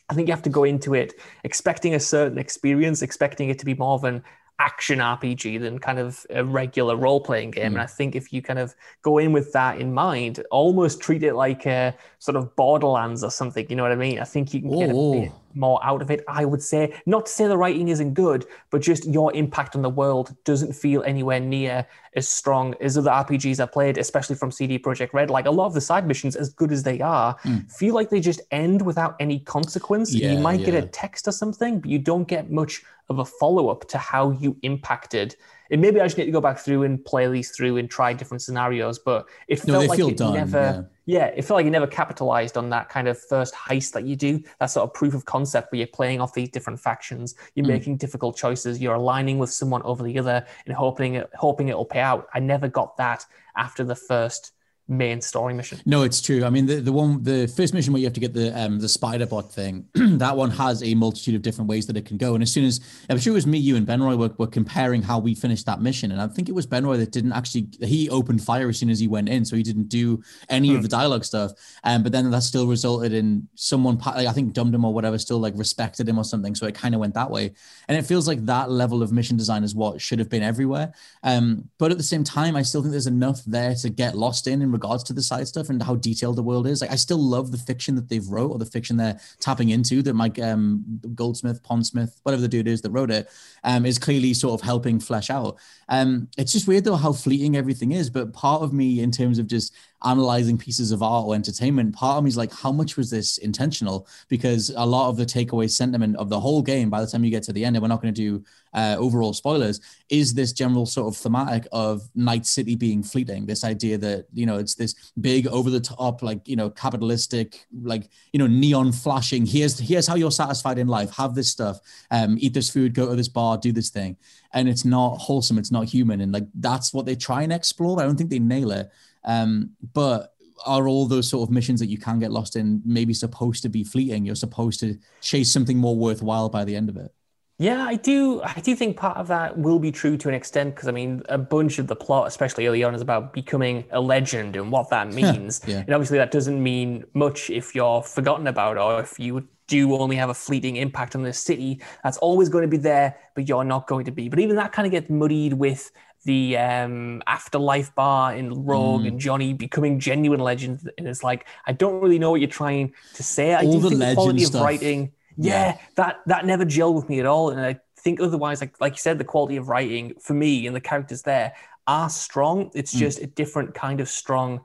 I 0.10 0.13
think 0.13 0.28
you 0.28 0.34
have 0.34 0.43
to 0.43 0.50
go 0.50 0.63
into 0.63 0.93
it 0.93 1.15
expecting 1.43 1.93
a 1.93 2.00
certain 2.00 2.38
experience, 2.38 3.02
expecting 3.02 3.50
it 3.50 3.60
to 3.60 3.65
be 3.65 3.73
more 3.73 3.93
of 3.93 4.06
an 4.06 4.23
action 4.60 5.00
RPG 5.00 5.60
than 5.60 5.78
kind 5.80 6.00
of 6.00 6.26
a 6.30 6.43
regular 6.43 6.96
role 6.96 7.22
playing 7.22 7.52
game. 7.52 7.72
Mm. 7.72 7.76
And 7.76 7.82
I 7.82 7.86
think 7.86 8.15
if 8.15 8.34
you 8.34 8.41
kind 8.41 8.60
of 8.60 8.76
go 9.02 9.17
in 9.17 9.32
with 9.32 9.54
that 9.54 9.80
in 9.80 9.93
mind, 9.93 10.43
almost 10.52 11.00
treat 11.00 11.24
it 11.24 11.36
like 11.36 11.65
a 11.65 11.96
sort 12.20 12.36
of 12.36 12.56
Borderlands 12.56 13.24
or 13.24 13.32
something, 13.32 13.67
you 13.70 13.76
know 13.76 13.84
what 13.84 13.91
I 13.91 13.96
mean? 13.96 14.20
I 14.20 14.24
think 14.24 14.54
you 14.54 14.62
can 14.62 14.80
get 14.80 14.89
a 14.89 14.93
bit 14.93 15.32
more 15.58 15.80
out 15.84 16.02
of 16.02 16.12
it. 16.12 16.24
I 16.28 16.46
would 16.46 16.62
say, 16.62 16.93
not 17.06 17.26
to 17.26 17.32
say 17.32 17.48
the 17.48 17.58
writing 17.58 17.89
isn't 17.89 18.13
good, 18.13 18.46
but 18.70 18.82
just 18.82 19.06
your 19.06 19.34
impact 19.36 19.76
on 19.76 19.82
the 19.82 19.89
world 19.89 20.36
doesn't 20.46 20.74
feel 20.74 21.04
anywhere 21.04 21.39
near 21.39 21.86
as 22.15 22.28
strong 22.28 22.74
as 22.82 22.98
other 22.98 23.12
RPGs 23.12 23.60
I 23.60 23.65
played, 23.65 23.98
especially 23.98 24.36
from 24.36 24.52
CD 24.52 24.80
Projekt 24.80 25.13
Red. 25.13 25.30
Like 25.30 25.46
a 25.46 25.52
lot 25.52 25.65
of 25.65 25.74
the 25.74 25.82
side 25.82 26.08
missions, 26.08 26.36
as 26.36 26.50
good 26.50 26.72
as 26.72 26.84
they 26.84 27.02
are, 27.02 27.36
mm. 27.43 27.70
feel 27.72 27.93
like 27.93 28.10
they 28.10 28.20
just 28.20 28.41
end 28.52 28.82
without 28.82 29.15
any 29.20 29.39
consequence. 29.39 30.13
Yeah, 30.13 30.32
you 30.32 30.39
might 30.39 30.62
yeah. 30.62 30.67
get 30.67 30.84
a 30.84 30.88
text 30.88 31.28
or 31.28 31.32
something, 31.32 31.80
but 31.80 31.89
you 31.89 32.00
don't 32.00 32.28
get 32.28 32.52
much 32.52 32.84
of 33.10 33.19
a 33.19 33.25
follow 33.25 33.69
up 33.69 33.88
to 33.90 33.98
how 33.98 34.31
you 34.31 34.58
impacted 34.63 35.36
and 35.72 35.82
maybe 35.82 36.00
I 36.00 36.06
just 36.06 36.18
need 36.18 36.26
to 36.26 36.32
go 36.32 36.42
back 36.42 36.60
through 36.60 36.84
and 36.84 37.04
play 37.04 37.28
these 37.28 37.52
through 37.52 37.78
and 37.78 37.90
try 37.90 38.13
different 38.13 38.42
scenarios. 38.42 39.00
But 39.00 39.28
it 39.48 39.58
felt 39.58 39.84
no, 39.84 39.88
like 39.88 40.00
it 40.00 40.18
done, 40.18 40.34
never, 40.34 40.88
yeah. 41.06 41.20
yeah. 41.20 41.26
it 41.28 41.44
felt 41.44 41.58
like 41.58 41.65
it 41.65 41.72
never 41.72 41.88
capitalized 41.88 42.58
on 42.58 42.70
that 42.70 42.90
kind 42.90 43.08
of 43.08 43.20
first 43.20 43.54
heist 43.54 43.92
that 43.94 44.06
you 44.06 44.15
do. 44.15 44.42
That 44.60 44.68
sort 44.68 44.90
of 44.90 44.94
proof 44.94 45.13
of 45.13 45.26
concept 45.26 45.72
where 45.72 45.78
you're 45.80 45.88
playing 45.88 46.22
off 46.22 46.34
these 46.34 46.50
different 46.50 46.80
factions, 46.80 47.36
you're 47.56 47.65
mm. 47.65 47.70
making 47.70 47.98
difficult 47.98 48.38
choices, 48.38 48.82
you're 48.82 48.96
aligning 48.96 49.38
with 49.38 49.52
someone 49.52 49.82
over 49.84 50.04
the 50.04 50.18
other, 50.20 50.46
and 50.65 50.76
hoping 50.76 51.15
it, 51.15 51.30
hoping 51.36 51.70
it'll 51.70 51.86
pay 51.86 52.00
out. 52.02 52.28
I 52.34 52.40
never 52.40 52.68
got 52.68 52.98
that 52.98 53.26
after 53.56 53.84
the 53.84 53.96
first 53.96 54.54
main 54.88 55.19
story 55.21 55.54
mission. 55.54 55.79
No, 55.85 56.04
it's 56.04 56.21
true. 56.21 56.46
I 56.46 56.50
mean, 56.50 56.65
the, 56.65 56.75
the 56.75 56.92
one, 56.92 57.21
the 57.23 57.48
first 57.48 57.73
mission 57.73 57.92
where 57.92 58.00
you 58.00 58.06
have 58.06 58.13
to 58.13 58.19
get 58.19 58.33
the 58.33 58.58
um 58.58 58.79
the 58.79 58.88
spider 58.88 59.25
bot 59.25 59.52
thing, 59.52 59.85
that 59.94 60.38
one 60.38 60.52
has 60.52 60.81
a 60.81 60.94
multitude 60.96 61.35
of 61.35 61.42
different 61.42 61.69
ways 61.69 61.88
that 61.88 61.98
it 61.98 62.06
can 62.06 62.17
go. 62.17 62.33
And 62.33 62.42
as 62.42 62.52
soon 62.52 62.65
as 62.65 62.79
I'm 63.10 63.19
sure 63.19 63.31
it 63.31 63.35
was 63.35 63.48
me, 63.48 63.58
you, 63.58 63.75
and 63.75 63.85
Benroy 63.85 64.17
were, 64.17 64.33
were 64.38 64.48
comparing 64.48 65.02
how 65.02 65.19
we 65.19 65.35
finished 65.35 65.65
that 65.65 65.81
mission, 65.81 66.12
and 66.12 66.21
I 66.21 66.27
think 66.27 66.48
it 66.48 66.54
was 66.54 66.65
Benroy 66.65 66.98
that 66.98 67.12
didn't 67.12 67.33
actually 67.33 67.67
he 67.81 68.10
opened 68.10 68.44
fire 68.44 68.69
as 68.69 68.77
soon 68.79 68.90
as 68.90 69.00
he 69.00 69.08
went 69.08 69.29
in, 69.29 69.44
so 69.44 69.56
he 69.56 69.63
didn't 69.63 69.90
do 69.90 70.21
any 70.50 70.69
of 70.71 70.77
hmm. 70.77 70.81
the 70.83 70.88
dialogue 70.88 71.25
stuff. 71.25 71.52
Um, 71.83 72.04
but 72.04 72.12
then 72.12 72.29
that 72.31 72.44
still 72.44 72.67
resulted 72.67 73.13
in 73.13 73.48
someone, 73.56 73.98
like 73.98 74.27
I 74.27 74.31
think 74.31 74.54
Dum 74.54 74.71
Dum 74.71 74.85
or 74.85 74.94
whatever, 74.94 75.17
still 75.17 75.40
like 75.40 75.54
respected 75.58 76.08
him 76.08 76.17
or 76.17 76.23
something. 76.23 76.56
So 76.56 76.65
it 76.65 76.75
kind 76.75 76.96
of 76.96 77.02
went 77.02 77.13
that 77.15 77.29
way, 77.29 77.54
and 77.88 77.98
it 77.98 78.06
feels 78.06 78.27
like 78.27 78.46
that 78.46 78.71
level 78.71 79.04
of 79.04 79.12
mission 79.12 79.35
design 79.35 79.63
is 79.63 79.75
what 79.75 80.00
should 80.00 80.19
have 80.19 80.29
been 80.29 80.44
everywhere. 80.44 80.94
Um, 81.23 81.69
but 81.77 81.92
at 81.92 81.98
the 81.98 82.04
same 82.04 82.23
time, 82.23 82.56
I 82.56 82.62
still 82.62 82.81
think 82.81 82.92
there's 82.92 83.08
enough 83.08 83.44
there 83.46 83.75
to 83.75 83.90
get 83.90 84.15
lost 84.15 84.48
in 84.48 84.62
in 84.62 84.71
regards 84.78 85.04
to 85.04 85.13
the 85.13 85.21
side 85.21 85.48
stuff 85.48 85.69
and 85.69 85.82
how 85.82 85.96
detailed 85.96 86.36
the 86.36 86.44
world 86.44 86.67
is. 86.67 86.82
Like 86.82 86.92
I 86.92 86.96
still 86.96 87.17
love 87.17 87.52
the 87.52 87.58
fiction 87.58 87.96
that 87.96 88.08
they've 88.10 88.28
wrote 88.28 88.52
or 88.52 88.60
the 88.60 88.65
fiction 88.65 88.98
they're 88.98 89.19
tapping 89.40 89.69
into 89.69 90.02
that 90.04 90.13
Mike 90.13 90.40
um, 90.40 90.84
Goldsmith, 91.15 91.62
Pondsmith, 91.63 92.19
whatever 92.23 92.42
the 92.42 92.48
dude 92.48 92.67
is 92.67 92.82
that 92.82 92.92
wrote 92.92 93.12
it, 93.12 93.30
um, 93.63 93.86
is 93.86 93.98
clearly 94.00 94.34
sort 94.34 94.60
of 94.60 94.65
helping 94.65 95.00
flesh 95.00 95.30
out. 95.30 95.58
Um, 95.90 96.28
it's 96.38 96.54
just 96.54 96.67
weird 96.67 96.84
though 96.84 96.96
how 96.96 97.13
fleeting 97.13 97.58
everything 97.58 97.92
is. 97.92 98.10
But 98.10 98.34
part 98.34 98.62
of 98.62 98.73
me, 98.73 99.02
in 99.02 99.12
terms 99.12 99.40
of 99.40 99.48
just 99.48 99.73
analyzing 100.04 100.58
pieces 100.58 100.92
of 100.92 101.02
art 101.02 101.25
or 101.25 101.36
entertainment, 101.36 101.96
part 101.96 102.17
of 102.17 102.23
me 102.23 102.30
is 102.30 102.38
like, 102.38 102.54
how 102.54 102.71
much 102.71 102.98
was 102.98 103.10
this 103.10 103.38
intentional? 103.40 104.08
Because 104.28 104.71
a 104.75 104.86
lot 104.86 105.10
of 105.10 105.17
the 105.17 105.25
takeaway 105.25 105.69
sentiment 105.69 106.15
of 106.17 106.30
the 106.30 106.40
whole 106.40 106.62
game, 106.62 106.90
by 106.90 107.02
the 107.02 107.08
time 107.08 107.23
you 107.23 107.32
get 107.32 107.44
to 107.44 107.54
the 107.54 107.65
end, 107.65 107.75
and 107.75 107.82
we're 107.82 107.90
not 107.90 108.02
going 108.02 108.13
to 108.13 108.21
do 108.21 108.44
uh, 108.78 108.96
overall 109.00 109.34
spoilers, 109.34 109.82
is 110.10 110.36
this 110.36 110.54
general 110.54 110.86
sort 110.86 111.12
of 111.12 111.19
thematic 111.19 111.67
of 111.71 112.08
Night 112.13 112.46
City 112.46 112.75
being 112.75 113.02
fleeting. 113.02 113.48
This 113.48 113.63
idea 113.63 113.98
that 113.98 114.28
you 114.34 114.46
know 114.46 114.58
it's 114.60 114.75
this 114.75 114.94
big 115.19 115.48
over 115.48 115.71
the 115.71 115.80
top, 115.80 116.21
like 116.21 116.48
you 116.48 116.56
know, 116.56 116.69
capitalistic, 116.69 117.65
like 117.82 118.10
you 118.34 118.38
know, 118.38 118.46
neon 118.46 118.92
flashing. 118.92 119.48
Here's 119.48 119.80
here's 119.80 120.06
how 120.06 120.13
you're 120.13 120.30
satisfied 120.30 120.78
in 120.78 120.88
life. 120.88 121.10
Have 121.15 121.34
this 121.34 121.50
stuff. 121.50 121.80
Um, 122.12 122.38
eat 122.40 122.54
this 122.54 122.69
food. 122.69 122.94
Go 122.94 123.10
to 123.10 123.15
this 123.15 123.28
bar. 123.28 123.58
Do 123.58 123.71
this 123.71 123.90
thing. 123.90 124.15
And 124.54 124.69
it's 124.69 124.86
not 124.86 125.17
wholesome. 125.17 125.58
It's 125.58 125.71
not 125.71 125.86
human. 125.86 126.21
And 126.21 126.32
like 126.32 126.46
that's 126.54 126.94
what 126.94 127.08
they 127.08 127.15
try 127.15 127.42
and 127.42 127.52
explore. 127.52 128.00
I 128.00 128.06
don't 128.06 128.15
think 128.15 128.30
they 128.30 128.40
nail 128.40 128.71
it. 128.71 128.92
Um, 129.23 129.71
but 129.94 130.36
are 130.67 130.88
all 130.88 131.08
those 131.08 131.28
sort 131.28 131.48
of 131.48 131.54
missions 131.54 131.80
that 131.80 131.88
you 131.88 131.98
can 131.98 132.19
get 132.19 132.32
lost 132.32 132.56
in 132.56 132.82
maybe 132.86 133.13
supposed 133.13 133.63
to 133.63 133.69
be 133.69 133.84
fleeting? 133.84 134.23
You're 134.23 134.36
supposed 134.36 134.80
to 134.82 134.98
chase 135.21 135.52
something 135.52 135.78
more 135.78 135.96
worthwhile 135.96 136.50
by 136.50 136.63
the 136.63 136.75
end 136.75 136.90
of 136.90 136.98
it. 136.98 137.12
Yeah, 137.60 137.83
I 137.83 137.95
do. 137.95 138.41
I 138.43 138.60
do 138.62 138.75
think 138.75 138.97
part 138.97 139.17
of 139.17 139.27
that 139.29 139.58
will 139.58 139.79
be 139.79 139.91
true 139.91 140.15
to 140.17 140.29
an 140.29 140.35
extent 140.35 140.75
because 140.75 140.87
I 140.87 140.91
mean, 140.91 141.23
a 141.27 141.39
bunch 141.39 141.79
of 141.79 141.87
the 141.87 141.95
plot, 141.95 142.27
especially 142.27 142.67
early 142.67 142.83
on, 142.83 142.93
is 142.93 143.01
about 143.01 143.33
becoming 143.33 143.83
a 143.91 143.99
legend 143.99 144.55
and 144.55 144.71
what 144.71 144.91
that 144.91 145.12
means. 145.12 145.62
yeah. 145.65 145.79
And 145.79 145.91
obviously, 145.91 146.19
that 146.19 146.29
doesn't 146.29 146.62
mean 146.62 147.05
much 147.13 147.49
if 147.49 147.73
you're 147.73 148.03
forgotten 148.03 148.45
about 148.45 148.77
or 148.77 148.99
if 148.99 149.19
you 149.19 149.47
do 149.67 149.95
only 149.95 150.15
have 150.15 150.29
a 150.29 150.33
fleeting 150.33 150.75
impact 150.75 151.15
on 151.15 151.23
the 151.23 151.33
city. 151.33 151.81
That's 152.03 152.17
always 152.19 152.47
going 152.47 152.62
to 152.62 152.67
be 152.67 152.77
there, 152.77 153.17
but 153.33 153.47
you're 153.47 153.63
not 153.63 153.87
going 153.87 154.05
to 154.05 154.12
be. 154.12 154.29
But 154.29 154.39
even 154.39 154.55
that 154.58 154.71
kind 154.71 154.85
of 154.85 154.91
gets 154.91 155.10
muddied 155.10 155.53
with 155.53 155.91
the 156.25 156.58
um, 156.58 157.21
afterlife 157.25 157.93
bar 157.95 158.35
in 158.35 158.65
Rogue 158.65 159.03
mm. 159.03 159.08
and 159.08 159.19
Johnny 159.19 159.53
becoming 159.53 159.99
genuine 159.99 160.39
legends. 160.39 160.87
And 160.97 161.08
it's 161.08 161.23
like, 161.23 161.47
I 161.65 161.73
don't 161.73 162.01
really 162.01 162.19
know 162.19 162.31
what 162.31 162.41
you're 162.41 162.49
trying 162.49 162.93
to 163.15 163.23
say. 163.23 163.53
I 163.53 163.63
do 163.63 163.81
think 163.81 163.99
the 163.99 164.13
quality 164.13 164.39
stuff. 164.45 164.62
of 164.62 164.65
writing, 164.65 165.12
yeah, 165.38 165.54
yeah, 165.54 165.77
that 165.96 166.19
that 166.25 166.46
never 166.46 166.65
gelled 166.65 166.96
with 166.96 167.10
me 167.10 167.19
at 167.19 167.25
all. 167.25 167.50
And 167.50 167.62
I 167.62 167.79
think 167.98 168.19
otherwise, 168.19 168.62
like 168.62 168.79
like 168.81 168.94
you 168.94 169.00
said, 169.00 169.17
the 169.17 169.23
quality 169.23 169.58
of 169.58 169.69
writing 169.69 170.13
for 170.19 170.33
me 170.33 170.67
and 170.67 170.75
the 170.75 170.81
characters 170.81 171.21
there 171.23 171.54
are 171.85 172.10
strong. 172.10 172.71
It's 172.73 172.94
mm. 172.96 173.00
just 173.00 173.21
a 173.21 173.27
different 173.27 173.73
kind 173.73 174.02
of 174.02 174.10
strong 174.10 174.62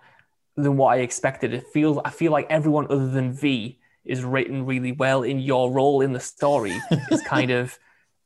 than 0.56 0.76
what 0.76 0.94
I 0.94 0.98
expected. 0.98 1.54
It 1.54 1.66
feels 1.72 1.98
I 2.04 2.10
feel 2.10 2.32
like 2.32 2.46
everyone 2.50 2.86
other 2.90 3.08
than 3.08 3.32
V 3.32 3.78
is 4.04 4.24
written 4.24 4.66
really 4.66 4.92
well 4.92 5.22
in 5.22 5.38
your 5.38 5.70
role 5.70 6.00
in 6.00 6.12
the 6.12 6.20
story. 6.20 6.80
It's 6.90 7.22
kind 7.22 7.50
of 7.60 7.78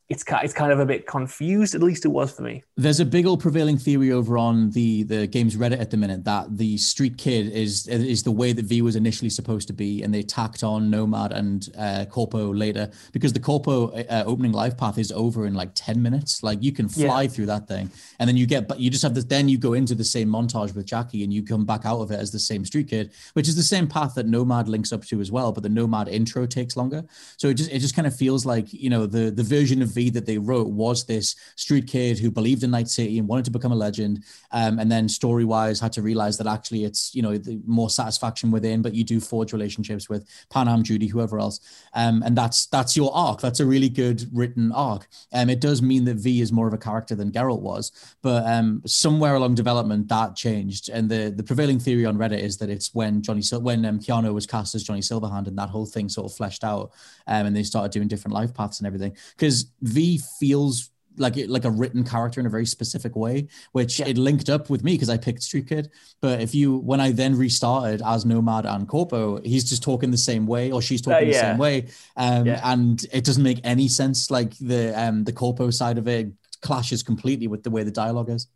it's 0.09 0.25
it's 0.29 0.55
kind 0.55 0.71
of 0.71 0.79
a 0.79 0.87
bit 0.87 1.07
confused. 1.07 1.75
At 1.75 1.83
least 1.83 2.05
it 2.05 2.09
was 2.09 2.31
for 2.31 2.43
me. 2.43 2.63
There's 2.77 3.01
a 3.01 3.05
big 3.05 3.27
old 3.27 3.41
prevailing 3.41 3.77
theory 3.77 4.13
over 4.13 4.39
on 4.39 4.71
the 4.71 5.03
the 5.03 5.27
game's 5.27 5.57
Reddit 5.57 5.81
at 5.81 5.91
the 5.91 5.97
minute 5.97 6.25
that 6.25 6.57
the 6.57 6.79
Street 6.79 7.19
Kid 7.19 7.51
is 7.51 7.89
is 7.89 8.23
the 8.23 8.31
way 8.31 8.53
that 8.53 8.65
V 8.67 8.83
was 8.83 8.95
initially 8.95 9.31
supposed 9.31 9.67
to 9.67 9.73
be, 9.73 10.03
and 10.03 10.15
they 10.15 10.23
tacked 10.23 10.63
on 10.63 10.91
Nomad 10.91 11.33
and 11.33 11.69
uh, 11.77 12.05
Corpo 12.09 12.55
later 12.55 12.89
because 13.13 13.33
the 13.33 13.41
Corpo 13.41 13.89
uh, 13.89 14.23
opening 14.27 14.53
life 14.53 14.77
path 14.77 14.97
is 14.97 15.11
over 15.11 15.45
in 15.45 15.55
like 15.55 15.71
ten 15.75 16.01
minutes. 16.01 16.41
Like 16.41 16.63
you 16.63 16.71
can 16.71 16.89
fly 16.89 17.23
yeah. 17.23 17.29
through 17.29 17.47
that 17.47 17.67
thing, 17.67 17.91
and 18.21 18.29
then 18.29 18.37
you 18.37 18.47
get 18.47 18.69
but 18.69 18.79
you 18.79 18.91
just 18.91 19.03
have 19.03 19.15
this. 19.15 19.25
Then 19.25 19.49
you 19.49 19.59
go 19.59 19.73
into 19.73 19.97
the 19.97 20.05
same 20.05 20.29
montage 20.29 20.73
with 20.73 20.87
Jackie, 20.87 21.25
and 21.25 21.33
you 21.33 21.43
come 21.43 21.65
back 21.65 21.85
out 21.85 22.01
of 22.01 22.13
it 22.13 22.21
as 22.21 22.31
the 22.31 22.39
same 22.39 22.65
Street 22.65 22.89
Kid, 22.89 23.13
which 23.33 23.49
is 23.49 23.57
the 23.57 23.63
same 23.63 23.89
path 23.89 24.15
that 24.15 24.27
Nomad 24.27 24.69
links 24.69 24.93
up 24.93 25.05
to 25.07 25.21
as 25.21 25.33
well. 25.33 25.51
But 25.51 25.65
the 25.65 25.69
Nomad 25.69 26.07
intro 26.07 26.47
takes 26.47 26.77
longer, 26.77 27.05
so 27.37 27.49
it 27.49 27.55
just 27.55 27.73
it 27.73 27.81
just 27.81 27.97
kind 27.97 28.07
of 28.07 28.15
feels 28.15 28.47
like 28.47 28.73
you 28.73 28.89
know 28.89 29.07
the 29.07 29.33
the 29.33 29.43
version 29.43 29.83
of 29.83 29.96
That 29.97 30.27
they 30.27 30.39
wrote 30.39 30.69
was 30.69 31.05
this 31.05 31.35
street 31.57 31.87
kid 31.87 32.19
who 32.19 32.31
believed 32.31 32.63
in 32.63 32.71
Night 32.71 32.89
City 32.89 33.19
and 33.19 33.27
wanted 33.27 33.45
to 33.47 33.51
become 33.51 33.73
a 33.73 33.77
legend, 33.77 34.25
um, 34.53 34.79
and 34.79 34.91
then 34.91 35.09
story 35.09 35.45
wise 35.45 35.81
had 35.81 35.93
to 35.95 36.03
realize 36.03 36.37
that 36.39 36.47
actually 36.47 36.85
it's 36.85 37.15
you 37.15 37.23
know 37.23 37.37
the 37.37 37.61
more 37.67 37.91
satisfaction 37.91 38.51
within, 38.51 38.83
but 38.83 38.95
you 38.95 39.05
do 39.05 39.21
forge 39.21 39.53
relationships 39.53 40.09
with 40.09 40.29
Panam, 40.53 40.83
Judy, 40.83 41.07
whoever 41.07 41.39
else, 41.39 41.61
um, 41.95 42.23
and 42.25 42.37
that's 42.37 42.67
that's 42.67 42.97
your 42.97 43.11
arc. 43.15 43.41
That's 43.41 43.61
a 43.61 43.67
really 43.67 43.89
good 43.89 44.29
written 44.33 44.71
arc. 44.73 45.09
Um, 45.33 45.51
it 45.51 45.61
does 45.61 45.83
mean 45.83 46.05
that 46.05 46.17
V 46.17 46.41
is 46.41 46.53
more 46.53 46.69
of 46.69 46.75
a 46.75 46.79
character 46.79 47.15
than 47.15 47.33
Geralt 47.33 47.61
was, 47.61 47.93
but 48.23 48.47
um, 48.47 48.83
somewhere 48.87 49.35
along 49.35 49.55
development 49.55 50.09
that 50.09 50.37
changed, 50.37 50.89
and 50.89 51.09
the 51.09 51.33
the 51.35 51.43
prevailing 51.43 51.79
theory 51.79 52.05
on 52.05 52.19
Reddit 52.19 52.41
is 52.41 52.59
that 52.59 52.71
it's 52.71 52.95
when 52.95 53.23
Johnny 53.23 53.43
when 53.53 53.85
um, 53.85 53.99
Keanu 53.99 54.35
was 54.35 54.47
cast 54.47 54.75
as 54.75 54.85
Johnny 54.85 55.01
Silverhand 55.01 55.47
and 55.47 55.59
that 55.59 55.71
whole 55.71 55.87
thing 55.87 56.09
sort 56.09 56.31
of 56.31 56.37
fleshed 56.37 56.65
out, 56.65 56.93
um, 57.27 57.47
and 57.47 57.57
they 57.57 57.63
started 57.63 57.93
doing 57.93 58.09
different 58.09 58.35
life 58.35 58.55
paths 58.55 58.79
and 58.81 58.87
everything 58.87 59.17
because 59.37 59.67
V 59.87 60.21
feels 60.39 60.91
like 61.19 61.35
like 61.49 61.65
a 61.65 61.71
written 61.71 62.05
character 62.05 62.41
in 62.41 62.47
a 62.47 62.51
very 62.51 62.67
specific 62.67 63.17
way, 63.17 63.49
which 63.73 63.99
yeah. 63.99 64.09
it 64.09 64.19
linked 64.19 64.49
up 64.49 64.71
with 64.71 64.85
me 64.85 64.93
because 64.93 65.09
I 65.09 65.17
picked 65.17 65.43
Street 65.43 65.69
Kid. 65.69 65.91
But 66.21 66.41
if 66.41 66.55
you 66.55 66.77
when 66.79 67.01
I 67.01 67.13
then 67.13 67.37
restarted 67.37 68.03
as 68.05 68.25
Nomad 68.25 68.67
and 68.67 68.89
Corpo, 68.89 69.41
he's 69.43 69.69
just 69.69 69.83
talking 69.83 70.11
the 70.11 70.19
same 70.19 70.47
way, 70.47 70.71
or 70.71 70.83
she's 70.83 71.01
talking 71.01 71.29
uh, 71.29 71.31
yeah. 71.31 71.43
the 71.43 71.51
same 71.51 71.59
way, 71.59 71.87
um, 72.17 72.47
yeah. 72.47 72.61
and 72.65 73.05
it 73.13 73.25
doesn't 73.25 73.43
make 73.43 73.61
any 73.65 73.89
sense. 73.89 74.31
Like 74.31 74.57
the 74.59 74.93
um 75.01 75.25
the 75.25 75.33
Corpo 75.33 75.71
side 75.71 75.99
of 75.99 76.09
it 76.09 76.33
clashes 76.61 77.03
completely 77.03 77.47
with 77.47 77.63
the 77.63 77.71
way 77.71 77.83
the 77.83 77.91
dialogue 77.91 78.31
is. 78.31 78.49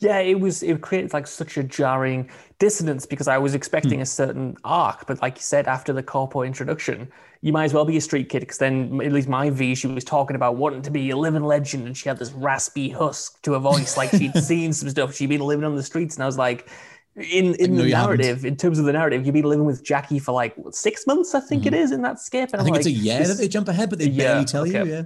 Yeah, 0.00 0.18
it 0.18 0.40
was. 0.40 0.62
It 0.62 0.80
created 0.80 1.12
like 1.12 1.26
such 1.26 1.56
a 1.56 1.62
jarring 1.62 2.30
dissonance 2.58 3.06
because 3.06 3.28
I 3.28 3.38
was 3.38 3.54
expecting 3.54 3.98
hmm. 3.98 4.02
a 4.02 4.06
certain 4.06 4.56
arc, 4.64 5.06
but 5.06 5.20
like 5.22 5.36
you 5.36 5.42
said, 5.42 5.66
after 5.66 5.92
the 5.92 6.02
Corpo 6.02 6.42
introduction, 6.42 7.10
you 7.40 7.52
might 7.52 7.64
as 7.64 7.74
well 7.74 7.84
be 7.84 7.96
a 7.96 8.00
street 8.00 8.28
kid 8.28 8.40
because 8.40 8.58
then 8.58 9.00
at 9.02 9.12
least 9.12 9.28
my 9.28 9.50
V, 9.50 9.74
she 9.74 9.88
was 9.88 10.04
talking 10.04 10.36
about 10.36 10.56
wanting 10.56 10.82
to 10.82 10.90
be 10.90 11.10
a 11.10 11.16
living 11.16 11.42
legend, 11.42 11.86
and 11.86 11.96
she 11.96 12.08
had 12.08 12.18
this 12.18 12.32
raspy 12.32 12.88
husk 12.88 13.42
to 13.42 13.52
her 13.54 13.58
voice, 13.58 13.96
like 13.96 14.10
she'd 14.10 14.34
seen 14.42 14.72
some 14.72 14.88
stuff. 14.88 15.14
She'd 15.14 15.28
been 15.28 15.40
living 15.40 15.64
on 15.64 15.76
the 15.76 15.82
streets, 15.82 16.16
and 16.16 16.22
I 16.22 16.26
was 16.26 16.38
like, 16.38 16.68
in 17.16 17.54
in 17.56 17.76
the 17.76 17.88
narrative, 17.88 18.44
in 18.44 18.56
terms 18.56 18.78
of 18.78 18.84
the 18.84 18.92
narrative, 18.92 19.26
you've 19.26 19.34
been 19.34 19.44
living 19.44 19.66
with 19.66 19.84
Jackie 19.84 20.18
for 20.18 20.32
like 20.32 20.56
what, 20.56 20.74
six 20.74 21.06
months, 21.06 21.34
I 21.34 21.40
think 21.40 21.64
mm-hmm. 21.64 21.74
it 21.74 21.80
is, 21.80 21.92
in 21.92 22.02
that 22.02 22.20
skip. 22.20 22.50
And 22.52 22.60
I 22.60 22.64
think 22.64 22.76
I'm 22.76 22.80
it's 22.80 22.86
like, 22.86 22.94
a 22.94 22.98
year 22.98 23.26
that 23.26 23.38
they 23.38 23.48
jump 23.48 23.68
ahead, 23.68 23.90
but 23.90 23.98
they 23.98 24.08
barely 24.08 24.44
tell 24.44 24.62
okay. 24.62 24.84
you. 24.84 24.92
Yeah, 24.92 25.02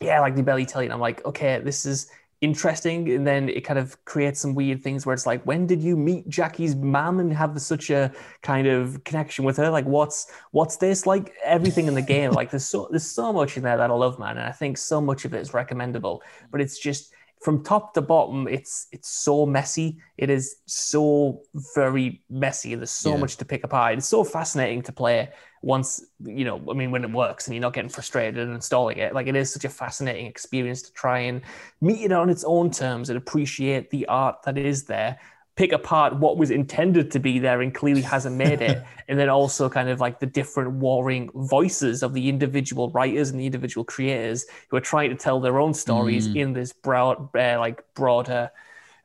yeah, 0.00 0.20
like 0.20 0.34
they 0.34 0.42
barely 0.42 0.66
tell 0.66 0.82
you. 0.82 0.86
And 0.86 0.92
I'm 0.92 1.00
like, 1.00 1.24
okay, 1.24 1.60
this 1.60 1.86
is 1.86 2.10
interesting 2.44 3.10
and 3.10 3.26
then 3.26 3.48
it 3.48 3.62
kind 3.62 3.78
of 3.78 4.02
creates 4.04 4.38
some 4.38 4.54
weird 4.54 4.82
things 4.82 5.06
where 5.06 5.14
it's 5.14 5.24
like 5.24 5.42
when 5.44 5.66
did 5.66 5.80
you 5.82 5.96
meet 5.96 6.28
jackie's 6.28 6.76
mom 6.76 7.18
and 7.18 7.32
have 7.32 7.58
such 7.60 7.88
a 7.88 8.12
kind 8.42 8.66
of 8.66 9.02
connection 9.04 9.46
with 9.46 9.56
her 9.56 9.70
like 9.70 9.86
what's 9.86 10.30
what's 10.50 10.76
this 10.76 11.06
like 11.06 11.32
everything 11.42 11.86
in 11.86 11.94
the 11.94 12.02
game 12.02 12.30
like 12.32 12.50
there's 12.50 12.66
so 12.66 12.86
there's 12.90 13.10
so 13.10 13.32
much 13.32 13.56
in 13.56 13.62
there 13.62 13.78
that 13.78 13.90
i 13.90 13.94
love 13.94 14.18
man 14.18 14.36
and 14.36 14.46
i 14.46 14.52
think 14.52 14.76
so 14.76 15.00
much 15.00 15.24
of 15.24 15.32
it 15.32 15.40
is 15.40 15.54
recommendable 15.54 16.22
but 16.50 16.60
it's 16.60 16.78
just 16.78 17.14
from 17.44 17.62
top 17.62 17.92
to 17.92 18.00
bottom, 18.00 18.48
it's 18.48 18.86
it's 18.90 19.08
so 19.08 19.44
messy. 19.44 19.98
It 20.16 20.30
is 20.30 20.56
so 20.64 21.42
very 21.74 22.22
messy. 22.30 22.74
There's 22.74 22.90
so 22.90 23.10
yeah. 23.10 23.18
much 23.18 23.36
to 23.36 23.44
pick 23.44 23.64
apart. 23.64 23.98
It's 23.98 24.08
so 24.08 24.24
fascinating 24.24 24.80
to 24.84 24.92
play 24.92 25.28
once 25.64 26.04
you 26.24 26.44
know. 26.44 26.62
I 26.70 26.74
mean, 26.74 26.90
when 26.90 27.04
it 27.04 27.10
works 27.10 27.46
and 27.46 27.54
you're 27.54 27.62
not 27.62 27.72
getting 27.72 27.90
frustrated 27.90 28.38
and 28.38 28.54
installing 28.54 28.98
it, 28.98 29.14
like 29.14 29.26
it 29.26 29.36
is 29.36 29.52
such 29.52 29.64
a 29.64 29.68
fascinating 29.68 30.26
experience 30.26 30.82
to 30.82 30.92
try 30.92 31.20
and 31.20 31.42
meet 31.80 32.02
it 32.02 32.12
on 32.12 32.28
its 32.30 32.44
own 32.44 32.70
terms 32.70 33.10
and 33.10 33.16
appreciate 33.16 33.90
the 33.90 34.06
art 34.06 34.42
that 34.44 34.58
is 34.58 34.84
there 34.84 35.18
pick 35.56 35.72
apart 35.72 36.16
what 36.18 36.36
was 36.36 36.50
intended 36.50 37.10
to 37.12 37.20
be 37.20 37.38
there 37.38 37.60
and 37.62 37.74
clearly 37.74 38.02
hasn't 38.02 38.34
made 38.34 38.60
it 38.60 38.82
and 39.08 39.18
then 39.18 39.28
also 39.28 39.68
kind 39.68 39.88
of 39.88 40.00
like 40.00 40.18
the 40.18 40.26
different 40.26 40.72
warring 40.72 41.30
voices 41.34 42.02
of 42.02 42.12
the 42.12 42.28
individual 42.28 42.90
writers 42.90 43.30
and 43.30 43.38
the 43.38 43.46
individual 43.46 43.84
creators 43.84 44.46
who 44.68 44.76
are 44.76 44.80
trying 44.80 45.10
to 45.10 45.16
tell 45.16 45.40
their 45.40 45.60
own 45.60 45.72
stories 45.72 46.28
mm. 46.28 46.36
in 46.36 46.52
this 46.52 46.72
broad 46.72 47.28
uh, 47.36 47.56
like 47.58 47.82
broader 47.94 48.50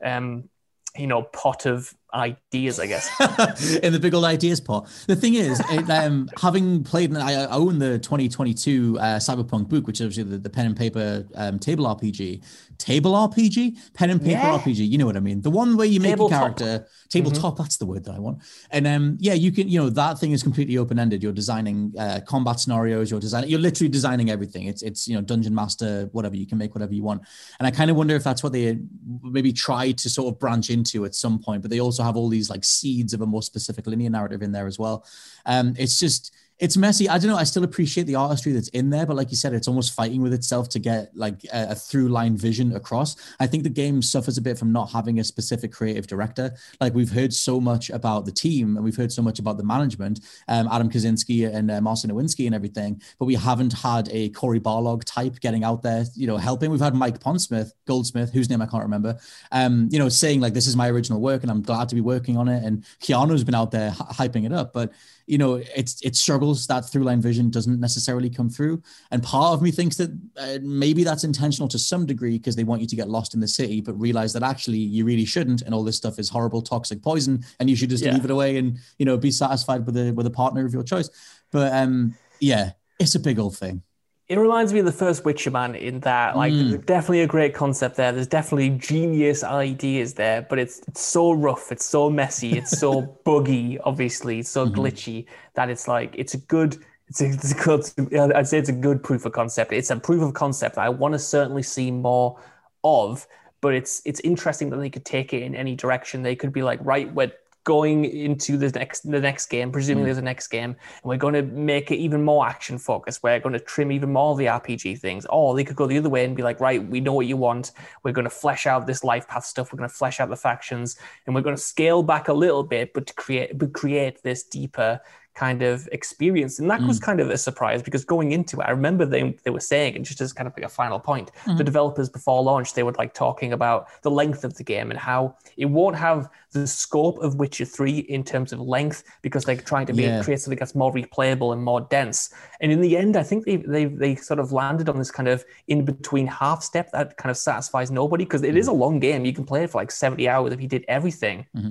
um 0.04 0.50
you 0.98 1.06
know 1.06 1.22
pot 1.22 1.66
of 1.66 1.94
ideas, 2.14 2.80
I 2.80 2.88
guess. 2.88 3.10
in 3.84 3.94
the 3.94 4.00
big 4.00 4.14
old 4.14 4.26
ideas 4.26 4.60
pot. 4.60 4.88
The 5.08 5.16
thing 5.16 5.36
is, 5.36 5.62
it, 5.70 5.90
um, 5.90 6.30
having 6.42 6.84
played, 6.84 7.16
I 7.16 7.46
own 7.46 7.80
the 7.80 8.00
2022 8.00 8.98
uh, 9.00 9.04
Cyberpunk 9.18 9.70
book, 9.70 9.88
which 9.88 10.02
is 10.02 10.16
the, 10.16 10.24
the 10.24 10.50
pen 10.50 10.66
and 10.68 10.78
paper 10.78 11.26
um, 11.36 11.60
table 11.60 11.86
RPG. 11.86 12.44
Table 12.78 13.12
RPG? 13.12 13.94
Pen 13.94 14.10
and 14.10 14.22
paper 14.22 14.32
yeah. 14.32 14.58
RPG. 14.58 14.88
You 14.90 14.98
know 14.98 15.06
what 15.06 15.18
I 15.18 15.20
mean? 15.20 15.42
The 15.42 15.52
one 15.52 15.78
where 15.78 15.88
you 15.88 16.00
make 16.00 16.20
a 16.20 16.30
character. 16.30 16.88
Tabletop, 17.10 17.56
mm-hmm. 17.56 17.64
that's 17.64 17.78
the 17.78 17.88
word 17.88 18.06
that 18.06 18.14
I 18.14 18.20
want. 18.20 18.40
And 18.70 18.86
um, 18.86 19.18
yeah, 19.20 19.34
you 19.34 19.52
can, 19.52 19.68
you 19.68 19.80
know, 19.80 19.90
that 19.90 20.20
thing 20.20 20.32
is 20.32 20.44
completely 20.44 20.78
open 20.78 21.00
ended. 21.00 21.24
You're 21.24 21.34
designing 21.34 21.94
uh, 21.98 22.20
combat 22.26 22.60
scenarios, 22.60 23.10
you're 23.10 23.20
designing, 23.20 23.50
you're 23.50 23.60
literally 23.60 23.90
designing 23.90 24.30
everything. 24.30 24.68
It's, 24.68 24.84
it's, 24.84 25.08
you 25.08 25.16
know, 25.16 25.22
dungeon 25.22 25.56
master, 25.56 26.08
whatever. 26.12 26.36
You 26.36 26.46
can 26.46 26.60
make 26.60 26.76
whatever 26.76 26.94
you 26.94 27.02
want. 27.04 27.24
And 27.60 27.68
I 27.68 27.72
kind 27.72 27.90
of 27.90 27.98
wonder 27.98 28.16
if 28.16 28.24
that's 28.24 28.44
what 28.44 28.54
they 28.54 28.80
maybe 29.24 29.52
tried 29.52 29.98
to 30.00 30.10
sort 30.10 30.32
of 30.32 30.40
branch 30.40 30.70
into 30.70 31.04
at 31.06 31.16
some 31.16 31.40
point, 31.40 31.64
but 31.64 31.72
they 31.72 31.80
also 31.80 31.99
also 32.00 32.08
have 32.08 32.16
all 32.16 32.30
these 32.30 32.50
like 32.50 32.64
seeds 32.64 33.14
of 33.14 33.22
a 33.22 33.26
more 33.26 33.44
specific 33.44 33.86
linear 33.86 34.10
narrative 34.10 34.42
in 34.42 34.52
there 34.52 34.68
as 34.68 34.80
well. 34.80 35.06
Um, 35.46 35.74
it's 35.78 36.00
just 36.00 36.34
it's 36.60 36.76
messy. 36.76 37.08
I 37.08 37.18
don't 37.18 37.30
know. 37.30 37.38
I 37.38 37.46
still 37.46 37.64
appreciate 37.64 38.04
the 38.04 38.16
artistry 38.16 38.52
that's 38.52 38.68
in 38.70 38.90
there, 38.90 39.06
but 39.06 39.16
like 39.16 39.32
you 39.32 39.38
said, 39.38 39.54
it's 39.54 39.68
almost 39.68 39.94
fighting 39.94 40.22
with 40.22 40.34
itself 40.34 40.68
to 40.70 40.80
get 40.80 41.16
like 41.16 41.46
a, 41.46 41.72
a, 41.72 41.76
through 41.76 42.10
line 42.10 42.36
vision 42.36 42.76
across. 42.76 43.16
I 43.40 43.48
think 43.48 43.64
the 43.64 43.70
game 43.70 44.02
suffers 44.02 44.38
a 44.38 44.42
bit 44.42 44.58
from 44.58 44.74
not 44.74 44.92
having 44.92 45.20
a 45.20 45.24
specific 45.24 45.72
creative 45.72 46.06
director. 46.06 46.54
Like 46.82 46.94
we've 46.94 47.12
heard 47.12 47.34
so 47.34 47.62
much 47.62 47.90
about 47.90 48.26
the 48.26 48.32
team 48.32 48.76
and 48.76 48.84
we've 48.84 48.96
heard 48.96 49.12
so 49.12 49.22
much 49.22 49.40
about 49.40 49.58
the 49.58 49.64
management, 49.64 50.20
um, 50.50 50.68
Adam 50.70 50.90
Kiciński 50.90 51.54
and 51.54 51.72
uh, 51.72 51.80
Marcin 51.80 52.12
Iwiński 52.12 52.46
and 52.46 52.54
everything, 52.54 53.02
but 53.20 53.26
we 53.26 53.36
haven't 53.36 53.72
had 53.72 54.10
a 54.12 54.30
Cory 54.30 54.60
Barlog 54.60 55.04
type 55.06 55.40
getting 55.40 55.64
out 55.64 55.82
there, 55.82 56.04
you 56.16 56.28
know, 56.28 56.36
helping. 56.36 56.72
We've 56.72 56.82
had 56.82 56.94
Mike 56.94 57.20
Pondsmith, 57.20 57.72
Goldsmith, 57.86 58.34
whose 58.34 58.50
name 58.50 58.62
I 58.62 58.66
can't 58.66 58.84
remember, 58.84 59.18
um, 59.54 59.88
you 59.92 60.00
know, 60.00 60.10
saying 60.10 60.42
like, 60.42 60.54
this 60.54 60.68
is 60.68 60.76
my 60.76 60.90
original 60.90 61.22
work 61.22 61.44
and 61.44 61.52
I'm 61.52 61.62
glad 61.62 61.88
to 61.90 61.96
be 61.96 62.02
working 62.02 62.36
on 62.36 62.50
it. 62.50 62.66
And 62.66 62.84
Keanu's 63.02 63.46
been 63.46 63.56
out 63.56 63.72
there 63.72 63.90
h- 63.92 64.18
hyping 64.18 64.46
it 64.46 64.52
up, 64.52 64.74
but 64.74 64.92
you 65.30 65.38
know, 65.38 65.62
it's 65.76 66.02
it 66.02 66.16
struggles 66.16 66.66
that 66.68 66.90
through 66.90 67.04
line 67.04 67.22
vision 67.22 67.52
doesn't 67.52 67.80
necessarily 67.80 68.32
come 68.32 68.50
through. 68.50 68.82
And 69.12 69.22
part 69.22 69.54
of 69.54 69.62
me 69.62 69.70
thinks 69.70 69.96
that 69.98 70.10
uh, 70.38 70.58
maybe 70.64 71.04
that's 71.04 71.24
intentional 71.24 71.68
to 71.70 71.78
some 71.78 72.08
degree 72.08 72.40
because 72.40 72.56
they 72.56 72.64
want 72.64 72.82
you 72.82 72.88
to 72.88 72.96
get 72.96 73.10
lost 73.10 73.36
in 73.36 73.40
the 73.40 73.48
city, 73.48 73.80
but 73.80 73.94
realize 73.94 74.34
that 74.34 74.42
actually 74.42 74.80
you 74.80 75.06
really 75.06 75.26
shouldn't, 75.26 75.62
and 75.62 75.74
all 75.74 75.84
this 75.84 75.98
stuff 75.98 76.18
is 76.18 76.30
horrible, 76.30 76.64
toxic 76.64 77.04
poison, 77.04 77.46
and 77.60 77.70
you 77.70 77.76
should 77.76 77.92
just 77.92 78.04
yeah. 78.04 78.14
leave 78.14 78.26
it 78.26 78.32
away 78.32 78.58
and 78.58 78.80
you 78.98 79.06
know 79.06 79.18
be 79.18 79.30
satisfied 79.30 79.86
with 79.86 79.96
a 79.98 80.12
with 80.14 80.26
a 80.26 80.32
partner 80.32 80.66
of 80.66 80.74
your 80.74 80.84
choice. 80.84 81.12
But 81.52 81.74
um, 81.74 82.16
yeah, 82.40 82.72
it's 83.00 83.14
a 83.14 83.20
big 83.20 83.38
old 83.38 83.56
thing 83.56 83.84
it 84.30 84.38
reminds 84.38 84.72
me 84.72 84.80
of 84.80 84.86
the 84.86 84.92
first 84.92 85.26
Witcher 85.26 85.50
man 85.50 85.74
in 85.74 86.02
that 86.02 86.38
like 86.38 86.54
mm. 86.54 86.70
there's 86.70 86.86
definitely 86.86 87.22
a 87.22 87.28
great 87.28 87.56
concept 87.56 87.96
there. 87.96 88.12
There's 88.12 88.28
definitely 88.28 88.70
genius 88.70 89.44
ideas 89.44 90.14
there, 90.14 90.44
but 90.44 90.60
it's 90.60 90.82
it's 90.88 91.02
so 91.02 91.32
rough, 91.32 91.72
it's 91.72 91.84
so 91.84 92.12
messy, 92.12 92.56
it's 92.56 92.80
so 92.80 93.02
buggy, 93.26 93.80
obviously, 93.80 94.40
it's 94.40 94.50
so 94.50 94.68
mm-hmm. 94.68 94.80
glitchy 94.80 95.26
that 95.56 95.72
it's 95.72 95.88
like 95.88 96.14
it's 96.16 96.36
a 96.36 96.38
good 96.38 96.78
it's 97.08 97.22
a, 97.22 97.26
it's 97.26 97.52
a 97.52 97.56
good 97.56 98.36
I'd 98.36 98.48
say 98.48 98.60
it's 98.60 98.70
a 98.70 98.74
good 98.74 99.02
proof 99.02 99.26
of 99.26 99.32
concept. 99.32 99.74
It's 99.74 99.90
a 99.90 99.98
proof 99.98 100.22
of 100.22 100.36
concept 100.36 100.78
I 100.78 100.90
want 100.90 101.16
to 101.16 101.20
certainly 101.20 101.64
see 101.64 101.90
more 101.90 102.40
of, 102.84 103.26
but 103.62 103.74
it's 103.74 104.04
it's 104.06 104.20
interesting 104.20 104.70
that 104.70 104.78
they 104.78 104.92
could 104.92 105.06
take 105.06 105.34
it 105.34 105.42
in 105.42 105.56
any 105.56 105.76
direction. 105.76 106.22
They 106.22 106.36
could 106.36 106.54
be 106.54 106.62
like, 106.62 106.80
right, 106.84 107.12
we're 107.12 107.32
going 107.64 108.06
into 108.06 108.58
the 108.58 108.70
next 108.70 109.10
the 109.10 109.20
next 109.20 109.48
game, 109.48 109.72
presuming 109.72 110.04
mm. 110.04 110.08
there's 110.08 110.18
a 110.18 110.22
next 110.22 110.48
game, 110.48 110.72
and 110.72 111.04
we're 111.04 111.18
going 111.18 111.34
to 111.34 111.44
make 111.44 111.92
it 111.92 111.98
even 111.98 112.24
more 112.24 112.48
action 112.48 112.78
focused. 112.78 113.22
We're 113.24 113.40
going 113.40 113.54
to 113.54 113.60
trim 113.60 113.92
even 113.92 114.12
more 114.12 114.32
of 114.32 114.38
the 114.38 114.46
RPG 114.46 115.00
things. 115.00 115.26
Or 115.30 115.56
they 115.56 115.64
could 115.64 115.76
go 115.76 115.88
the 115.88 115.98
other 115.98 116.10
way 116.10 116.26
and 116.26 116.36
be 116.36 116.44
like, 116.44 116.60
right, 116.60 116.86
we 116.86 117.00
know 117.00 117.14
what 117.14 117.28
you 117.28 117.38
want. 117.38 117.72
We're 118.04 118.12
going 118.14 118.26
to 118.26 118.30
flesh 118.30 118.66
out 118.66 118.88
this 118.88 119.04
life 119.04 119.28
path 119.28 119.46
stuff. 119.46 119.72
We're 119.72 119.78
going 119.78 119.90
to 119.90 119.96
flesh 119.96 120.20
out 120.20 120.30
the 120.30 120.36
factions, 120.36 120.98
and 121.26 121.36
we're 121.36 121.42
going 121.42 121.56
to 121.56 121.62
scale 121.62 122.04
back 122.04 122.28
a 122.28 122.34
little 122.34 122.64
bit, 122.64 122.94
but 122.94 123.08
to 123.08 123.14
create 123.14 123.58
but 123.58 123.74
create 123.74 124.24
this 124.24 124.44
deeper 124.44 125.02
kind 125.40 125.62
of 125.62 125.88
experience. 125.94 126.60
And 126.60 126.70
that 126.70 126.82
mm. 126.82 126.88
was 126.88 127.00
kind 127.00 127.22
of 127.22 127.30
a 127.30 127.38
surprise 127.38 127.82
because 127.82 128.04
going 128.04 128.34
into 128.34 128.60
it, 128.60 128.64
I 128.64 128.72
remember 128.72 129.06
they, 129.06 129.38
they 129.46 129.52
were 129.52 129.62
saying, 129.62 129.96
and 129.96 130.04
just 130.04 130.20
as 130.20 130.34
kind 130.34 130.48
of 130.48 130.54
like 130.58 130.66
a 130.66 130.70
final 130.70 131.00
point, 131.00 131.32
mm. 131.46 131.58
the 131.58 131.64
developers 131.64 132.10
before 132.10 132.44
launch, 132.44 132.74
they 132.74 132.84
were 132.84 132.92
like 132.98 133.14
talking 133.14 133.54
about 133.54 133.88
the 134.02 134.12
length 134.12 134.44
of 134.44 134.56
the 134.56 134.66
game 134.66 134.92
and 134.92 135.00
how 135.00 135.38
it 135.56 135.68
won't 135.68 135.96
have 135.96 136.30
the 136.52 136.68
scope 136.68 137.20
of 137.20 137.36
Witcher 137.36 137.64
3 137.64 138.00
in 138.00 138.22
terms 138.22 138.52
of 138.52 138.60
length 138.60 139.04
because 139.22 139.46
they're 139.46 139.56
trying 139.56 139.86
to 139.86 139.94
yeah. 139.94 140.22
create 140.22 140.42
something 140.42 140.60
that's 140.60 140.76
more 140.76 140.94
replayable 140.94 141.54
and 141.54 141.64
more 141.64 141.82
dense. 141.90 142.34
And 142.60 142.70
in 142.70 142.82
the 142.82 142.98
end, 142.98 143.16
I 143.16 143.24
think 143.24 143.46
they, 143.46 143.56
they, 143.58 143.86
they 143.86 144.16
sort 144.16 144.42
of 144.42 144.52
landed 144.52 144.90
on 144.90 144.98
this 144.98 145.12
kind 145.12 145.30
of 145.30 145.46
in 145.70 145.86
between 145.86 146.28
half 146.28 146.64
step 146.64 146.92
that 146.92 147.16
kind 147.16 147.32
of 147.32 147.38
satisfies 147.38 147.92
nobody 147.92 148.26
because 148.26 148.44
it 148.44 148.56
mm. 148.56 148.58
is 148.58 148.68
a 148.68 148.74
long 148.74 149.00
game. 149.00 149.24
You 149.24 149.34
can 149.34 149.46
play 149.46 149.64
it 149.64 149.70
for 149.70 149.80
like 149.80 149.92
70 149.92 150.28
hours 150.28 150.52
if 150.52 150.62
you 150.62 150.68
did 150.68 150.84
everything. 150.90 151.46
Mm-hmm. 151.56 151.70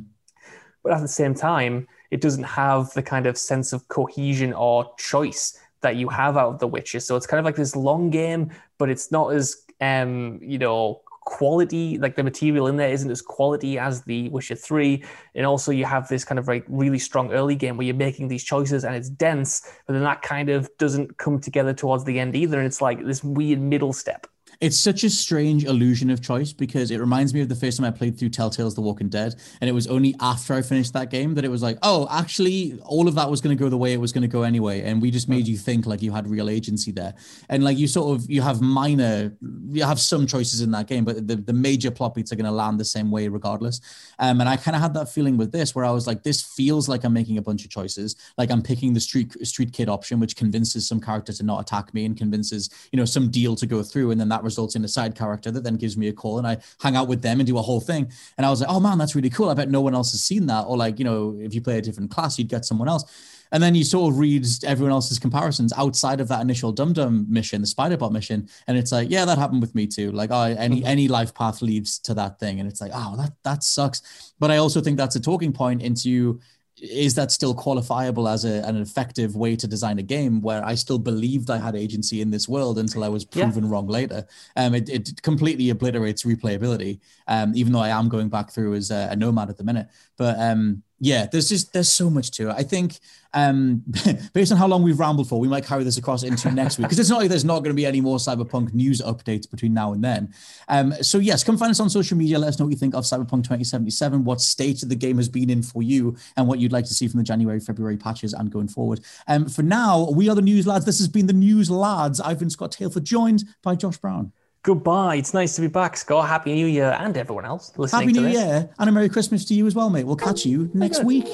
But 0.83 0.93
at 0.95 1.03
the 1.03 1.09
same 1.09 1.35
time, 1.35 1.87
it 2.11 2.21
doesn't 2.21 2.45
have 2.45 2.93
the 2.95 3.03
kind 3.03 3.27
of 3.27 3.37
sense 3.37 3.73
of 3.73 3.87
cohesion 3.89 4.53
or 4.53 4.93
choice 4.99 5.59
that 5.81 5.97
you 5.97 6.09
have 6.09 6.37
out 6.37 6.55
of 6.55 6.59
The 6.59 6.67
Witcher. 6.67 7.01
So 7.01 7.17
it's 7.17 7.27
kind 7.27 7.39
of 7.39 7.45
like 7.45 7.57
this 7.57 7.77
long 7.77 8.11
game, 8.11 8.51
but 8.79 8.91
it's 8.91 9.13
not 9.13 9.33
as 9.33 9.65
um, 9.81 10.41
you 10.43 10.59
know, 10.59 11.03
quality, 11.25 11.99
like 11.99 12.17
the 12.17 12.23
material 12.23 12.69
in 12.69 12.77
there 12.77 12.89
isn't 12.89 13.11
as 13.11 13.21
quality 13.21 13.79
as 13.79 14.03
the 14.03 14.29
Witcher 14.31 14.55
3. 14.55 15.05
And 15.35 15.47
also 15.47 15.73
you 15.73 15.85
have 15.85 16.09
this 16.09 16.25
kind 16.25 16.39
of 16.39 16.49
like 16.49 16.65
really 16.69 16.99
strong 16.99 17.33
early 17.33 17.55
game 17.55 17.77
where 17.77 17.87
you're 17.87 17.95
making 17.95 18.29
these 18.29 18.43
choices 18.43 18.85
and 18.85 18.97
it's 18.97 19.11
dense, 19.11 19.71
but 19.87 19.93
then 19.93 20.03
that 20.05 20.23
kind 20.23 20.49
of 20.49 20.71
doesn't 20.79 21.19
come 21.19 21.39
together 21.39 21.75
towards 21.75 22.05
the 22.05 22.19
end 22.19 22.35
either. 22.35 22.59
And 22.59 22.67
it's 22.67 22.81
like 22.81 23.05
this 23.05 23.23
weird 23.23 23.61
middle 23.61 23.93
step. 23.93 24.27
It's 24.61 24.77
such 24.77 25.05
a 25.05 25.11
strange 25.11 25.65
illusion 25.65 26.11
of 26.11 26.21
choice 26.21 26.53
because 26.53 26.91
it 26.91 26.99
reminds 26.99 27.33
me 27.33 27.41
of 27.41 27.49
the 27.49 27.55
first 27.55 27.79
time 27.79 27.87
I 27.87 27.93
played 27.93 28.19
through 28.19 28.31
Telltale's 28.31 28.75
The 28.75 28.81
Walking 28.81 29.09
Dead. 29.09 29.37
And 29.61 29.71
it 29.71 29.73
was 29.73 29.87
only 29.87 30.17
after 30.19 30.53
I 30.53 30.63
finished 30.63 30.93
that 30.95 31.11
game 31.11 31.35
that 31.37 31.45
it 31.45 31.49
was 31.49 31.63
like, 31.63 31.79
oh, 31.83 32.09
actually, 32.11 32.77
all 32.85 33.07
of 33.07 33.15
that 33.15 33.31
was 33.31 33.41
going 33.41 33.57
to 33.57 33.63
go 33.63 33.69
the 33.69 33.77
way 33.77 33.93
it 33.93 34.01
was 34.01 34.11
going 34.11 34.23
to 34.23 34.29
go 34.29 34.43
anyway. 34.43 34.83
And 34.83 35.01
we 35.01 35.13
just 35.13 35.29
made 35.29 35.47
you 35.47 35.57
think 35.57 35.87
like 35.87 36.03
you 36.03 36.11
had 36.11 36.29
real 36.29 36.51
agency 36.51 36.91
there. 36.91 37.15
And 37.49 37.63
like 37.63 37.79
you 37.79 37.87
sort 37.87 38.19
of, 38.19 38.29
you 38.29 38.43
have 38.43 38.61
minor, 38.61 39.33
you 39.71 39.85
have 39.85 40.01
some 40.01 40.27
choices 40.27 40.61
in 40.61 40.73
that 40.73 40.89
game, 40.89 41.05
but 41.05 41.29
the, 41.29 41.37
the 41.37 41.53
major 41.53 41.93
plot 41.93 42.17
beats 42.17 42.33
are 42.33 42.37
going 42.37 42.45
to 42.45 42.51
land 42.51 42.81
the 42.81 42.85
same 42.85 43.13
way 43.13 43.29
regardless. 43.29 43.81
Um, 44.19 44.41
and 44.41 44.49
I 44.49 44.57
kind 44.57 44.75
of 44.75 44.83
had 44.83 44.93
that 44.95 45.09
feeling 45.09 45.37
with 45.37 45.53
this 45.53 45.77
where 45.77 45.85
I 45.85 45.93
was 45.93 46.09
like, 46.09 46.25
this 46.25 46.43
feels 46.43 46.89
like 46.89 47.05
I'm 47.05 47.13
making 47.13 47.39
a 47.39 47.43
bunch 47.43 47.65
of 47.65 47.71
choices. 47.71 48.17
Like 48.37 48.51
I'm 48.51 48.63
picking 48.63 48.93
the 48.93 48.99
street, 48.99 49.47
street 49.47 49.73
kid 49.73 49.89
option, 49.89 50.19
which 50.19 50.35
convinces 50.35 50.89
some 50.89 51.01
character 51.01 51.33
to 51.33 51.45
not 51.45 51.61
attack 51.61 51.95
me 51.95 52.07
and 52.07 52.17
convinces, 52.17 52.71
you 52.91 52.97
know, 52.97 53.05
some 53.05 53.31
deal 53.31 53.55
to 53.55 53.65
go 53.65 53.85
through. 53.85 54.11
And 54.11 54.21
then 54.21 54.29
that 54.31 54.48
results 54.51 54.75
in 54.77 54.85
a 54.85 54.89
side 54.89 55.15
character 55.15 55.51
that 55.51 55.63
then 55.65 55.77
gives 55.77 55.97
me 55.97 56.09
a 56.09 56.13
call 56.13 56.39
and 56.39 56.47
I 56.47 56.55
hang 56.81 56.97
out 56.97 57.09
with 57.09 57.23
them 57.23 57.41
and 57.41 57.47
do 57.47 57.59
a 57.59 57.63
whole 57.63 57.81
thing. 57.81 58.11
And 58.37 58.47
I 58.47 58.51
was 58.51 58.61
like, 58.61 58.71
oh 58.71 58.81
man, 58.81 58.99
that's 58.99 59.15
really 59.15 59.31
cool. 59.31 59.51
I 59.51 59.55
bet 59.55 59.71
no 59.71 59.81
one 59.81 59.95
else 59.95 60.11
has 60.13 60.23
seen 60.23 60.47
that. 60.47 60.63
Or 60.63 60.77
like, 60.77 60.99
you 60.99 61.05
know, 61.05 61.37
if 61.41 61.55
you 61.55 61.61
play 61.61 61.79
a 61.79 61.83
different 61.83 62.11
class, 62.11 62.39
you'd 62.39 62.49
get 62.49 62.65
someone 62.65 62.89
else. 62.89 63.05
And 63.53 63.63
then 63.63 63.75
you 63.75 63.85
sort 63.85 64.13
of 64.13 64.19
read 64.19 64.47
everyone 64.65 64.93
else's 64.93 65.19
comparisons 65.19 65.73
outside 65.77 66.21
of 66.21 66.29
that 66.29 66.43
initial 66.43 66.73
Dum 66.73 66.93
Dum 66.93 67.27
mission, 67.29 67.61
the 67.63 67.67
Spiderbot 67.67 68.13
mission, 68.13 68.49
and 68.67 68.77
it's 68.77 68.93
like, 68.93 69.11
yeah, 69.11 69.25
that 69.25 69.39
happened 69.39 69.63
with 69.63 69.75
me 69.75 69.87
too. 69.87 70.13
Like, 70.13 70.31
oh, 70.31 70.43
any 70.43 70.81
mm-hmm. 70.81 70.87
any 70.87 71.09
life 71.09 71.33
path 71.35 71.63
leads 71.63 71.99
to 72.01 72.15
that 72.15 72.39
thing, 72.39 72.61
and 72.61 72.69
it's 72.69 72.81
like, 72.81 72.93
oh, 72.95 73.17
that 73.17 73.33
that 73.45 73.65
sucks. 73.65 74.35
But 74.39 74.51
I 74.51 74.59
also 74.59 74.81
think 74.81 74.99
that's 74.99 75.17
a 75.17 75.21
talking 75.21 75.53
point 75.53 75.83
into 75.83 76.41
is 76.81 77.15
that 77.15 77.33
still 77.33 77.55
qualifiable 77.55 78.31
as 78.33 78.45
a, 78.45 78.67
an 78.67 78.77
effective 78.77 79.37
way 79.37 79.57
to 79.57 79.67
design 79.67 79.99
a 79.99 80.03
game 80.03 80.41
where 80.41 80.65
I 80.65 80.75
still 80.75 80.99
believed 80.99 81.51
I 81.51 81.59
had 81.59 81.75
agency 81.75 82.21
in 82.21 82.31
this 82.31 82.49
world 82.49 82.79
until 82.79 83.05
I 83.05 83.09
was 83.09 83.25
proven 83.25 83.65
yeah. 83.65 83.71
wrong 83.71 83.87
later? 83.87 84.27
Um, 84.57 84.75
it, 84.75 84.89
it 84.89 85.23
completely 85.23 85.71
obliterates 85.71 86.25
replayability, 86.25 87.01
um, 87.27 87.53
even 87.55 87.73
though 87.73 87.81
I 87.81 87.89
am 87.89 88.09
going 88.09 88.29
back 88.29 88.51
through 88.51 88.75
as 88.75 88.91
a, 88.91 89.09
a 89.11 89.17
nomad 89.17 89.51
at 89.51 89.57
the 89.57 89.65
minute. 89.65 89.89
But 90.17 90.39
um, 90.39 90.83
yeah, 91.01 91.27
there's 91.27 91.49
just 91.49 91.73
there's 91.73 91.91
so 91.91 92.11
much 92.11 92.31
to 92.33 92.51
it. 92.51 92.55
I 92.57 92.63
think 92.63 92.99
um, 93.35 93.85
based 94.33 94.51
on 94.51 94.59
how 94.59 94.67
long 94.67 94.83
we've 94.83 94.99
rambled 94.99 95.29
for, 95.29 95.39
we 95.39 95.49
might 95.49 95.65
carry 95.65 95.85
this 95.85 95.97
across 95.97 96.23
into 96.23 96.51
next 96.51 96.79
week 96.79 96.87
because 96.87 96.99
it's 96.99 97.11
not 97.11 97.21
like 97.21 97.29
there's 97.29 97.45
not 97.45 97.61
going 97.61 97.71
to 97.71 97.75
be 97.75 97.87
any 97.87 98.01
more 98.01 98.17
Cyberpunk 98.17 98.73
news 98.73 99.01
updates 99.01 99.49
between 99.49 99.75
now 99.75 99.93
and 99.93 100.03
then. 100.03 100.35
Um, 100.69 100.93
so 101.03 101.19
yes, 101.19 101.45
come 101.45 101.57
find 101.57 101.71
us 101.71 101.81
on 101.81 101.91
social 101.91 102.17
media. 102.17 102.39
Let 102.39 102.49
us 102.49 102.59
know 102.59 102.65
what 102.65 102.73
you 102.73 102.79
think 102.79 102.95
of 102.95 103.05
Cyberpunk 103.05 103.45
2077, 103.45 104.25
what 104.25 104.41
state 104.41 104.83
of 104.83 104.89
the 104.89 104.97
game 104.97 105.19
has 105.19 105.29
been 105.29 105.51
in 105.51 105.63
for 105.63 105.83
you, 105.83 106.17
and 106.37 106.49
what 106.49 106.59
you'd 106.59 106.73
like 106.73 106.87
to 106.87 106.95
see 106.95 107.07
from 107.07 107.19
the 107.19 107.25
January, 107.25 107.61
February 107.61 107.97
patches 107.97 108.33
and 108.33 108.51
going 108.51 108.69
forward. 108.69 109.01
Um, 109.29 109.49
for 109.49 109.63
now, 109.63 110.11
we 110.11 110.29
are 110.29 110.35
the 110.35 110.43
news 110.43 110.67
lads. 110.67 110.85
This 110.85 110.99
has 110.99 111.09
been 111.09 111.27
the 111.27 111.33
news 111.33 111.71
lads. 111.71 112.21
I've 112.21 112.39
been 112.39 112.51
Scott 112.51 112.73
Tailford, 112.73 113.05
joined 113.05 113.45
by 113.63 113.77
Josh 113.77 113.99
Brown. 113.99 114.33
Goodbye. 114.69 115.17
It's 115.17 115.33
nice 115.33 115.55
to 115.55 115.63
be 115.63 115.67
back, 115.67 115.97
Scott. 115.97 116.29
Happy 116.29 116.53
New 116.53 116.67
Year 116.67 116.95
and 117.01 117.17
everyone 117.17 117.47
else 117.47 117.73
listening 117.79 118.09
Happy 118.11 118.13
New 118.13 118.29
this. 118.29 118.35
Year 118.35 118.69
and 118.79 118.89
a 118.91 118.93
Merry 118.93 119.09
Christmas 119.09 119.47
to 119.47 119.55
you 119.55 119.67
as 119.67 119.75
well, 119.75 119.89
mate. 119.89 120.05
We'll 120.05 120.15
catch 120.15 120.45
you 120.45 120.71
next 120.75 121.03
week. 121.05 121.25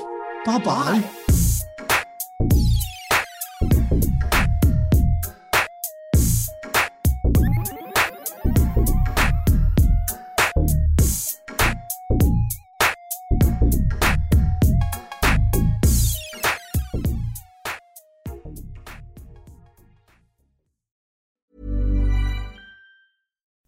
Bye-bye. 0.44 0.60
bye 0.64 1.43